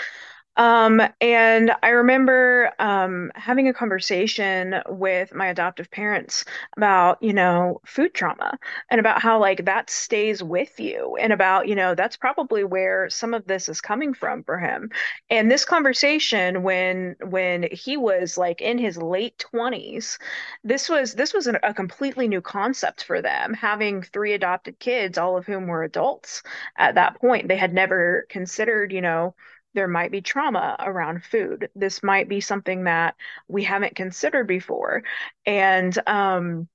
Um, 0.57 1.01
and 1.19 1.71
I 1.83 1.89
remember 1.89 2.71
um, 2.79 3.29
having 3.35 3.67
a 3.67 3.73
conversation 3.73 4.81
with 4.87 5.33
my 5.33 5.47
adoptive 5.47 5.91
parents 5.91 6.45
about, 6.77 7.21
you 7.21 7.33
know, 7.33 7.81
food 7.85 8.13
trauma 8.13 8.57
and 8.89 8.99
about 8.99 9.21
how 9.21 9.37
like 9.39 9.65
that 9.65 9.89
stays 9.89 10.41
with 10.41 10.79
you 10.79 11.17
and 11.19 11.33
about, 11.33 11.67
you 11.67 11.75
know, 11.75 11.93
that's 11.93 12.15
probably 12.15 12.63
where 12.63 13.09
some 13.09 13.33
of 13.33 13.45
this 13.45 13.67
is 13.67 13.81
coming 13.81 14.13
from 14.13 14.43
for 14.43 14.57
him. 14.57 14.89
And 15.29 15.51
this 15.51 15.65
conversation 15.65 16.63
when 16.63 17.15
when 17.21 17.67
he 17.71 17.97
was 17.97 18.37
like 18.37 18.61
in 18.61 18.77
his 18.77 18.97
late 18.97 19.37
20s, 19.39 20.17
this 20.63 20.87
was 20.89 21.13
this 21.15 21.33
was 21.33 21.47
a 21.47 21.73
completely 21.73 22.27
new 22.29 22.41
concept 22.41 23.03
for 23.03 23.21
them, 23.21 23.53
having 23.53 24.01
three 24.03 24.33
adopted 24.33 24.79
kids, 24.79 25.17
all 25.17 25.35
of 25.37 25.45
whom 25.45 25.67
were 25.67 25.83
adults 25.83 26.43
at 26.77 26.95
that 26.95 27.19
point. 27.19 27.47
They 27.49 27.57
had 27.57 27.73
never 27.73 28.25
considered, 28.29 28.91
you 28.93 29.01
know, 29.01 29.35
there 29.75 29.87
might 29.87 30.11
be 30.11 30.21
trauma 30.21 30.75
around 30.79 31.23
food. 31.23 31.69
This 31.75 32.01
might 32.01 32.27
be 32.29 32.41
something 32.41 32.85
that 32.85 33.15
we 33.47 33.63
haven't 33.63 33.95
considered 33.95 34.47
before. 34.47 35.03
And 35.45 35.95
um, 36.07 36.67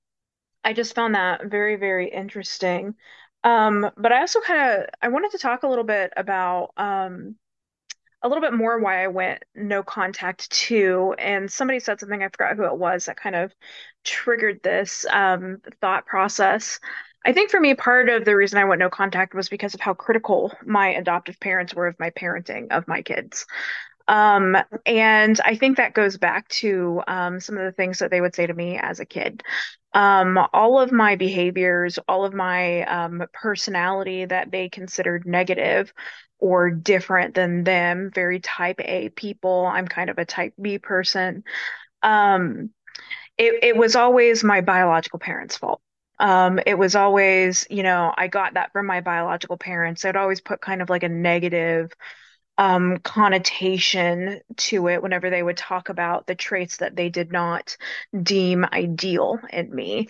I 0.63 0.73
just 0.73 0.95
found 0.95 1.15
that 1.15 1.45
very, 1.45 1.75
very 1.75 2.09
interesting. 2.09 2.95
Um, 3.43 3.89
but 3.97 4.11
I 4.11 4.21
also 4.21 4.41
kind 4.41 4.83
of 4.83 4.89
I 5.01 5.09
wanted 5.09 5.31
to 5.31 5.39
talk 5.39 5.63
a 5.63 5.67
little 5.67 5.83
bit 5.83 6.13
about 6.15 6.71
um, 6.77 7.35
a 8.23 8.27
little 8.27 8.41
bit 8.41 8.53
more 8.53 8.79
why 8.79 9.03
I 9.03 9.07
went 9.07 9.43
no 9.55 9.81
contact 9.83 10.51
too. 10.51 11.15
And 11.17 11.51
somebody 11.51 11.79
said 11.79 11.99
something 11.99 12.21
I 12.23 12.29
forgot 12.29 12.55
who 12.55 12.65
it 12.65 12.77
was 12.77 13.05
that 13.05 13.17
kind 13.17 13.35
of 13.35 13.51
triggered 14.03 14.61
this 14.63 15.05
um, 15.11 15.61
thought 15.81 16.05
process. 16.05 16.79
I 17.23 17.33
think 17.33 17.51
for 17.51 17.59
me, 17.59 17.75
part 17.75 18.09
of 18.09 18.25
the 18.25 18.35
reason 18.35 18.57
I 18.57 18.65
went 18.65 18.79
no 18.79 18.89
contact 18.89 19.35
was 19.35 19.49
because 19.49 19.73
of 19.75 19.79
how 19.79 19.93
critical 19.93 20.51
my 20.65 20.89
adoptive 20.89 21.39
parents 21.39 21.73
were 21.73 21.87
of 21.87 21.99
my 21.99 22.09
parenting 22.09 22.71
of 22.71 22.87
my 22.87 23.03
kids. 23.03 23.45
Um, 24.07 24.57
and 24.85 25.39
I 25.45 25.55
think 25.55 25.77
that 25.77 25.93
goes 25.93 26.17
back 26.17 26.47
to 26.49 27.01
um, 27.07 27.39
some 27.39 27.57
of 27.57 27.63
the 27.63 27.71
things 27.71 27.99
that 27.99 28.09
they 28.09 28.21
would 28.21 28.35
say 28.35 28.47
to 28.47 28.53
me 28.53 28.77
as 28.77 28.99
a 28.99 29.05
kid. 29.05 29.43
Um, 29.93 30.39
all 30.53 30.79
of 30.79 30.91
my 30.91 31.15
behaviors, 31.15 31.99
all 32.07 32.25
of 32.25 32.33
my 32.33 32.83
um, 32.85 33.23
personality 33.33 34.25
that 34.25 34.51
they 34.51 34.69
considered 34.69 35.25
negative 35.27 35.93
or 36.39 36.71
different 36.71 37.35
than 37.35 37.63
them, 37.63 38.09
very 38.13 38.39
type 38.39 38.81
A 38.83 39.09
people. 39.09 39.65
I'm 39.65 39.87
kind 39.87 40.09
of 40.09 40.17
a 40.17 40.25
type 40.25 40.53
B 40.59 40.79
person. 40.79 41.43
Um, 42.01 42.71
it, 43.37 43.63
it 43.63 43.77
was 43.77 43.95
always 43.95 44.43
my 44.43 44.61
biological 44.61 45.19
parents' 45.19 45.57
fault. 45.57 45.81
Um, 46.21 46.59
it 46.67 46.75
was 46.77 46.95
always, 46.95 47.67
you 47.71 47.83
know, 47.83 48.13
I 48.17 48.27
got 48.29 48.55
that 48.55 48.73
from 48.73 48.87
my 48.87 49.01
biological 49.01 49.57
parents. 49.57 50.05
I'd 50.05 50.15
always 50.15 50.41
put 50.41 50.61
kind 50.61 50.81
of 50.83 50.89
like 50.89 51.03
a 51.03 51.09
negative 51.09 51.91
um, 52.57 52.99
connotation 52.99 54.41
to 54.57 54.89
it 54.89 55.01
whenever 55.03 55.29
they 55.29 55.43
would 55.43 55.57
talk 55.57 55.89
about 55.89 56.27
the 56.27 56.35
traits 56.35 56.77
that 56.77 56.95
they 56.95 57.09
did 57.09 57.31
not 57.31 57.77
deem 58.23 58.65
ideal 58.71 59.39
in 59.51 59.73
me. 59.73 60.09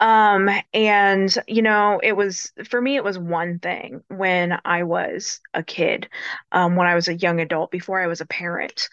Um, 0.00 0.50
and 0.74 1.34
you 1.48 1.62
know, 1.62 2.00
it 2.02 2.12
was 2.12 2.52
for 2.68 2.80
me, 2.80 2.96
it 2.96 3.04
was 3.04 3.18
one 3.18 3.58
thing 3.60 4.02
when 4.08 4.58
I 4.64 4.84
was 4.84 5.40
a 5.54 5.62
kid, 5.62 6.08
um, 6.52 6.76
when 6.76 6.86
I 6.88 6.94
was 6.96 7.08
a 7.08 7.14
young 7.16 7.40
adult, 7.40 7.70
before 7.70 8.00
I 8.00 8.08
was 8.08 8.20
a 8.22 8.26
parent. 8.26 8.88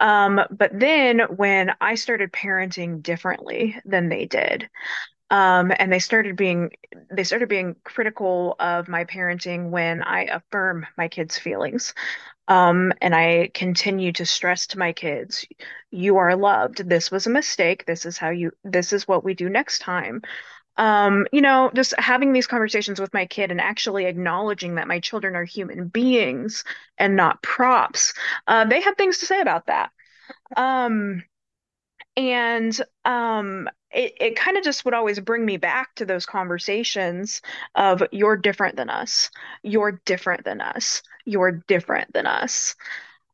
Um, 0.00 0.40
but 0.50 0.72
then 0.78 1.20
when 1.36 1.72
I 1.80 1.96
started 1.96 2.32
parenting 2.32 3.02
differently 3.02 3.80
than 3.84 4.08
they 4.10 4.26
did, 4.26 4.68
um, 5.30 5.72
and 5.78 5.92
they 5.92 5.98
started 5.98 6.36
being 6.36 6.70
they 7.10 7.24
started 7.24 7.48
being 7.48 7.76
critical 7.84 8.56
of 8.58 8.88
my 8.88 9.04
parenting 9.04 9.70
when 9.70 10.02
I 10.02 10.24
affirm 10.24 10.86
my 10.96 11.08
kids' 11.08 11.38
feelings. 11.38 11.94
Um, 12.46 12.92
and 13.00 13.14
I 13.14 13.50
continue 13.54 14.12
to 14.12 14.26
stress 14.26 14.66
to 14.68 14.78
my 14.78 14.92
kids, 14.92 15.46
you 15.90 16.18
are 16.18 16.36
loved. 16.36 16.88
This 16.88 17.10
was 17.10 17.26
a 17.26 17.30
mistake. 17.30 17.86
This 17.86 18.04
is 18.04 18.18
how 18.18 18.30
you, 18.30 18.52
this 18.64 18.92
is 18.92 19.08
what 19.08 19.24
we 19.24 19.32
do 19.34 19.48
next 19.48 19.78
time. 19.78 20.20
Um, 20.76 21.26
you 21.32 21.40
know, 21.40 21.70
just 21.74 21.94
having 21.98 22.32
these 22.32 22.46
conversations 22.46 23.00
with 23.00 23.14
my 23.14 23.26
kid 23.26 23.50
and 23.50 23.60
actually 23.60 24.06
acknowledging 24.06 24.74
that 24.74 24.88
my 24.88 25.00
children 25.00 25.36
are 25.36 25.44
human 25.44 25.88
beings 25.88 26.64
and 26.98 27.16
not 27.16 27.42
props. 27.42 28.12
Uh, 28.46 28.66
they 28.66 28.80
have 28.82 28.96
things 28.96 29.18
to 29.18 29.26
say 29.26 29.40
about 29.40 29.66
that. 29.66 29.90
Um, 30.56 31.22
and 32.16 32.78
um, 33.04 33.68
it, 33.94 34.14
it 34.20 34.36
kind 34.36 34.56
of 34.56 34.64
just 34.64 34.84
would 34.84 34.94
always 34.94 35.20
bring 35.20 35.44
me 35.44 35.56
back 35.56 35.94
to 35.96 36.04
those 36.04 36.26
conversations 36.26 37.40
of 37.74 38.02
you're 38.12 38.36
different 38.36 38.76
than 38.76 38.90
us. 38.90 39.30
You're 39.62 40.00
different 40.04 40.44
than 40.44 40.60
us. 40.60 41.02
You're 41.24 41.52
different 41.52 42.12
than 42.12 42.26
us. 42.26 42.74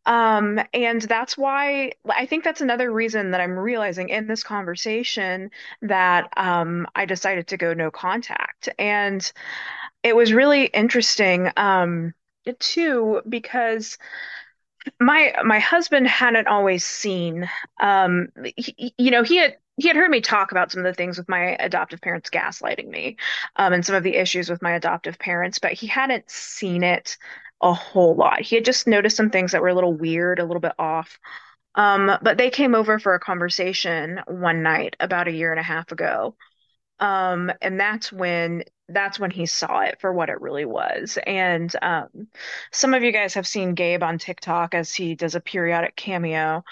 Um, 0.07 0.61
and 0.73 1.03
that's 1.03 1.37
why 1.37 1.93
I 2.09 2.27
think 2.27 2.43
that's 2.43 2.63
another 2.63 2.91
reason 2.91 3.33
that 3.33 3.41
I'm 3.41 3.59
realizing 3.59 4.09
in 4.09 4.27
this 4.27 4.43
conversation 4.43 5.51
that 5.83 6.29
um, 6.37 6.87
I 6.95 7.05
decided 7.05 7.49
to 7.49 7.57
go 7.57 7.75
no 7.75 7.91
contact. 7.91 8.69
And 8.79 9.31
it 10.03 10.17
was 10.17 10.33
really 10.33 10.67
interesting 10.67 11.51
um, 11.57 12.15
too, 12.59 13.23
because 13.29 13.99
my 14.99 15.35
my 15.45 15.59
husband 15.59 16.07
hadn't 16.07 16.47
always 16.47 16.85
seen 16.85 17.49
um 17.81 18.29
he, 18.57 18.95
you 18.97 19.11
know 19.11 19.23
he 19.23 19.37
had 19.37 19.57
he 19.81 19.89
had 19.89 19.97
heard 19.97 20.11
me 20.11 20.21
talk 20.21 20.53
about 20.53 20.71
some 20.71 20.81
of 20.81 20.85
the 20.85 20.95
things 20.95 21.19
with 21.19 21.29
my 21.29 21.57
adoptive 21.61 22.01
parents 22.01 22.31
gaslighting 22.31 22.89
me 22.89 23.17
um 23.57 23.73
and 23.73 23.85
some 23.85 23.97
of 23.97 24.03
the 24.03 24.17
issues 24.17 24.51
with 24.51 24.63
my 24.63 24.73
adoptive 24.73 25.19
parents 25.19 25.59
but 25.59 25.73
he 25.73 25.87
hadn't 25.87 26.29
seen 26.31 26.83
it 26.83 27.17
a 27.63 27.73
whole 27.73 28.15
lot 28.15 28.41
he 28.41 28.55
had 28.55 28.65
just 28.65 28.87
noticed 28.87 29.17
some 29.17 29.31
things 29.31 29.53
that 29.53 29.61
were 29.63 29.69
a 29.69 29.75
little 29.75 29.95
weird 29.95 30.39
a 30.39 30.45
little 30.45 30.61
bit 30.61 30.73
off 30.79 31.19
um 31.75 32.11
but 32.23 32.39
they 32.39 32.51
came 32.51 32.75
over 32.75 32.99
for 32.99 33.15
a 33.15 33.21
conversation 33.21 34.21
one 34.27 34.63
night 34.63 34.97
about 35.01 35.29
a 35.29 35.33
year 35.33 35.51
and 35.51 35.61
a 35.61 35.65
half 35.65 35.93
ago 35.93 36.35
um, 37.01 37.51
and 37.63 37.81
that's 37.81 38.13
when 38.13 38.63
that's 38.89 39.19
when 39.19 39.31
he 39.31 39.47
saw 39.47 39.81
it 39.81 40.01
for 40.01 40.13
what 40.13 40.29
it 40.29 40.41
really 40.41 40.65
was. 40.65 41.19
And 41.27 41.75
um, 41.81 42.09
some 42.73 42.93
of 42.93 43.03
you 43.03 43.13
guys 43.13 43.35
have 43.35 43.47
seen 43.47 43.75
Gabe 43.75 44.03
on 44.03 44.19
TikTok 44.19 44.75
as 44.75 44.93
he 44.93 45.15
does 45.15 45.35
a 45.35 45.41
periodic 45.41 45.97
cameo. 45.97 46.63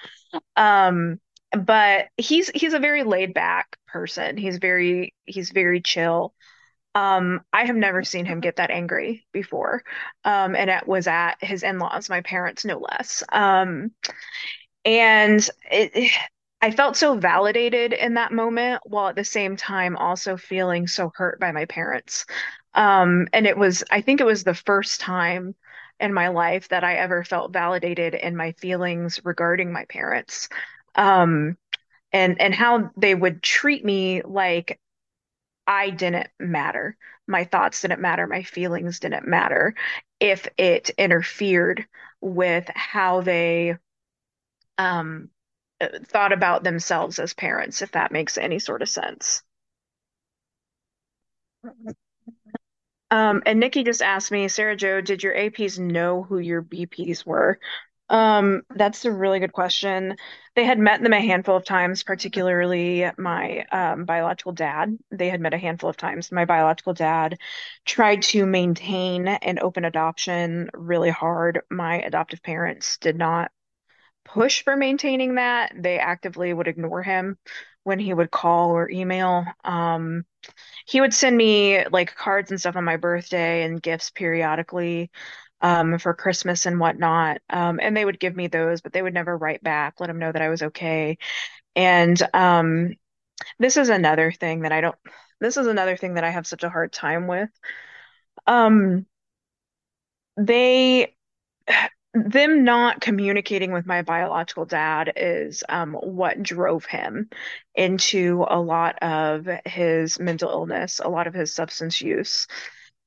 Um, 0.56 1.20
but 1.52 2.06
he's 2.16 2.48
he's 2.50 2.74
a 2.74 2.78
very 2.78 3.02
laid 3.04 3.34
back 3.34 3.76
person. 3.86 4.36
He's 4.36 4.58
very 4.58 5.14
he's 5.24 5.50
very 5.50 5.80
chill. 5.80 6.34
Um, 6.94 7.42
I 7.52 7.64
have 7.64 7.76
never 7.76 8.02
seen 8.02 8.24
him 8.24 8.40
get 8.40 8.56
that 8.56 8.70
angry 8.70 9.26
before. 9.32 9.84
Um, 10.24 10.56
and 10.56 10.68
it 10.68 10.86
was 10.86 11.06
at 11.06 11.36
his 11.40 11.62
in-laws, 11.62 12.10
my 12.10 12.22
parents, 12.22 12.64
no 12.64 12.78
less. 12.78 13.22
Um, 13.30 13.92
and 14.84 15.48
it, 15.70 16.12
I 16.60 16.72
felt 16.72 16.96
so 16.96 17.16
validated 17.16 17.92
in 17.92 18.14
that 18.14 18.32
moment 18.32 18.80
while 18.84 19.08
at 19.08 19.16
the 19.16 19.24
same 19.24 19.56
time 19.56 19.96
also 19.96 20.36
feeling 20.36 20.86
so 20.88 21.12
hurt 21.14 21.38
by 21.38 21.52
my 21.52 21.66
parents. 21.66 22.26
Um, 22.74 23.28
and 23.32 23.46
it 23.46 23.56
was, 23.56 23.84
I 23.90 24.00
think 24.00 24.20
it 24.20 24.26
was 24.26 24.42
the 24.42 24.54
first 24.54 25.00
time 25.00 25.54
in 26.00 26.12
my 26.12 26.28
life 26.28 26.68
that 26.68 26.84
I 26.84 26.94
ever 26.96 27.22
felt 27.22 27.52
validated 27.52 28.14
in 28.14 28.36
my 28.36 28.52
feelings 28.52 29.20
regarding 29.24 29.72
my 29.72 29.84
parents. 29.84 30.48
Um, 30.94 31.56
and 32.12 32.40
and 32.40 32.54
how 32.54 32.90
they 32.96 33.14
would 33.14 33.42
treat 33.42 33.84
me 33.84 34.22
like 34.22 34.80
I 35.66 35.90
didn't 35.90 36.28
matter. 36.40 36.96
My 37.26 37.44
thoughts 37.44 37.82
didn't 37.82 38.00
matter, 38.00 38.26
my 38.26 38.42
feelings 38.42 39.00
didn't 39.00 39.28
matter 39.28 39.74
if 40.20 40.48
it 40.58 40.90
interfered 40.98 41.86
with 42.20 42.68
how 42.74 43.20
they 43.22 43.76
um 44.78 45.30
thought 46.06 46.32
about 46.32 46.64
themselves 46.64 47.18
as 47.18 47.34
parents, 47.34 47.82
if 47.82 47.92
that 47.92 48.12
makes 48.12 48.38
any 48.38 48.58
sort 48.58 48.82
of 48.82 48.88
sense. 48.88 49.42
Um, 53.10 53.42
and 53.46 53.58
Nikki 53.58 53.84
just 53.84 54.02
asked 54.02 54.30
me, 54.30 54.48
Sarah 54.48 54.76
Joe, 54.76 55.00
did 55.00 55.22
your 55.22 55.34
APs 55.34 55.78
know 55.78 56.22
who 56.22 56.38
your 56.38 56.62
BPs 56.62 57.24
were? 57.24 57.58
Um, 58.10 58.62
that's 58.74 59.04
a 59.04 59.12
really 59.12 59.38
good 59.38 59.52
question. 59.52 60.16
They 60.56 60.64
had 60.64 60.78
met 60.78 61.02
them 61.02 61.12
a 61.12 61.20
handful 61.20 61.56
of 61.56 61.64
times, 61.64 62.02
particularly 62.02 63.06
my 63.18 63.64
um, 63.70 64.04
biological 64.06 64.52
dad. 64.52 64.96
They 65.10 65.28
had 65.28 65.40
met 65.40 65.52
a 65.54 65.58
handful 65.58 65.90
of 65.90 65.96
times. 65.98 66.32
My 66.32 66.46
biological 66.46 66.94
dad 66.94 67.38
tried 67.84 68.22
to 68.22 68.46
maintain 68.46 69.28
an 69.28 69.58
open 69.60 69.84
adoption 69.84 70.70
really 70.72 71.10
hard. 71.10 71.60
My 71.70 72.00
adoptive 72.00 72.42
parents 72.42 72.96
did 72.98 73.16
not 73.16 73.50
push 74.24 74.62
for 74.62 74.76
maintaining 74.76 75.36
that. 75.36 75.72
They 75.76 75.98
actively 75.98 76.52
would 76.52 76.68
ignore 76.68 77.02
him 77.02 77.38
when 77.84 77.98
he 77.98 78.12
would 78.12 78.30
call 78.30 78.70
or 78.70 78.90
email. 78.90 79.44
Um, 79.64 80.24
he 80.86 81.00
would 81.00 81.14
send 81.14 81.36
me 81.36 81.84
like 81.86 82.14
cards 82.14 82.50
and 82.50 82.60
stuff 82.60 82.76
on 82.76 82.84
my 82.84 82.96
birthday 82.96 83.64
and 83.64 83.82
gifts 83.82 84.10
periodically 84.10 85.10
um, 85.60 85.98
for 85.98 86.14
Christmas 86.14 86.66
and 86.66 86.78
whatnot. 86.80 87.38
Um, 87.50 87.80
and 87.82 87.96
they 87.96 88.04
would 88.04 88.20
give 88.20 88.36
me 88.36 88.46
those, 88.46 88.80
but 88.80 88.92
they 88.92 89.02
would 89.02 89.14
never 89.14 89.36
write 89.36 89.62
back, 89.62 90.00
let 90.00 90.10
him 90.10 90.18
know 90.18 90.32
that 90.32 90.42
I 90.42 90.48
was 90.48 90.62
okay. 90.62 91.18
And 91.76 92.20
um, 92.34 92.94
this 93.58 93.76
is 93.76 93.88
another 93.88 94.32
thing 94.32 94.62
that 94.62 94.72
I 94.72 94.80
don't, 94.82 94.96
this 95.40 95.56
is 95.56 95.66
another 95.66 95.96
thing 95.96 96.14
that 96.14 96.24
I 96.24 96.30
have 96.30 96.46
such 96.46 96.64
a 96.64 96.70
hard 96.70 96.92
time 96.92 97.26
with. 97.26 97.50
Um, 98.46 99.06
they, 100.36 101.14
them 102.14 102.64
not 102.64 103.00
communicating 103.00 103.70
with 103.70 103.86
my 103.86 104.02
biological 104.02 104.64
dad 104.64 105.12
is 105.16 105.62
um, 105.68 105.92
what 105.94 106.42
drove 106.42 106.84
him 106.86 107.28
into 107.74 108.44
a 108.48 108.58
lot 108.60 108.98
of 109.02 109.46
his 109.66 110.18
mental 110.18 110.50
illness, 110.50 111.00
a 111.04 111.08
lot 111.08 111.26
of 111.26 111.34
his 111.34 111.52
substance 111.52 112.00
use, 112.00 112.46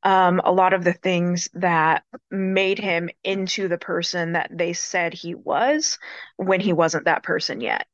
um, 0.03 0.41
a 0.43 0.51
lot 0.51 0.73
of 0.73 0.83
the 0.83 0.93
things 0.93 1.49
that 1.53 2.03
made 2.29 2.79
him 2.79 3.09
into 3.23 3.67
the 3.67 3.77
person 3.77 4.33
that 4.33 4.49
they 4.51 4.73
said 4.73 5.13
he 5.13 5.35
was 5.35 5.99
when 6.37 6.59
he 6.59 6.73
wasn't 6.73 7.05
that 7.05 7.23
person 7.23 7.61
yet, 7.61 7.85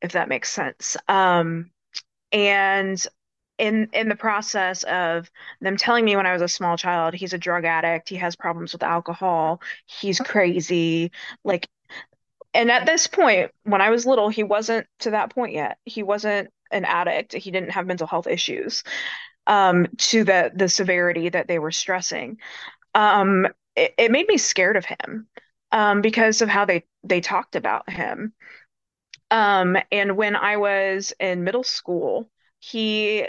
if 0.00 0.12
that 0.12 0.28
makes 0.28 0.50
sense. 0.50 0.96
Um, 1.08 1.70
and 2.32 3.04
in 3.58 3.88
in 3.92 4.08
the 4.08 4.16
process 4.16 4.82
of 4.84 5.30
them 5.60 5.76
telling 5.76 6.04
me 6.04 6.16
when 6.16 6.26
I 6.26 6.32
was 6.32 6.42
a 6.42 6.48
small 6.48 6.76
child, 6.76 7.14
he's 7.14 7.34
a 7.34 7.38
drug 7.38 7.64
addict, 7.64 8.08
he 8.08 8.16
has 8.16 8.36
problems 8.36 8.72
with 8.72 8.82
alcohol, 8.82 9.60
he's 9.86 10.18
crazy, 10.20 11.12
like 11.44 11.68
and 12.54 12.70
at 12.70 12.86
this 12.86 13.06
point, 13.06 13.50
when 13.64 13.80
I 13.80 13.90
was 13.90 14.06
little, 14.06 14.28
he 14.28 14.42
wasn't 14.42 14.86
to 15.00 15.10
that 15.12 15.34
point 15.34 15.54
yet. 15.54 15.78
He 15.84 16.02
wasn't 16.02 16.50
an 16.70 16.84
addict. 16.84 17.32
He 17.34 17.50
didn't 17.50 17.70
have 17.70 17.86
mental 17.86 18.06
health 18.06 18.26
issues 18.26 18.82
um, 19.46 19.86
to 19.98 20.24
the 20.24 20.52
the 20.54 20.68
severity 20.68 21.28
that 21.30 21.48
they 21.48 21.58
were 21.58 21.72
stressing. 21.72 22.38
Um, 22.94 23.48
it, 23.76 23.94
it 23.98 24.10
made 24.12 24.28
me 24.28 24.38
scared 24.38 24.76
of 24.76 24.86
him 24.86 25.28
um, 25.72 26.02
because 26.02 26.42
of 26.42 26.48
how 26.48 26.64
they 26.66 26.84
they 27.04 27.20
talked 27.20 27.56
about 27.56 27.90
him. 27.90 28.34
Um, 29.30 29.76
and 29.90 30.16
when 30.16 30.36
I 30.36 30.56
was 30.58 31.12
in 31.18 31.44
middle 31.44 31.64
school, 31.64 32.30
he 32.58 33.26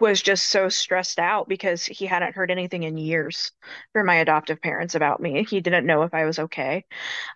was 0.00 0.20
just 0.20 0.46
so 0.46 0.68
stressed 0.68 1.18
out 1.18 1.48
because 1.48 1.86
he 1.86 2.04
hadn't 2.04 2.34
heard 2.34 2.50
anything 2.50 2.82
in 2.82 2.98
years 2.98 3.52
from 3.92 4.06
my 4.06 4.16
adoptive 4.16 4.60
parents 4.60 4.94
about 4.94 5.20
me. 5.20 5.44
He 5.44 5.60
didn't 5.60 5.86
know 5.86 6.02
if 6.02 6.12
I 6.12 6.26
was 6.26 6.38
okay. 6.38 6.84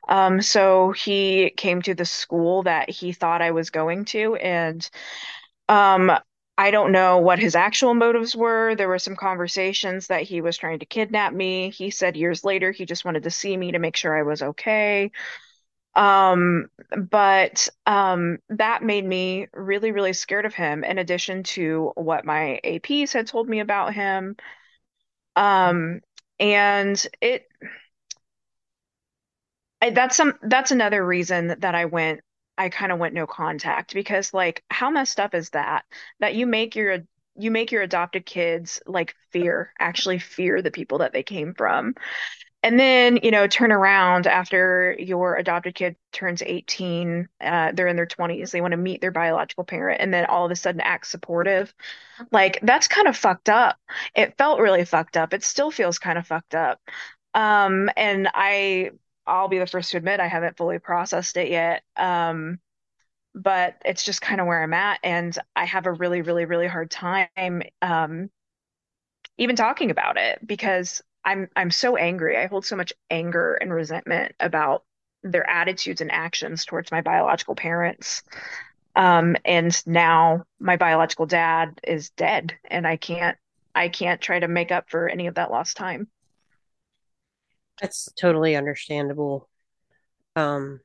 Um, 0.09 0.43
so 0.43 0.93
he 0.93 1.51
came 1.57 1.83
to 1.83 1.95
the 1.95 2.05
school 2.07 2.65
that 2.65 2.91
he 2.91 3.13
thought 3.13 3.43
I 3.43 3.53
was 3.53 3.71
going 3.71 4.07
to, 4.07 4.37
and 4.37 4.89
um, 5.69 6.13
I 6.59 6.73
don't 6.73 6.93
know 6.93 7.19
what 7.19 7.39
his 7.39 7.55
actual 7.57 7.95
motives 7.95 8.37
were. 8.37 8.75
There 8.75 8.89
were 8.89 8.99
some 8.99 9.17
conversations 9.17 10.09
that 10.09 10.23
he 10.23 10.41
was 10.41 10.59
trying 10.59 10.81
to 10.81 10.87
kidnap 10.87 11.33
me. 11.33 11.71
He 11.71 11.91
said 11.91 12.17
years 12.17 12.45
later 12.45 12.73
he 12.73 12.85
just 12.85 13.05
wanted 13.05 13.23
to 13.25 13.31
see 13.31 13.57
me 13.57 13.73
to 13.73 13.79
make 13.79 13.97
sure 13.97 14.19
I 14.19 14.25
was 14.25 14.43
okay. 14.43 15.13
Um, 15.97 16.69
but 16.97 17.69
um, 17.87 18.39
that 18.51 18.83
made 18.85 19.05
me 19.07 19.49
really, 19.55 19.93
really 19.93 20.13
scared 20.15 20.47
of 20.47 20.55
him, 20.55 20.85
in 20.85 20.99
addition 20.99 21.45
to 21.45 21.93
what 21.97 22.25
my 22.25 22.61
APs 22.65 23.13
had 23.15 23.29
told 23.29 23.49
me 23.49 23.61
about 23.61 23.95
him. 23.95 24.37
Um, 25.37 26.01
and 26.41 27.05
it 27.21 27.47
I, 29.81 29.91
that's 29.91 30.17
some 30.17 30.35
that's 30.43 30.71
another 30.71 31.05
reason 31.05 31.55
that 31.61 31.75
I 31.75 31.85
went 31.85 32.21
I 32.59 32.69
kind 32.69 32.93
of 32.93 32.99
went 32.99 33.15
no 33.15 33.27
contact 33.27 33.95
because 33.95 34.35
like 34.35 34.65
how 34.71 34.91
messed 34.91 35.21
up 35.21 35.35
is 35.35 35.51
that? 35.51 35.85
That 36.21 36.35
you 36.35 36.47
make 36.47 36.77
your 36.77 37.01
you 37.37 37.51
make 37.53 37.71
your 37.73 37.83
adopted 37.83 38.27
kids 38.27 38.83
like 38.87 39.15
fear 39.31 39.73
actually 39.79 40.19
fear 40.19 40.61
the 40.61 40.71
people 40.73 40.99
that 40.99 41.13
they 41.13 41.23
came 41.23 41.55
from. 41.55 41.95
And 42.65 42.79
then 42.79 43.19
you 43.23 43.31
know 43.31 43.47
turn 43.47 43.71
around 43.73 44.27
after 44.27 44.97
your 44.99 45.37
adopted 45.37 45.75
kid 45.77 45.97
turns 46.13 46.43
18 46.43 47.29
uh, 47.41 47.73
they're 47.73 47.87
in 47.87 47.97
their 47.97 48.07
20s 48.07 48.51
they 48.51 48.61
want 48.61 48.73
to 48.73 48.77
meet 48.79 49.01
their 49.01 49.13
biological 49.13 49.65
parent 49.65 50.01
and 50.01 50.13
then 50.13 50.27
all 50.27 50.45
of 50.45 50.51
a 50.51 50.57
sudden 50.57 50.81
act 50.81 51.07
supportive. 51.07 51.73
Like 52.33 52.59
that's 52.63 52.89
kind 52.89 53.07
of 53.09 53.17
fucked 53.17 53.49
up. 53.49 53.79
It 54.15 54.37
felt 54.39 54.61
really 54.61 54.85
fucked 54.85 55.17
up. 55.17 55.33
It 55.35 55.45
still 55.45 55.71
feels 55.71 55.99
kind 55.99 56.19
of 56.19 56.27
fucked 56.27 56.55
up. 56.55 56.81
Um 57.35 57.91
and 57.97 58.29
i 58.35 58.91
I'll 59.29 59.49
be 59.49 59.59
the 59.59 59.67
first 59.67 59.91
to 59.93 59.97
admit 59.99 60.21
I 60.21 60.29
haven't 60.29 60.57
fully 60.57 60.79
processed 60.79 61.37
it 61.37 61.51
yet. 61.51 61.83
Um, 61.97 62.59
but 63.35 63.77
it's 63.85 64.05
just 64.05 64.21
kind 64.21 64.41
of 64.41 64.47
where 64.47 64.63
I'm 64.63 64.75
at. 64.75 64.99
And 65.03 65.37
I 65.55 65.65
have 65.65 65.87
a 65.87 65.93
really, 65.93 66.23
really, 66.23 66.45
really 66.45 66.67
hard 66.67 66.91
time 66.91 67.63
um, 67.83 68.31
even 69.39 69.57
talking 69.57 69.91
about 69.91 70.17
it 70.17 70.45
because 70.47 71.03
I'm 71.25 71.49
I'm 71.57 71.71
so 71.71 71.97
angry. 71.97 72.37
I 72.37 72.47
hold 72.47 72.67
so 72.67 72.77
much 72.77 72.93
anger 73.11 73.55
and 73.55 73.73
resentment 73.73 74.35
about 74.41 74.85
their 75.23 75.49
attitudes 75.49 76.01
and 76.01 76.11
actions 76.13 76.65
towards 76.65 76.91
my 76.91 77.01
biological 77.01 77.55
parents. 77.55 78.23
Um, 78.97 79.37
and 79.45 79.81
now 79.87 80.45
my 80.59 80.77
biological 80.77 81.27
dad 81.27 81.81
is 81.85 82.11
dead 82.11 82.55
and 82.65 82.87
I 82.87 82.97
can't 82.97 83.39
I 83.75 83.89
can't 83.89 84.21
try 84.21 84.41
to 84.41 84.49
make 84.49 84.73
up 84.73 84.91
for 84.91 85.09
any 85.09 85.27
of 85.29 85.37
that 85.37 85.51
lost 85.51 85.77
time. 85.77 86.09
That's 87.81 88.09
totally 88.21 88.57
understandable. 88.57 89.49
Um, 90.37 90.81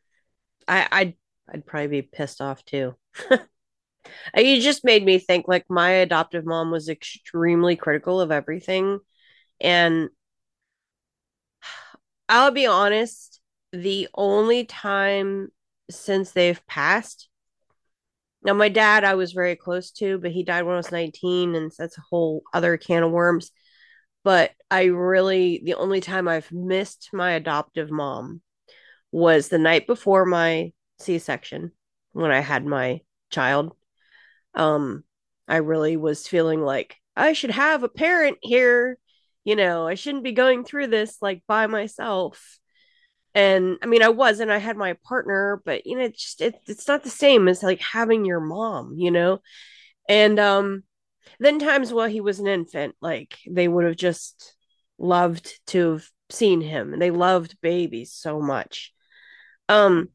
I 0.67 0.87
I'd 0.91 1.15
I'd 1.53 1.65
probably 1.65 1.87
be 1.87 2.03
pissed 2.03 2.41
off 2.41 2.65
too. 2.65 2.95
you 4.37 4.61
just 4.61 4.83
made 4.83 5.03
me 5.03 5.19
think 5.19 5.47
like 5.47 5.65
my 5.69 5.89
adoptive 5.91 6.45
mom 6.45 6.71
was 6.71 6.89
extremely 6.89 7.75
critical 7.75 8.21
of 8.21 8.31
everything, 8.31 8.99
and 9.61 10.09
I'll 12.29 12.51
be 12.51 12.65
honest, 12.65 13.41
the 13.71 14.07
only 14.15 14.65
time 14.65 15.49
since 15.89 16.31
they've 16.31 16.65
passed. 16.67 17.29
Now, 18.43 18.53
my 18.53 18.69
dad, 18.69 19.03
I 19.03 19.15
was 19.15 19.31
very 19.31 19.55
close 19.55 19.91
to, 19.91 20.17
but 20.17 20.31
he 20.31 20.43
died 20.43 20.63
when 20.63 20.73
I 20.73 20.77
was 20.77 20.91
19, 20.91 21.55
and 21.55 21.71
that's 21.77 21.97
a 21.97 22.01
whole 22.09 22.43
other 22.53 22.77
can 22.77 23.03
of 23.03 23.11
worms 23.11 23.51
but 24.23 24.51
I 24.71 24.85
really 24.85 25.61
the 25.63 25.75
only 25.75 26.01
time 26.01 26.27
I've 26.27 26.51
missed 26.51 27.09
my 27.13 27.31
adoptive 27.33 27.91
mom 27.91 28.41
was 29.11 29.49
the 29.49 29.59
night 29.59 29.87
before 29.87 30.25
my 30.25 30.71
C-section 30.99 31.71
when 32.13 32.31
I 32.31 32.39
had 32.39 32.65
my 32.65 33.01
child. 33.29 33.73
Um 34.55 35.03
I 35.47 35.57
really 35.57 35.97
was 35.97 36.27
feeling 36.27 36.61
like 36.61 36.95
I 37.15 37.33
should 37.33 37.51
have 37.51 37.83
a 37.83 37.89
parent 37.89 38.37
here, 38.41 38.97
you 39.43 39.55
know, 39.55 39.87
I 39.87 39.95
shouldn't 39.95 40.23
be 40.23 40.31
going 40.31 40.63
through 40.63 40.87
this 40.87 41.17
like 41.21 41.43
by 41.47 41.67
myself. 41.67 42.59
And 43.35 43.77
I 43.81 43.87
mean, 43.87 44.03
I 44.03 44.09
was, 44.09 44.39
and 44.39 44.51
I 44.51 44.57
had 44.57 44.77
my 44.77 44.95
partner, 45.05 45.61
but 45.65 45.85
you 45.85 45.97
know, 45.97 46.03
it's 46.05 46.21
just 46.21 46.41
it, 46.41 46.55
it's 46.67 46.87
not 46.87 47.03
the 47.03 47.09
same 47.09 47.47
as 47.47 47.63
like 47.63 47.81
having 47.81 48.25
your 48.25 48.39
mom, 48.39 48.95
you 48.97 49.11
know. 49.11 49.39
And 50.07 50.39
um, 50.39 50.83
then 51.39 51.59
times 51.59 51.93
while 51.93 52.07
he 52.09 52.21
was 52.21 52.39
an 52.39 52.47
infant, 52.47 52.95
like 53.01 53.37
they 53.49 53.67
would 53.67 53.85
have 53.85 53.95
just 53.95 54.55
loved 54.97 55.59
to 55.67 55.93
have 55.93 56.09
seen 56.29 56.61
him. 56.61 56.97
They 56.99 57.11
loved 57.11 57.57
babies 57.61 58.13
so 58.13 58.39
much. 58.41 58.93
Um 59.69 60.09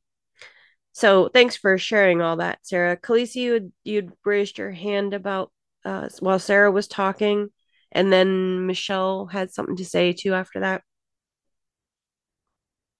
so 0.92 1.28
thanks 1.28 1.56
for 1.56 1.78
sharing 1.78 2.20
all 2.22 2.36
that, 2.38 2.58
Sarah. 2.62 2.96
Khaleesi, 2.96 3.36
you 3.36 3.72
you'd 3.84 4.12
raised 4.24 4.58
your 4.58 4.72
hand 4.72 5.14
about 5.14 5.52
uh 5.84 6.08
while 6.20 6.38
Sarah 6.38 6.70
was 6.72 6.88
talking, 6.88 7.50
and 7.92 8.12
then 8.12 8.66
Michelle 8.66 9.26
had 9.26 9.52
something 9.52 9.76
to 9.76 9.84
say 9.84 10.12
too 10.12 10.34
after 10.34 10.60
that. 10.60 10.82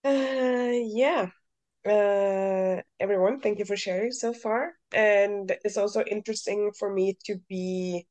Uh 0.05 0.73
yeah. 0.95 1.31
Uh 1.87 2.83
everyone, 3.01 3.41
thank 3.41 3.59
you 3.59 3.65
for 3.65 3.77
sharing 3.77 4.13
so 4.13 4.33
far. 4.33 4.73
And 4.93 5.57
it's 5.65 5.77
also 5.77 6.03
interesting 6.05 6.73
for 6.79 6.93
me 6.93 7.17
to 7.25 7.37
be 7.49 8.07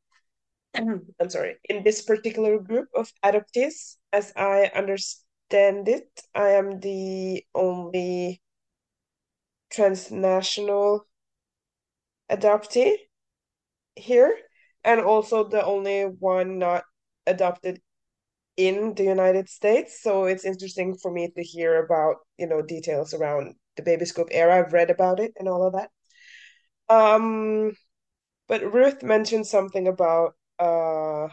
I'm 0.76 1.30
sorry, 1.30 1.58
in 1.70 1.84
this 1.84 2.02
particular 2.04 2.60
group 2.60 2.90
of 2.96 3.12
adoptees, 3.26 3.98
as 4.14 4.34
I 4.36 4.72
understand 4.76 5.90
it, 5.90 6.10
I 6.36 6.52
am 6.52 6.80
the 6.82 7.46
only 7.56 8.42
transnational 9.70 11.08
adoptee 12.30 12.96
here, 13.96 14.38
and 14.84 15.02
also 15.02 15.44
the 15.48 15.64
only 15.66 16.04
one 16.04 16.60
not 16.60 16.84
adopted 17.26 17.82
in 18.58 18.94
the 18.96 19.04
United 19.04 19.50
States. 19.50 20.02
So 20.02 20.26
it's 20.26 20.46
interesting 20.46 20.98
for 20.98 21.12
me 21.12 21.32
to 21.36 21.44
hear 21.44 21.84
about, 21.84 22.18
you 22.38 22.48
know, 22.48 22.62
details 22.62 23.14
around 23.14 23.56
the 23.78 23.84
baby 23.84 24.06
scoop 24.06 24.30
era. 24.32 24.58
I've 24.60 24.74
read 24.74 24.90
about 24.90 25.20
it 25.20 25.34
and 25.38 25.48
all 25.48 25.66
of 25.68 25.74
that. 25.74 25.92
Um, 26.90 27.74
but 28.48 28.74
Ruth 28.74 29.04
mentioned 29.04 29.48
something 29.48 29.88
about 29.88 30.36
uh 30.60 31.28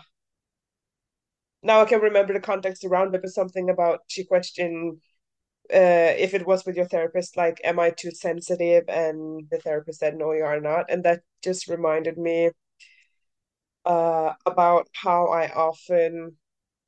now 1.63 1.81
I 1.81 1.87
can 1.87 2.01
remember 2.01 2.33
the 2.33 2.41
context 2.41 2.85
around 2.85 3.15
it, 3.15 3.23
but 3.23 3.31
something 3.31 3.71
about 3.71 4.01
she 4.09 4.25
questioned 4.25 5.01
uh, 5.73 6.13
if 6.19 6.35
it 6.35 6.47
was 6.47 6.67
with 6.67 6.77
your 6.77 6.87
therapist, 6.87 7.37
like, 7.37 7.61
am 7.65 7.81
I 7.81 7.91
too 7.91 8.11
sensitive? 8.13 8.85
And 8.89 9.49
the 9.51 9.59
therapist 9.59 10.01
said, 10.01 10.17
no, 10.17 10.33
you 10.33 10.45
are 10.45 10.61
not. 10.61 10.87
And 10.91 11.05
that 11.05 11.23
just 11.43 11.69
reminded 11.69 12.19
me 12.19 12.51
uh, 13.85 14.33
about 14.47 14.89
how 14.93 15.27
I 15.29 15.51
often 15.53 16.37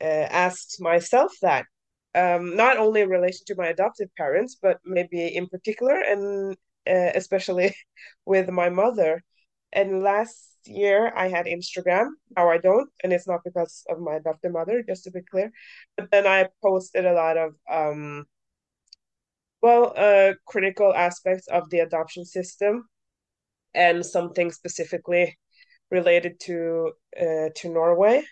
asked 0.04 0.80
myself 0.80 1.32
that, 1.42 1.66
um, 2.14 2.56
not 2.56 2.78
only 2.78 3.02
in 3.02 3.08
relation 3.08 3.44
to 3.46 3.54
my 3.56 3.68
adoptive 3.68 4.08
parents, 4.16 4.56
but 4.60 4.78
maybe 4.84 5.34
in 5.34 5.46
particular, 5.48 6.00
and 6.00 6.56
uh, 6.88 7.10
especially 7.14 7.74
with 8.26 8.48
my 8.50 8.70
mother. 8.70 9.22
And 9.72 10.02
last 10.02 10.56
year 10.64 11.12
I 11.14 11.28
had 11.28 11.46
Instagram. 11.46 12.08
Now 12.36 12.50
I 12.50 12.58
don't, 12.58 12.88
and 13.02 13.12
it's 13.12 13.28
not 13.28 13.40
because 13.44 13.84
of 13.88 13.98
my 14.00 14.14
adoptive 14.14 14.52
mother, 14.52 14.82
just 14.82 15.04
to 15.04 15.10
be 15.10 15.20
clear. 15.30 15.50
But 15.96 16.10
then 16.10 16.26
I 16.26 16.48
posted 16.62 17.04
a 17.06 17.12
lot 17.12 17.36
of 17.36 17.54
um 17.70 18.26
well, 19.62 19.92
uh 19.96 20.34
critical 20.46 20.94
aspects 20.94 21.46
of 21.48 21.68
the 21.70 21.80
adoption 21.80 22.24
system 22.24 22.88
and 23.74 24.04
something 24.04 24.50
specifically 24.52 25.38
related 25.90 26.40
to 26.40 26.92
uh 27.20 27.48
to 27.56 27.68
Norway. 27.68 28.24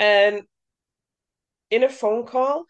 And 0.00 0.46
in 1.70 1.82
a 1.82 1.88
phone 1.88 2.24
call, 2.26 2.66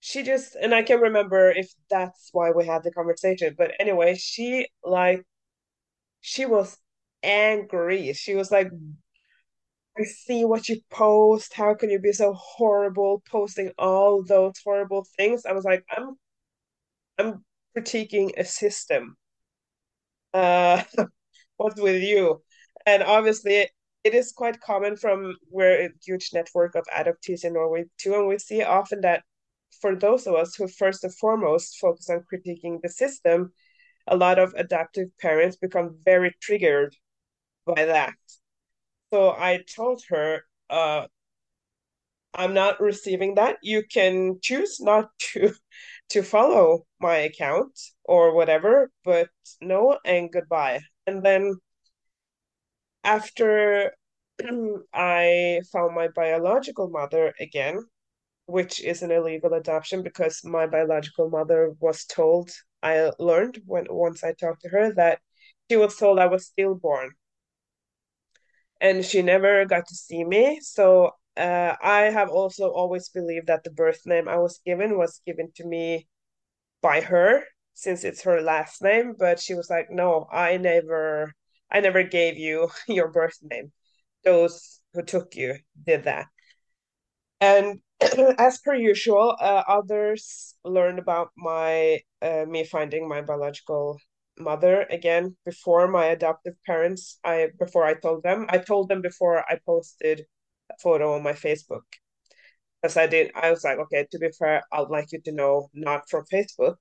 she 0.00 0.22
just 0.22 0.54
and 0.54 0.74
I 0.74 0.82
can't 0.82 1.02
remember 1.02 1.50
if 1.50 1.72
that's 1.90 2.30
why 2.32 2.50
we 2.52 2.66
had 2.66 2.82
the 2.84 2.90
conversation, 2.92 3.54
but 3.58 3.72
anyway, 3.80 4.14
she 4.14 4.68
like 4.84 5.24
she 6.20 6.46
was 6.46 6.78
angry. 7.22 8.12
She 8.14 8.34
was 8.34 8.50
like, 8.50 8.70
I 9.98 10.04
see 10.04 10.46
what 10.46 10.70
you 10.70 10.80
post. 10.88 11.52
How 11.52 11.74
can 11.74 11.90
you 11.90 11.98
be 11.98 12.12
so 12.12 12.32
horrible 12.32 13.22
posting 13.30 13.70
all 13.76 14.22
those 14.22 14.54
horrible 14.64 15.04
things? 15.18 15.44
I 15.44 15.52
was 15.52 15.64
like, 15.66 15.84
I'm 15.90 16.16
I'm 17.16 17.44
critiquing 17.76 18.32
a 18.36 18.44
system. 18.44 19.16
Uh 20.32 20.82
what's 21.56 21.80
with 21.80 22.02
you? 22.02 22.42
And 22.86 23.02
obviously 23.02 23.68
it 24.04 24.14
is 24.14 24.32
quite 24.32 24.60
common 24.60 24.96
from 24.96 25.36
where 25.50 25.86
a 25.86 25.90
huge 26.04 26.30
network 26.32 26.74
of 26.74 26.84
adoptees 26.94 27.44
in 27.44 27.54
Norway 27.54 27.84
too. 27.98 28.14
And 28.14 28.28
we 28.28 28.38
see 28.38 28.62
often 28.62 29.00
that 29.02 29.22
for 29.80 29.94
those 29.94 30.26
of 30.26 30.34
us 30.34 30.54
who 30.54 30.68
first 30.68 31.04
and 31.04 31.14
foremost 31.14 31.78
focus 31.78 32.08
on 32.10 32.24
critiquing 32.32 32.80
the 32.82 32.88
system, 32.88 33.52
a 34.06 34.16
lot 34.16 34.38
of 34.38 34.54
adoptive 34.56 35.08
parents 35.20 35.56
become 35.56 35.98
very 36.04 36.34
triggered 36.40 36.96
by 37.66 37.84
that. 37.84 38.14
So 39.12 39.30
I 39.30 39.64
told 39.74 40.02
her, 40.10 40.44
uh, 40.70 41.06
I'm 42.34 42.54
not 42.54 42.80
receiving 42.80 43.34
that. 43.34 43.56
You 43.62 43.82
can 43.82 44.38
choose 44.42 44.80
not 44.80 45.10
to 45.32 45.52
to 46.10 46.22
follow 46.22 46.86
my 47.00 47.16
account 47.16 47.78
or 48.04 48.34
whatever, 48.34 48.90
but 49.04 49.28
no 49.60 49.98
and 50.04 50.30
goodbye. 50.32 50.80
And 51.06 51.22
then 51.22 51.54
after 53.16 53.92
I 54.94 55.60
found 55.72 55.94
my 55.94 56.08
biological 56.08 56.88
mother 56.90 57.34
again, 57.40 57.76
which 58.46 58.80
is 58.82 59.02
an 59.02 59.10
illegal 59.12 59.54
adoption 59.54 60.02
because 60.02 60.42
my 60.44 60.66
biological 60.66 61.30
mother 61.30 61.74
was 61.80 62.04
told 62.06 62.50
I 62.82 63.12
learned 63.18 63.62
when 63.66 63.86
once 63.90 64.24
I 64.24 64.32
talked 64.34 64.62
to 64.62 64.70
her 64.70 64.92
that 64.94 65.20
she 65.70 65.76
was 65.76 65.96
told 65.96 66.18
I 66.18 66.26
was 66.26 66.46
stillborn 66.46 67.10
and 68.80 69.04
she 69.04 69.22
never 69.22 69.64
got 69.64 69.86
to 69.88 69.94
see 69.94 70.24
me. 70.24 70.60
So 70.62 71.12
uh, 71.36 71.74
I 71.82 72.02
have 72.10 72.30
also 72.30 72.70
always 72.70 73.08
believed 73.08 73.46
that 73.48 73.64
the 73.64 73.70
birth 73.70 74.00
name 74.06 74.28
I 74.28 74.38
was 74.38 74.60
given 74.64 74.98
was 74.98 75.20
given 75.26 75.50
to 75.56 75.66
me 75.66 76.08
by 76.82 77.00
her 77.02 77.44
since 77.74 78.04
it's 78.04 78.22
her 78.24 78.40
last 78.42 78.82
name. 78.82 79.14
But 79.18 79.40
she 79.40 79.54
was 79.54 79.70
like, 79.70 79.88
"No, 79.90 80.28
I 80.32 80.56
never, 80.58 81.34
I 81.70 81.80
never 81.80 82.02
gave 82.02 82.38
you 82.38 82.70
your 82.88 83.08
birth 83.08 83.38
name. 83.42 83.72
Those 84.24 84.80
who 84.94 85.02
took 85.02 85.36
you 85.36 85.56
did 85.86 86.04
that." 86.04 86.26
And 87.40 87.80
as 88.38 88.58
per 88.60 88.74
usual, 88.74 89.36
uh, 89.40 89.62
others 89.68 90.54
learned 90.64 90.98
about 90.98 91.30
my 91.36 92.00
uh, 92.22 92.44
me 92.48 92.64
finding 92.64 93.08
my 93.08 93.22
biological 93.22 93.98
mother 94.38 94.82
again 94.90 95.36
before 95.44 95.88
my 95.88 96.06
adoptive 96.06 96.54
parents 96.64 97.18
i 97.24 97.48
before 97.58 97.84
i 97.84 97.92
told 97.92 98.22
them 98.22 98.46
i 98.50 98.56
told 98.56 98.88
them 98.88 99.02
before 99.02 99.44
i 99.50 99.58
posted 99.66 100.20
a 100.70 100.74
photo 100.80 101.14
on 101.14 101.24
my 101.24 101.32
facebook 101.32 101.82
because 102.80 102.96
I 102.96 103.06
did. 103.06 103.30
I 103.34 103.50
was 103.50 103.64
like, 103.64 103.78
okay, 103.78 104.06
to 104.10 104.18
be 104.18 104.30
fair, 104.38 104.62
I'd 104.72 104.88
like 104.88 105.12
you 105.12 105.20
to 105.22 105.32
know, 105.32 105.70
not 105.74 106.08
from 106.08 106.24
Facebook. 106.32 106.76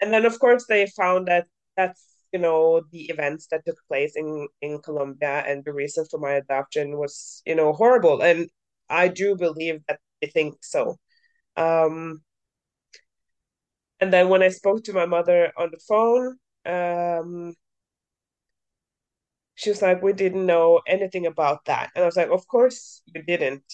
And 0.00 0.12
then, 0.12 0.24
of 0.26 0.38
course, 0.38 0.66
they 0.68 0.86
found 0.96 1.28
that 1.28 1.46
that's 1.76 2.11
you 2.32 2.38
know 2.40 2.82
the 2.92 3.02
events 3.10 3.46
that 3.48 3.64
took 3.66 3.78
place 3.88 4.16
in 4.16 4.48
in 4.60 4.80
Colombia 4.80 5.44
and 5.46 5.64
the 5.64 5.72
reason 5.72 6.04
for 6.10 6.18
my 6.20 6.32
adoption 6.32 6.98
was 6.98 7.42
you 7.46 7.54
know 7.54 7.72
horrible, 7.72 8.22
and 8.22 8.50
I 8.88 9.08
do 9.08 9.36
believe 9.36 9.82
that 9.88 10.00
they 10.20 10.28
think 10.28 10.64
so. 10.64 10.98
Um, 11.56 12.22
and 14.00 14.12
then 14.12 14.28
when 14.28 14.42
I 14.42 14.48
spoke 14.48 14.84
to 14.84 14.92
my 14.92 15.06
mother 15.06 15.52
on 15.56 15.70
the 15.70 15.78
phone, 15.78 16.38
um, 16.66 17.54
she 19.54 19.70
was 19.70 19.82
like, 19.82 20.02
"We 20.02 20.12
didn't 20.12 20.44
know 20.46 20.80
anything 20.86 21.26
about 21.26 21.64
that," 21.66 21.90
and 21.94 22.02
I 22.02 22.06
was 22.06 22.16
like, 22.16 22.28
"Of 22.30 22.46
course 22.48 23.02
you 23.06 23.22
didn't." 23.22 23.64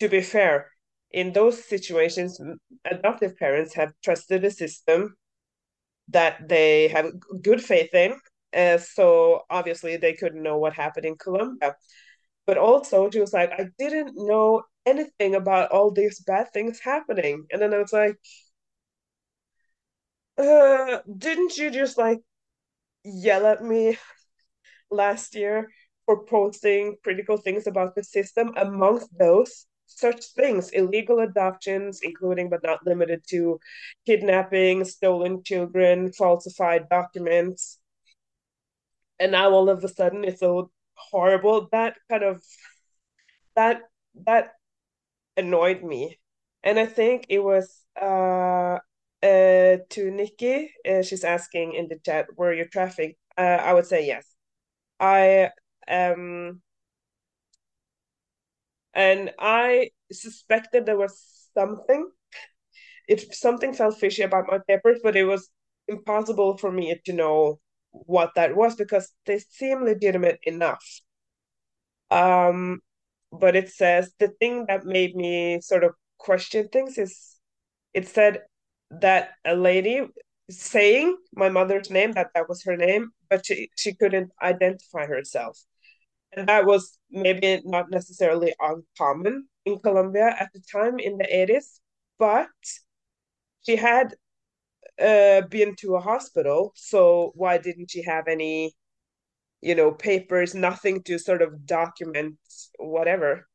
To 0.00 0.08
be 0.08 0.20
fair, 0.22 0.70
in 1.10 1.32
those 1.32 1.64
situations, 1.64 2.38
adoptive 2.84 3.36
parents 3.38 3.74
have 3.74 3.92
trusted 4.02 4.42
the 4.42 4.50
system 4.50 5.16
that 6.08 6.48
they 6.48 6.88
have 6.88 7.12
good 7.42 7.62
faith 7.62 7.94
in. 7.94 8.14
Uh, 8.56 8.78
so 8.78 9.42
obviously 9.50 9.96
they 9.96 10.14
couldn't 10.14 10.42
know 10.42 10.58
what 10.58 10.72
happened 10.72 11.06
in 11.06 11.16
Colombia. 11.16 11.74
But 12.46 12.58
also 12.58 13.10
she 13.10 13.20
was 13.20 13.32
like, 13.32 13.50
I 13.52 13.66
didn't 13.78 14.12
know 14.16 14.62
anything 14.86 15.34
about 15.34 15.70
all 15.70 15.90
these 15.92 16.20
bad 16.20 16.52
things 16.52 16.80
happening. 16.80 17.46
And 17.52 17.60
then 17.62 17.74
I 17.74 17.78
was 17.78 17.92
like, 17.92 18.16
uh, 20.38 20.98
didn't 21.16 21.56
you 21.56 21.70
just 21.70 21.98
like 21.98 22.20
yell 23.04 23.46
at 23.46 23.62
me 23.64 23.98
last 24.90 25.36
year 25.36 25.68
for 26.06 26.24
posting 26.26 26.96
critical 27.04 27.38
things 27.38 27.68
about 27.68 27.96
the 27.96 28.04
system? 28.04 28.54
Amongst 28.56 29.10
those, 29.18 29.66
such 29.88 30.24
things 30.26 30.70
illegal 30.70 31.20
adoptions, 31.20 32.00
including 32.02 32.48
but 32.50 32.62
not 32.62 32.86
limited 32.86 33.22
to 33.30 33.58
kidnapping, 34.06 34.84
stolen 34.84 35.42
children, 35.42 36.12
falsified 36.12 36.88
documents. 36.88 37.78
And 39.18 39.32
now 39.32 39.50
all 39.50 39.68
of 39.68 39.82
a 39.82 39.88
sudden 39.88 40.24
it's 40.24 40.40
so 40.40 40.70
horrible. 40.94 41.68
That 41.72 41.96
kind 42.08 42.22
of 42.22 42.42
that 43.56 43.82
that 44.26 44.52
annoyed 45.36 45.82
me. 45.82 46.18
And 46.62 46.78
I 46.78 46.86
think 46.86 47.26
it 47.28 47.40
was 47.40 47.84
uh 48.00 48.78
uh 49.22 49.76
to 49.90 50.10
Nikki, 50.10 50.72
uh, 50.88 51.02
she's 51.02 51.24
asking 51.24 51.74
in 51.74 51.88
the 51.88 51.98
chat, 52.04 52.26
were 52.36 52.52
you 52.52 52.66
trafficked? 52.66 53.18
Uh, 53.36 53.58
I 53.68 53.72
would 53.74 53.86
say 53.86 54.06
yes. 54.06 54.26
I 55.00 55.50
um 55.88 56.60
and 58.98 59.30
I 59.38 59.90
suspected 60.10 60.84
there 60.84 60.98
was 60.98 61.16
something. 61.54 62.10
If 63.06 63.32
something 63.34 63.72
felt 63.72 63.96
fishy 63.98 64.22
about 64.22 64.46
my 64.48 64.58
papers, 64.66 64.98
but 65.02 65.16
it 65.16 65.24
was 65.24 65.48
impossible 65.86 66.58
for 66.58 66.72
me 66.72 67.00
to 67.06 67.12
know 67.12 67.60
what 67.92 68.32
that 68.34 68.56
was 68.56 68.74
because 68.74 69.12
they 69.24 69.38
seem 69.38 69.84
legitimate 69.84 70.40
enough. 70.42 70.84
Um, 72.10 72.80
but 73.30 73.54
it 73.54 73.70
says 73.70 74.12
the 74.18 74.28
thing 74.40 74.66
that 74.66 74.84
made 74.84 75.14
me 75.14 75.60
sort 75.60 75.84
of 75.84 75.92
question 76.18 76.68
things 76.68 76.98
is 76.98 77.36
it 77.94 78.08
said 78.08 78.42
that 78.90 79.30
a 79.44 79.54
lady 79.54 80.02
saying 80.50 81.16
my 81.34 81.48
mother's 81.50 81.90
name 81.90 82.12
that 82.12 82.30
that 82.34 82.48
was 82.48 82.64
her 82.64 82.76
name 82.76 83.10
but 83.28 83.44
she 83.46 83.70
she 83.76 83.94
couldn't 83.94 84.30
identify 84.42 85.06
herself 85.06 85.58
and 86.36 86.48
that 86.48 86.66
was 86.66 86.98
maybe 87.10 87.60
not 87.64 87.90
necessarily 87.90 88.54
uncommon 88.60 89.48
in 89.64 89.78
Colombia 89.80 90.34
at 90.38 90.50
the 90.54 90.60
time 90.72 90.98
in 90.98 91.18
the 91.18 91.32
80s, 91.32 91.80
but 92.18 92.48
she 93.66 93.76
had 93.76 94.14
uh, 95.00 95.42
been 95.42 95.74
to 95.76 95.96
a 95.96 96.00
hospital, 96.00 96.72
so 96.76 97.32
why 97.34 97.58
didn't 97.58 97.90
she 97.90 98.02
have 98.02 98.28
any, 98.28 98.74
you 99.60 99.74
know, 99.74 99.92
papers, 99.92 100.54
nothing 100.54 101.02
to 101.04 101.18
sort 101.18 101.42
of 101.42 101.66
document 101.66 102.36
whatever? 102.78 103.46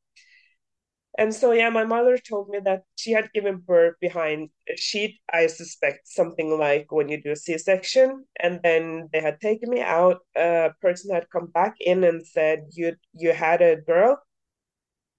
And 1.17 1.33
so, 1.33 1.51
yeah, 1.51 1.69
my 1.69 1.83
mother 1.85 2.17
told 2.17 2.49
me 2.49 2.59
that 2.65 2.83
she 2.95 3.11
had 3.11 3.31
given 3.33 3.57
birth 3.57 3.95
behind 4.01 4.49
a 4.67 4.75
sheet. 4.75 5.19
I 5.31 5.47
suspect 5.47 6.07
something 6.07 6.57
like 6.57 6.91
when 6.91 7.07
you 7.09 7.21
do 7.21 7.31
a 7.31 7.35
C 7.35 7.57
section, 7.59 8.25
and 8.39 8.59
then 8.63 9.09
they 9.13 9.21
had 9.21 9.39
taken 9.39 9.69
me 9.69 9.81
out. 9.81 10.21
A 10.35 10.71
person 10.81 11.13
had 11.13 11.29
come 11.29 11.47
back 11.47 11.75
in 11.79 12.03
and 12.03 12.25
said, 12.25 12.65
"You 12.73 12.95
you 13.13 13.33
had 13.33 13.61
a 13.61 13.75
girl, 13.77 14.19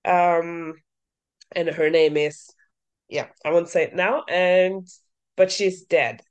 um, 0.05 0.74
and 1.53 1.68
her 1.70 1.90
name 1.90 2.16
is, 2.16 2.51
yeah, 3.09 3.28
I 3.45 3.53
won't 3.53 3.68
say 3.70 3.84
it 3.84 3.95
now, 3.97 4.24
and 4.28 4.86
but 5.36 5.53
she's 5.53 5.84
dead." 5.84 6.22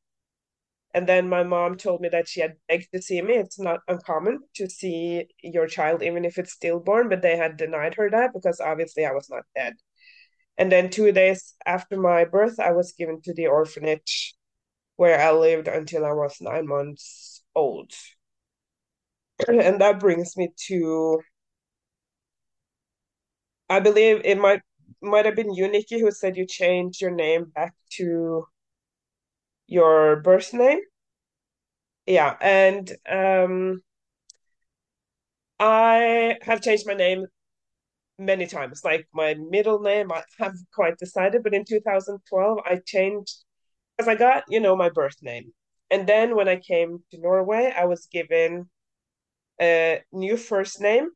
And 0.94 1.08
then 1.08 1.28
my 1.30 1.44
mom 1.44 1.78
told 1.78 2.02
me 2.02 2.10
that 2.10 2.28
she 2.28 2.42
had 2.42 2.58
begged 2.68 2.92
to 2.94 3.02
see 3.02 3.22
me. 3.22 3.34
It's 3.36 3.60
not 3.60 3.82
uncommon 3.88 4.42
to 4.56 4.70
see 4.70 5.28
your 5.42 5.68
child, 5.68 6.04
even 6.04 6.26
if 6.26 6.38
it's 6.38 6.54
stillborn, 6.54 7.10
but 7.10 7.22
they 7.22 7.36
had 7.38 7.58
denied 7.58 7.96
her 7.96 8.10
that 8.12 8.34
because 8.34 8.60
obviously 8.60 9.06
I 9.06 9.12
was 9.12 9.30
not 9.30 9.44
dead. 9.56 9.74
And 10.58 10.72
then 10.72 10.90
two 10.90 11.12
days 11.12 11.56
after 11.66 11.98
my 12.00 12.26
birth, 12.26 12.60
I 12.60 12.72
was 12.72 12.94
given 12.94 13.22
to 13.24 13.34
the 13.34 13.48
orphanage 13.48 14.36
where 14.98 15.20
I 15.20 15.32
lived 15.32 15.68
until 15.68 16.06
I 16.06 16.14
was 16.14 16.42
nine 16.42 16.68
months 16.68 17.44
old. 17.56 17.92
And 19.48 19.82
that 19.82 20.00
brings 20.00 20.36
me 20.38 20.50
to, 20.68 21.22
I 23.70 23.80
believe 23.80 24.22
it 24.24 24.38
might 24.38 24.62
might 25.02 25.26
have 25.26 25.36
been 25.36 25.54
you, 25.54 25.68
Nikki, 25.68 26.00
who 26.00 26.12
said 26.12 26.38
you 26.38 26.46
changed 26.46 27.02
your 27.02 27.12
name 27.12 27.46
back 27.46 27.74
to 27.98 28.46
your 29.68 30.18
birth 30.18 30.54
name. 30.54 30.80
Yeah, 32.06 32.36
and 32.42 32.92
um, 33.10 33.82
I 35.60 36.38
have 36.42 36.62
changed 36.62 36.86
my 36.88 36.94
name 36.94 37.26
many 38.18 38.48
times. 38.48 38.84
Like 38.84 39.08
my 39.14 39.36
middle 39.36 39.80
name, 39.82 40.12
I 40.12 40.24
have 40.40 40.56
quite 40.74 40.98
decided, 40.98 41.44
but 41.44 41.54
in 41.54 41.66
2012, 41.66 42.60
I 42.66 42.82
changed 42.86 43.44
because 43.98 44.10
I 44.10 44.16
got, 44.16 44.46
you 44.50 44.60
know, 44.60 44.76
my 44.76 44.90
birth 44.90 45.18
name. 45.22 45.54
And 45.92 46.08
then 46.08 46.36
when 46.36 46.48
I 46.48 46.58
came 46.58 47.04
to 47.12 47.20
Norway, 47.20 47.74
I 47.78 47.86
was 47.86 48.08
given 48.08 48.70
a 49.62 50.02
new 50.12 50.38
first 50.38 50.82
name. 50.82 51.10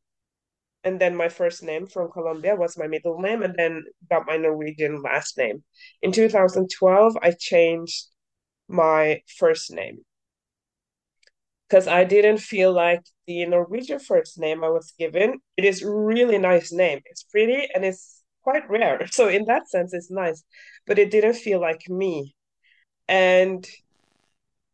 And 0.83 0.99
then 1.01 1.15
my 1.15 1.29
first 1.29 1.63
name 1.63 1.87
from 1.87 2.11
Colombia 2.11 2.55
was 2.55 2.77
my 2.77 2.87
middle 2.87 3.19
name, 3.19 3.43
and 3.43 3.55
then 3.57 3.83
got 4.09 4.25
my 4.27 4.37
Norwegian 4.37 5.01
last 5.01 5.37
name. 5.37 5.63
In 6.01 6.11
2012, 6.11 7.17
I 7.21 7.31
changed 7.37 8.07
my 8.67 9.21
first 9.37 9.71
name 9.71 9.99
because 11.67 11.87
I 11.87 12.03
didn't 12.03 12.37
feel 12.39 12.71
like 12.71 13.03
the 13.25 13.45
Norwegian 13.45 13.99
first 13.99 14.39
name 14.39 14.63
I 14.63 14.69
was 14.69 14.93
given. 14.97 15.39
It 15.57 15.65
is 15.65 15.83
really 15.83 16.37
nice 16.37 16.71
name. 16.71 17.01
It's 17.05 17.23
pretty 17.23 17.67
and 17.73 17.83
it's 17.83 18.23
quite 18.43 18.69
rare. 18.69 19.05
So 19.11 19.27
in 19.27 19.45
that 19.45 19.69
sense, 19.69 19.93
it's 19.93 20.11
nice, 20.11 20.43
but 20.85 20.99
it 20.99 21.11
didn't 21.11 21.33
feel 21.35 21.59
like 21.59 21.89
me. 21.89 22.35
And 23.07 23.67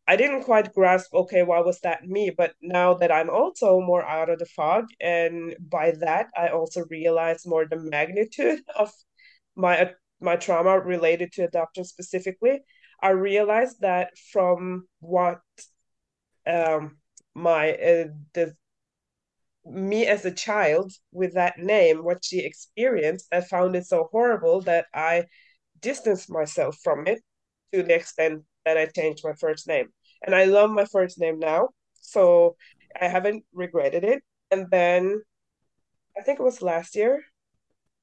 I 0.06 0.16
didn't 0.16 0.44
quite 0.44 0.74
grasp, 0.74 1.14
okay, 1.14 1.42
why 1.42 1.60
was 1.60 1.80
that 1.80 2.06
me? 2.06 2.30
But 2.30 2.54
now 2.60 2.94
that 2.94 3.10
I'm 3.10 3.30
also 3.30 3.80
more 3.80 4.04
out 4.04 4.28
of 4.28 4.38
the 4.38 4.46
fog, 4.46 4.86
and 5.00 5.56
by 5.58 5.92
that 6.00 6.28
I 6.36 6.48
also 6.48 6.84
realize 6.90 7.46
more 7.46 7.64
the 7.66 7.76
magnitude 7.76 8.60
of 8.76 8.92
my 9.56 9.92
my 10.20 10.36
trauma 10.36 10.78
related 10.80 11.32
to 11.32 11.44
adoption 11.44 11.84
specifically. 11.84 12.60
I 13.04 13.10
realized 13.10 13.82
that 13.82 14.16
from 14.32 14.88
what 15.00 15.40
um, 16.46 16.96
my 17.34 17.72
uh, 17.72 18.06
the 18.32 18.54
me 19.66 20.06
as 20.06 20.24
a 20.24 20.30
child 20.30 20.90
with 21.12 21.34
that 21.34 21.58
name, 21.58 22.02
what 22.02 22.24
she 22.24 22.38
experienced, 22.38 23.26
I 23.30 23.42
found 23.42 23.76
it 23.76 23.86
so 23.86 24.08
horrible 24.10 24.62
that 24.62 24.86
I 24.94 25.26
distanced 25.80 26.30
myself 26.30 26.78
from 26.82 27.06
it 27.06 27.20
to 27.74 27.82
the 27.82 27.94
extent 27.94 28.44
that 28.64 28.78
I 28.78 28.86
changed 28.86 29.22
my 29.22 29.34
first 29.34 29.68
name. 29.68 29.88
And 30.24 30.34
I 30.34 30.44
love 30.44 30.70
my 30.70 30.86
first 30.86 31.20
name 31.20 31.38
now, 31.38 31.68
so 32.00 32.56
I 32.98 33.08
haven't 33.08 33.44
regretted 33.52 34.04
it. 34.04 34.22
And 34.50 34.70
then 34.70 35.20
I 36.16 36.22
think 36.22 36.40
it 36.40 36.42
was 36.42 36.62
last 36.62 36.96
year, 36.96 37.22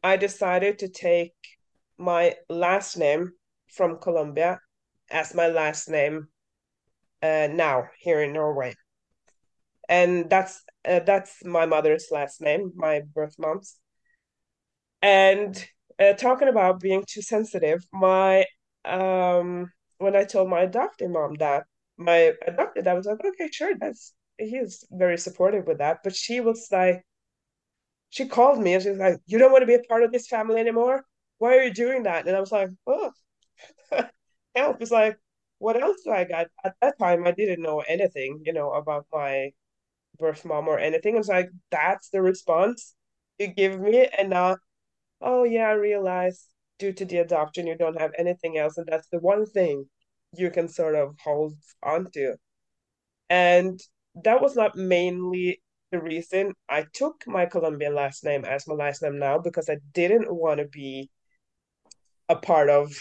I 0.04 0.18
decided 0.18 0.78
to 0.80 0.90
take 0.90 1.34
my 1.98 2.36
last 2.50 2.98
name 2.98 3.32
from 3.68 3.98
Colombia 3.98 4.60
as 5.12 5.36
my 5.36 5.48
last 5.48 5.90
name 5.90 6.28
uh, 7.22 7.48
now 7.52 7.86
here 8.00 8.22
in 8.22 8.34
Norway, 8.34 8.76
and 9.90 10.30
that's 10.30 10.64
uh, 10.86 11.00
that's 11.00 11.44
my 11.46 11.66
mother's 11.66 12.08
last 12.12 12.42
name, 12.42 12.72
my 12.76 13.02
birth 13.14 13.36
mom's. 13.38 13.78
And 15.02 15.64
uh, 16.00 16.14
talking 16.14 16.48
about 16.48 16.80
being 16.80 17.04
too 17.08 17.22
sensitive, 17.22 17.84
my 17.92 18.46
um 18.86 19.72
when 20.00 20.16
I 20.16 20.24
told 20.24 20.50
my 20.50 20.62
adopted 20.62 21.12
mom 21.12 21.36
that 21.36 21.66
my 21.98 22.34
adopted 22.48 22.86
dad 22.86 22.94
was 22.96 23.06
like, 23.06 23.24
okay, 23.24 23.50
sure, 23.52 23.76
that's 23.80 24.14
he 24.38 24.62
very 24.92 25.18
supportive 25.18 25.68
with 25.68 25.78
that, 25.80 26.00
but 26.04 26.16
she 26.16 26.40
was 26.42 26.68
like, 26.72 27.04
she 28.10 28.28
called 28.28 28.60
me 28.60 28.74
and 28.74 28.84
she's 28.84 28.98
like, 28.98 29.18
you 29.26 29.38
don't 29.38 29.52
want 29.52 29.62
to 29.62 29.68
be 29.68 29.76
a 29.76 29.80
part 29.80 30.04
of 30.04 30.12
this 30.12 30.28
family 30.28 30.60
anymore. 30.60 31.06
why 31.40 31.58
are 31.58 31.64
you 31.64 31.74
doing 31.74 32.04
that? 32.04 32.28
And 32.28 32.36
I 32.36 32.40
was 32.40 32.52
like, 32.52 32.70
oh, 32.88 33.12
help. 34.56 34.82
It's 34.82 34.92
like, 34.92 35.18
what 35.60 35.82
else 35.82 35.98
do 36.04 36.12
I 36.12 36.24
got? 36.24 36.48
At 36.64 36.76
that 36.82 36.98
time, 37.00 37.26
I 37.28 37.32
didn't 37.32 37.62
know 37.62 37.82
anything, 37.82 38.42
you 38.46 38.54
know, 38.54 38.72
about 38.72 39.06
my 39.14 39.52
birth 40.20 40.46
mom 40.46 40.68
or 40.68 40.80
anything. 40.80 41.18
It's 41.18 41.28
like, 41.28 41.50
that's 41.70 42.10
the 42.10 42.22
response 42.22 42.96
you 43.38 43.48
give 43.48 43.80
me. 43.80 44.08
And 44.18 44.30
now, 44.30 44.58
oh, 45.22 45.44
yeah, 45.44 45.68
I 45.68 45.74
realize 45.74 46.48
due 46.80 46.94
to 46.94 47.06
the 47.06 47.18
adoption, 47.18 47.68
you 47.68 47.78
don't 47.78 48.00
have 48.00 48.12
anything 48.18 48.58
else. 48.58 48.78
And 48.78 48.88
that's 48.88 49.08
the 49.10 49.20
one 49.20 49.46
thing 49.46 49.86
you 50.36 50.50
can 50.50 50.68
sort 50.68 50.96
of 50.96 51.16
hold 51.24 51.54
onto. 51.84 52.36
And 53.30 53.80
that 54.24 54.42
was 54.42 54.56
not 54.56 54.76
mainly 54.76 55.62
the 55.92 56.02
reason 56.02 56.54
I 56.70 56.86
took 56.94 57.24
my 57.28 57.46
Colombian 57.46 57.94
last 57.94 58.24
name 58.24 58.46
as 58.46 58.68
my 58.68 58.76
last 58.76 59.04
name 59.04 59.20
now 59.20 59.38
because 59.38 59.70
I 59.70 59.78
didn't 59.94 60.34
want 60.34 60.60
to 60.60 60.68
be 60.68 61.10
a 62.30 62.36
part 62.36 62.70
of 62.70 62.94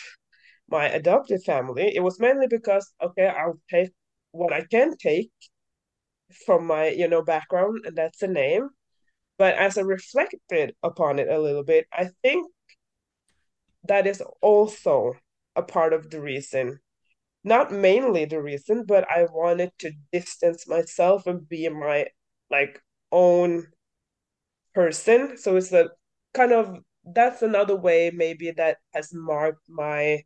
my 0.70 0.86
adopted 0.88 1.42
family. 1.44 1.94
It 1.94 2.02
was 2.02 2.20
mainly 2.20 2.46
because 2.48 2.92
okay, 3.02 3.26
I'll 3.28 3.60
take 3.70 3.92
what 4.32 4.52
I 4.52 4.62
can 4.64 4.96
take 4.96 5.30
from 6.46 6.66
my 6.66 6.88
you 6.88 7.08
know 7.08 7.22
background, 7.22 7.80
and 7.84 7.96
that's 7.96 8.22
a 8.22 8.26
name. 8.28 8.70
But 9.38 9.54
as 9.56 9.78
I 9.78 9.82
reflected 9.82 10.74
upon 10.82 11.18
it 11.18 11.28
a 11.28 11.40
little 11.40 11.64
bit, 11.64 11.86
I 11.92 12.10
think 12.22 12.50
that 13.84 14.06
is 14.06 14.22
also 14.40 15.14
a 15.56 15.62
part 15.62 15.92
of 15.92 16.10
the 16.10 16.20
reason. 16.20 16.80
Not 17.44 17.72
mainly 17.72 18.24
the 18.26 18.42
reason, 18.42 18.84
but 18.86 19.10
I 19.10 19.24
wanted 19.24 19.72
to 19.80 19.92
distance 20.12 20.68
myself 20.68 21.26
and 21.26 21.48
be 21.48 21.68
my 21.68 22.08
like 22.50 22.82
own 23.12 23.66
person. 24.74 25.36
So 25.36 25.56
it's 25.56 25.72
a 25.72 25.90
kind 26.34 26.52
of 26.52 26.78
that's 27.04 27.42
another 27.42 27.76
way 27.76 28.10
maybe 28.14 28.50
that 28.52 28.78
has 28.94 29.10
marked 29.12 29.68
my 29.68 30.22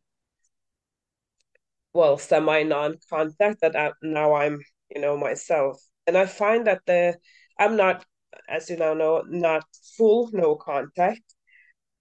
well 1.95 2.17
semi 2.17 2.63
non-contact 2.63 3.61
that 3.61 3.75
I, 3.75 3.93
now 4.03 4.35
I'm 4.35 4.61
you 4.93 5.01
know 5.01 5.17
myself. 5.17 5.81
And 6.07 6.17
I 6.17 6.25
find 6.27 6.67
that 6.67 6.81
the 6.85 7.17
I'm 7.59 7.75
not 7.77 8.05
as 8.49 8.69
you 8.69 8.77
now 8.77 8.93
know 8.93 9.23
not 9.27 9.63
full 9.97 10.29
no 10.33 10.55
contact. 10.55 11.23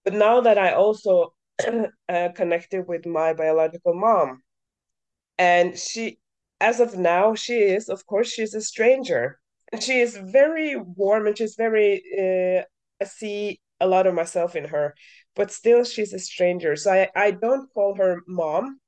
But 0.05 0.15
now 0.15 0.41
that 0.43 0.59
I 0.59 0.73
also 0.75 1.35
uh, 2.09 2.29
connected 2.35 2.87
with 2.89 3.07
my 3.07 3.35
biological 3.35 3.95
mom 3.95 4.43
and 5.39 5.79
she 5.79 6.19
as 6.61 6.81
of 6.81 6.97
now 6.97 7.35
she 7.35 7.55
is 7.59 7.89
of 7.89 8.07
course 8.07 8.29
she's 8.33 8.55
a 8.55 8.61
stranger. 8.61 9.39
And 9.73 9.83
she 9.83 10.01
is 10.01 10.17
very 10.17 10.77
warm 10.77 11.27
and 11.27 11.37
she's 11.37 11.57
very 11.57 12.03
uh, 12.19 12.63
I 13.03 13.07
see 13.07 13.61
a 13.81 13.87
lot 13.89 14.07
of 14.07 14.15
myself 14.15 14.55
in 14.57 14.65
her. 14.67 14.95
But 15.35 15.51
still 15.51 15.85
she's 15.85 16.13
a 16.13 16.19
stranger. 16.19 16.77
So 16.77 16.93
I, 16.93 17.09
I 17.17 17.31
don't 17.33 17.69
call 17.73 17.97
her 17.97 18.21
mom 18.29 18.79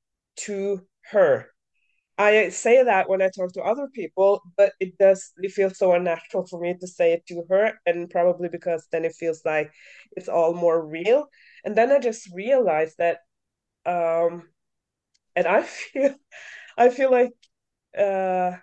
to 0.45 0.86
her 1.11 1.47
I 2.17 2.49
say 2.49 2.83
that 2.83 3.09
when 3.09 3.21
I 3.21 3.29
talk 3.29 3.53
to 3.53 3.61
other 3.63 3.87
people, 3.93 4.41
but 4.57 4.73
it 4.79 4.97
does 4.97 5.33
it 5.37 5.51
feels 5.53 5.77
so 5.77 5.93
unnatural 5.93 6.47
for 6.47 6.59
me 6.59 6.75
to 6.79 6.87
say 6.87 7.13
it 7.13 7.25
to 7.27 7.43
her, 7.49 7.79
and 7.85 8.09
probably 8.09 8.49
because 8.49 8.87
then 8.91 9.05
it 9.05 9.15
feels 9.15 9.41
like 9.45 9.71
it's 10.17 10.29
all 10.29 10.53
more 10.53 10.85
real. 10.85 11.27
And 11.65 11.75
then 11.77 11.91
I 11.91 11.99
just 11.99 12.29
realized 12.33 12.95
that 12.99 13.19
um 13.85 14.49
and 15.35 15.47
I 15.47 15.63
feel 15.63 16.15
I 16.77 16.89
feel 16.89 17.11
like 17.11 17.31
uh 17.97 18.53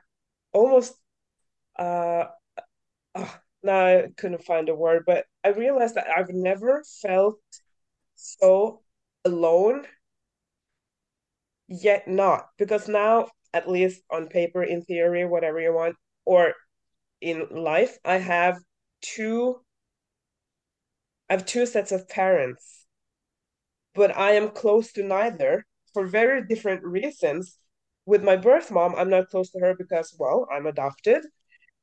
almost 0.53 0.95
uh 1.79 2.27
oh, 3.15 3.39
now 3.63 3.87
I 3.87 4.09
couldn't 4.17 4.45
find 4.45 4.69
a 4.69 4.75
word, 4.75 5.05
but 5.07 5.27
I 5.45 5.49
realized 5.51 5.97
that 5.97 6.09
I've 6.09 6.31
never 6.31 6.85
felt 7.03 7.39
so 8.15 8.83
alone 9.25 9.87
yet 11.83 12.07
not 12.07 12.49
because 12.59 12.89
now 12.89 13.29
at 13.53 13.69
least 13.69 14.03
on 14.11 14.27
paper 14.29 14.63
in 14.63 14.83
theory 14.83 15.25
whatever 15.25 15.61
you 15.61 15.73
want 15.73 15.97
or 16.25 16.55
in 17.21 17.47
life 17.51 17.99
i 18.05 18.17
have 18.17 18.59
two 19.01 19.61
i 21.29 21.35
have 21.35 21.47
two 21.47 21.67
sets 21.67 21.93
of 21.93 22.09
parents. 22.09 22.87
But 23.95 24.17
i 24.17 24.33
am 24.33 24.51
close 24.51 24.93
to 24.93 25.03
neither 25.03 25.65
for 25.93 26.07
very 26.07 26.47
different 26.47 26.83
reasons. 26.85 27.59
With 28.07 28.23
my 28.23 28.37
birth 28.37 28.71
mom 28.71 28.95
i'm 28.97 29.11
not 29.11 29.29
close 29.29 29.51
to 29.51 29.61
her 29.61 29.75
because 29.77 30.15
well 30.19 30.47
i'm 30.53 30.67
adopted. 30.67 31.25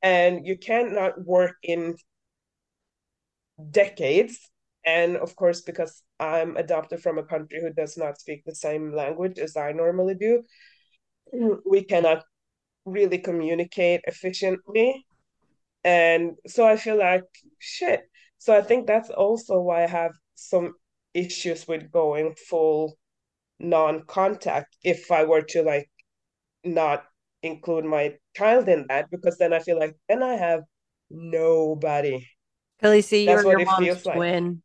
And 0.04 0.46
you 0.46 0.58
cannot 0.58 1.24
work 1.26 1.56
in 1.64 1.96
decades 3.70 4.50
and 4.86 5.18
of 5.18 5.36
course 5.36 5.62
because 5.62 6.04
i'm 6.20 6.58
adopted 6.58 7.02
from 7.02 7.18
a 7.18 7.24
country 7.24 7.60
who 7.62 7.72
does 7.74 7.98
not 7.98 8.20
speak 8.20 8.44
the 8.46 8.56
same 8.56 8.94
language 8.94 9.38
as 9.38 9.56
i 9.56 9.72
normally 9.72 10.16
do 10.16 10.44
we 11.66 11.84
cannot 11.84 12.24
really 12.86 13.20
communicate 13.20 14.02
efficiently 14.06 15.06
and 15.84 16.32
so 16.48 16.66
i 16.66 16.76
feel 16.76 16.98
like 16.98 17.24
shit 17.60 18.02
so 18.38 18.56
i 18.56 18.62
think 18.62 18.88
that's 18.88 19.10
also 19.10 19.60
why 19.60 19.84
i 19.84 19.88
have 19.88 20.12
some 20.36 20.74
issues 21.14 21.68
with 21.68 21.92
going 21.92 22.34
full 22.50 22.98
non-contact 23.60 24.76
if 24.84 25.12
i 25.12 25.24
were 25.24 25.44
to 25.44 25.62
like 25.62 25.90
not 26.64 27.04
include 27.44 27.86
my 27.86 28.14
child 28.36 28.68
in 28.68 28.86
that 28.88 29.10
because 29.12 29.38
then 29.38 29.54
i 29.54 29.60
feel 29.60 29.78
like 29.78 29.96
then 30.10 30.24
i 30.24 30.34
have 30.34 30.62
nobody 31.12 32.26
Khaleesi, 32.82 33.26
you're 33.26 33.44
your 33.44 33.64
mom's 33.64 34.02
twin. 34.02 34.46
Like. 34.46 34.56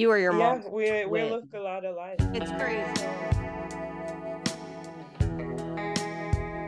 You 0.00 0.10
are 0.12 0.18
your 0.18 0.32
yeah, 0.32 0.62
mom. 0.62 0.72
we 0.72 1.04
we 1.04 1.24
look 1.24 1.44
a 1.52 1.58
lot 1.58 1.84
alike. 1.84 2.16
It's 2.32 2.50
crazy. 2.52 2.90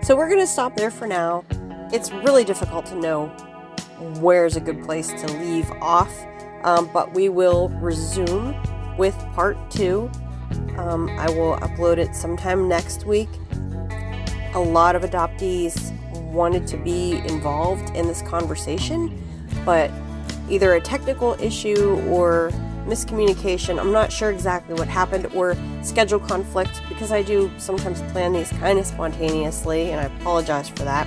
So 0.05 0.14
we're 0.14 0.28
gonna 0.28 0.47
stop 0.47 0.76
there 0.76 0.91
for 0.91 1.07
now. 1.07 1.43
It's 1.95 2.12
really 2.12 2.45
difficult 2.45 2.85
to 2.87 2.95
know 2.95 3.28
where's 4.20 4.57
a 4.57 4.61
good 4.61 4.83
place 4.85 5.09
to 5.09 5.26
leave 5.39 5.70
off, 5.80 6.12
um, 6.64 6.91
but 6.93 7.14
we 7.14 7.30
will 7.30 7.70
resume 7.80 8.55
with 8.99 9.16
part 9.33 9.57
two. 9.70 10.11
Um, 10.76 11.09
I 11.18 11.30
will 11.30 11.57
upload 11.57 11.97
it 11.97 12.14
sometime 12.14 12.68
next 12.68 13.07
week. 13.07 13.30
A 14.53 14.61
lot 14.61 14.95
of 14.95 15.05
adoptees 15.05 15.91
wanted 16.33 16.66
to 16.66 16.76
be 16.76 17.12
involved 17.26 17.97
in 17.97 18.07
this 18.07 18.20
conversation 18.20 19.18
but 19.64 19.91
either 20.51 20.74
a 20.74 20.80
technical 20.80 21.35
issue 21.41 21.99
or 22.09 22.51
miscommunication. 22.87 23.78
I'm 23.78 23.93
not 23.93 24.12
sure 24.12 24.30
exactly 24.30 24.74
what 24.74 24.89
happened 24.89 25.26
or 25.35 25.57
schedule 25.83 26.18
conflict 26.18 26.83
because 26.89 27.12
I 27.12 27.22
do 27.22 27.51
sometimes 27.59 28.03
plan 28.12 28.33
these 28.33 28.51
kind 28.53 28.78
of 28.78 28.87
spontaneously 28.87 29.91
and 29.91 30.01
I 30.01 30.05
apologize 30.20 30.68
for 30.68 30.85
that. 30.85 31.07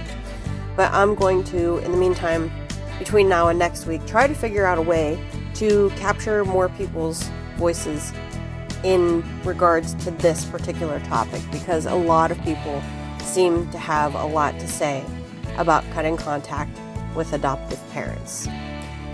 But 0.76 0.92
I'm 0.92 1.16
going 1.16 1.44
to, 1.46 1.78
in 1.80 1.92
the 1.92 1.98
meantime, 1.98 2.52
between 3.00 3.30
now 3.30 3.50
and 3.50 3.60
next 3.60 3.86
week, 3.86 4.06
try 4.06 4.28
to 4.28 4.34
figure 4.34 4.66
out 4.66 4.78
a 4.78 4.82
way 4.82 5.20
to 5.56 5.90
capture 5.92 6.44
more 6.46 6.70
people's 6.70 7.30
voices 7.58 8.14
in 8.84 9.24
regards 9.44 9.94
to 9.96 10.12
this 10.12 10.46
particular 10.46 11.00
topic 11.02 11.42
because 11.52 11.86
a 11.86 11.96
lot 11.96 12.32
of 12.32 12.42
people 12.44 12.82
seem 13.20 13.70
to 13.72 13.78
have 13.78 14.14
a 14.16 14.26
lot 14.26 14.60
to 14.60 14.68
say 14.68 15.04
about 15.58 15.84
cutting 15.92 16.18
contact 16.18 16.78
with 17.16 17.34
adoptive 17.34 17.82
parents. 17.92 18.48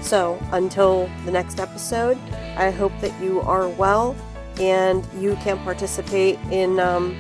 So, 0.02 0.40
until 0.52 1.10
the 1.26 1.32
next 1.32 1.60
episode, 1.60 2.18
I 2.58 2.72
hope 2.72 2.92
that 3.02 3.18
you 3.22 3.42
are 3.42 3.70
well 3.70 4.16
and 4.60 5.08
you 5.18 5.36
can 5.38 5.58
participate 5.60 6.38
in 6.52 6.80
um, 6.80 7.18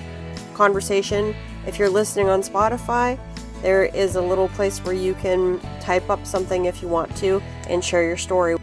conversation. 0.53 1.35
If 1.65 1.79
you're 1.79 1.89
listening 1.89 2.27
on 2.27 2.41
Spotify, 2.41 3.19
there 3.61 3.85
is 3.85 4.15
a 4.15 4.21
little 4.21 4.49
place 4.49 4.79
where 4.79 4.95
you 4.95 5.13
can 5.15 5.59
type 5.79 6.09
up 6.09 6.25
something 6.25 6.65
if 6.65 6.81
you 6.81 6.87
want 6.87 7.15
to 7.17 7.41
and 7.67 7.83
share 7.83 8.03
your 8.03 8.17
story. 8.17 8.60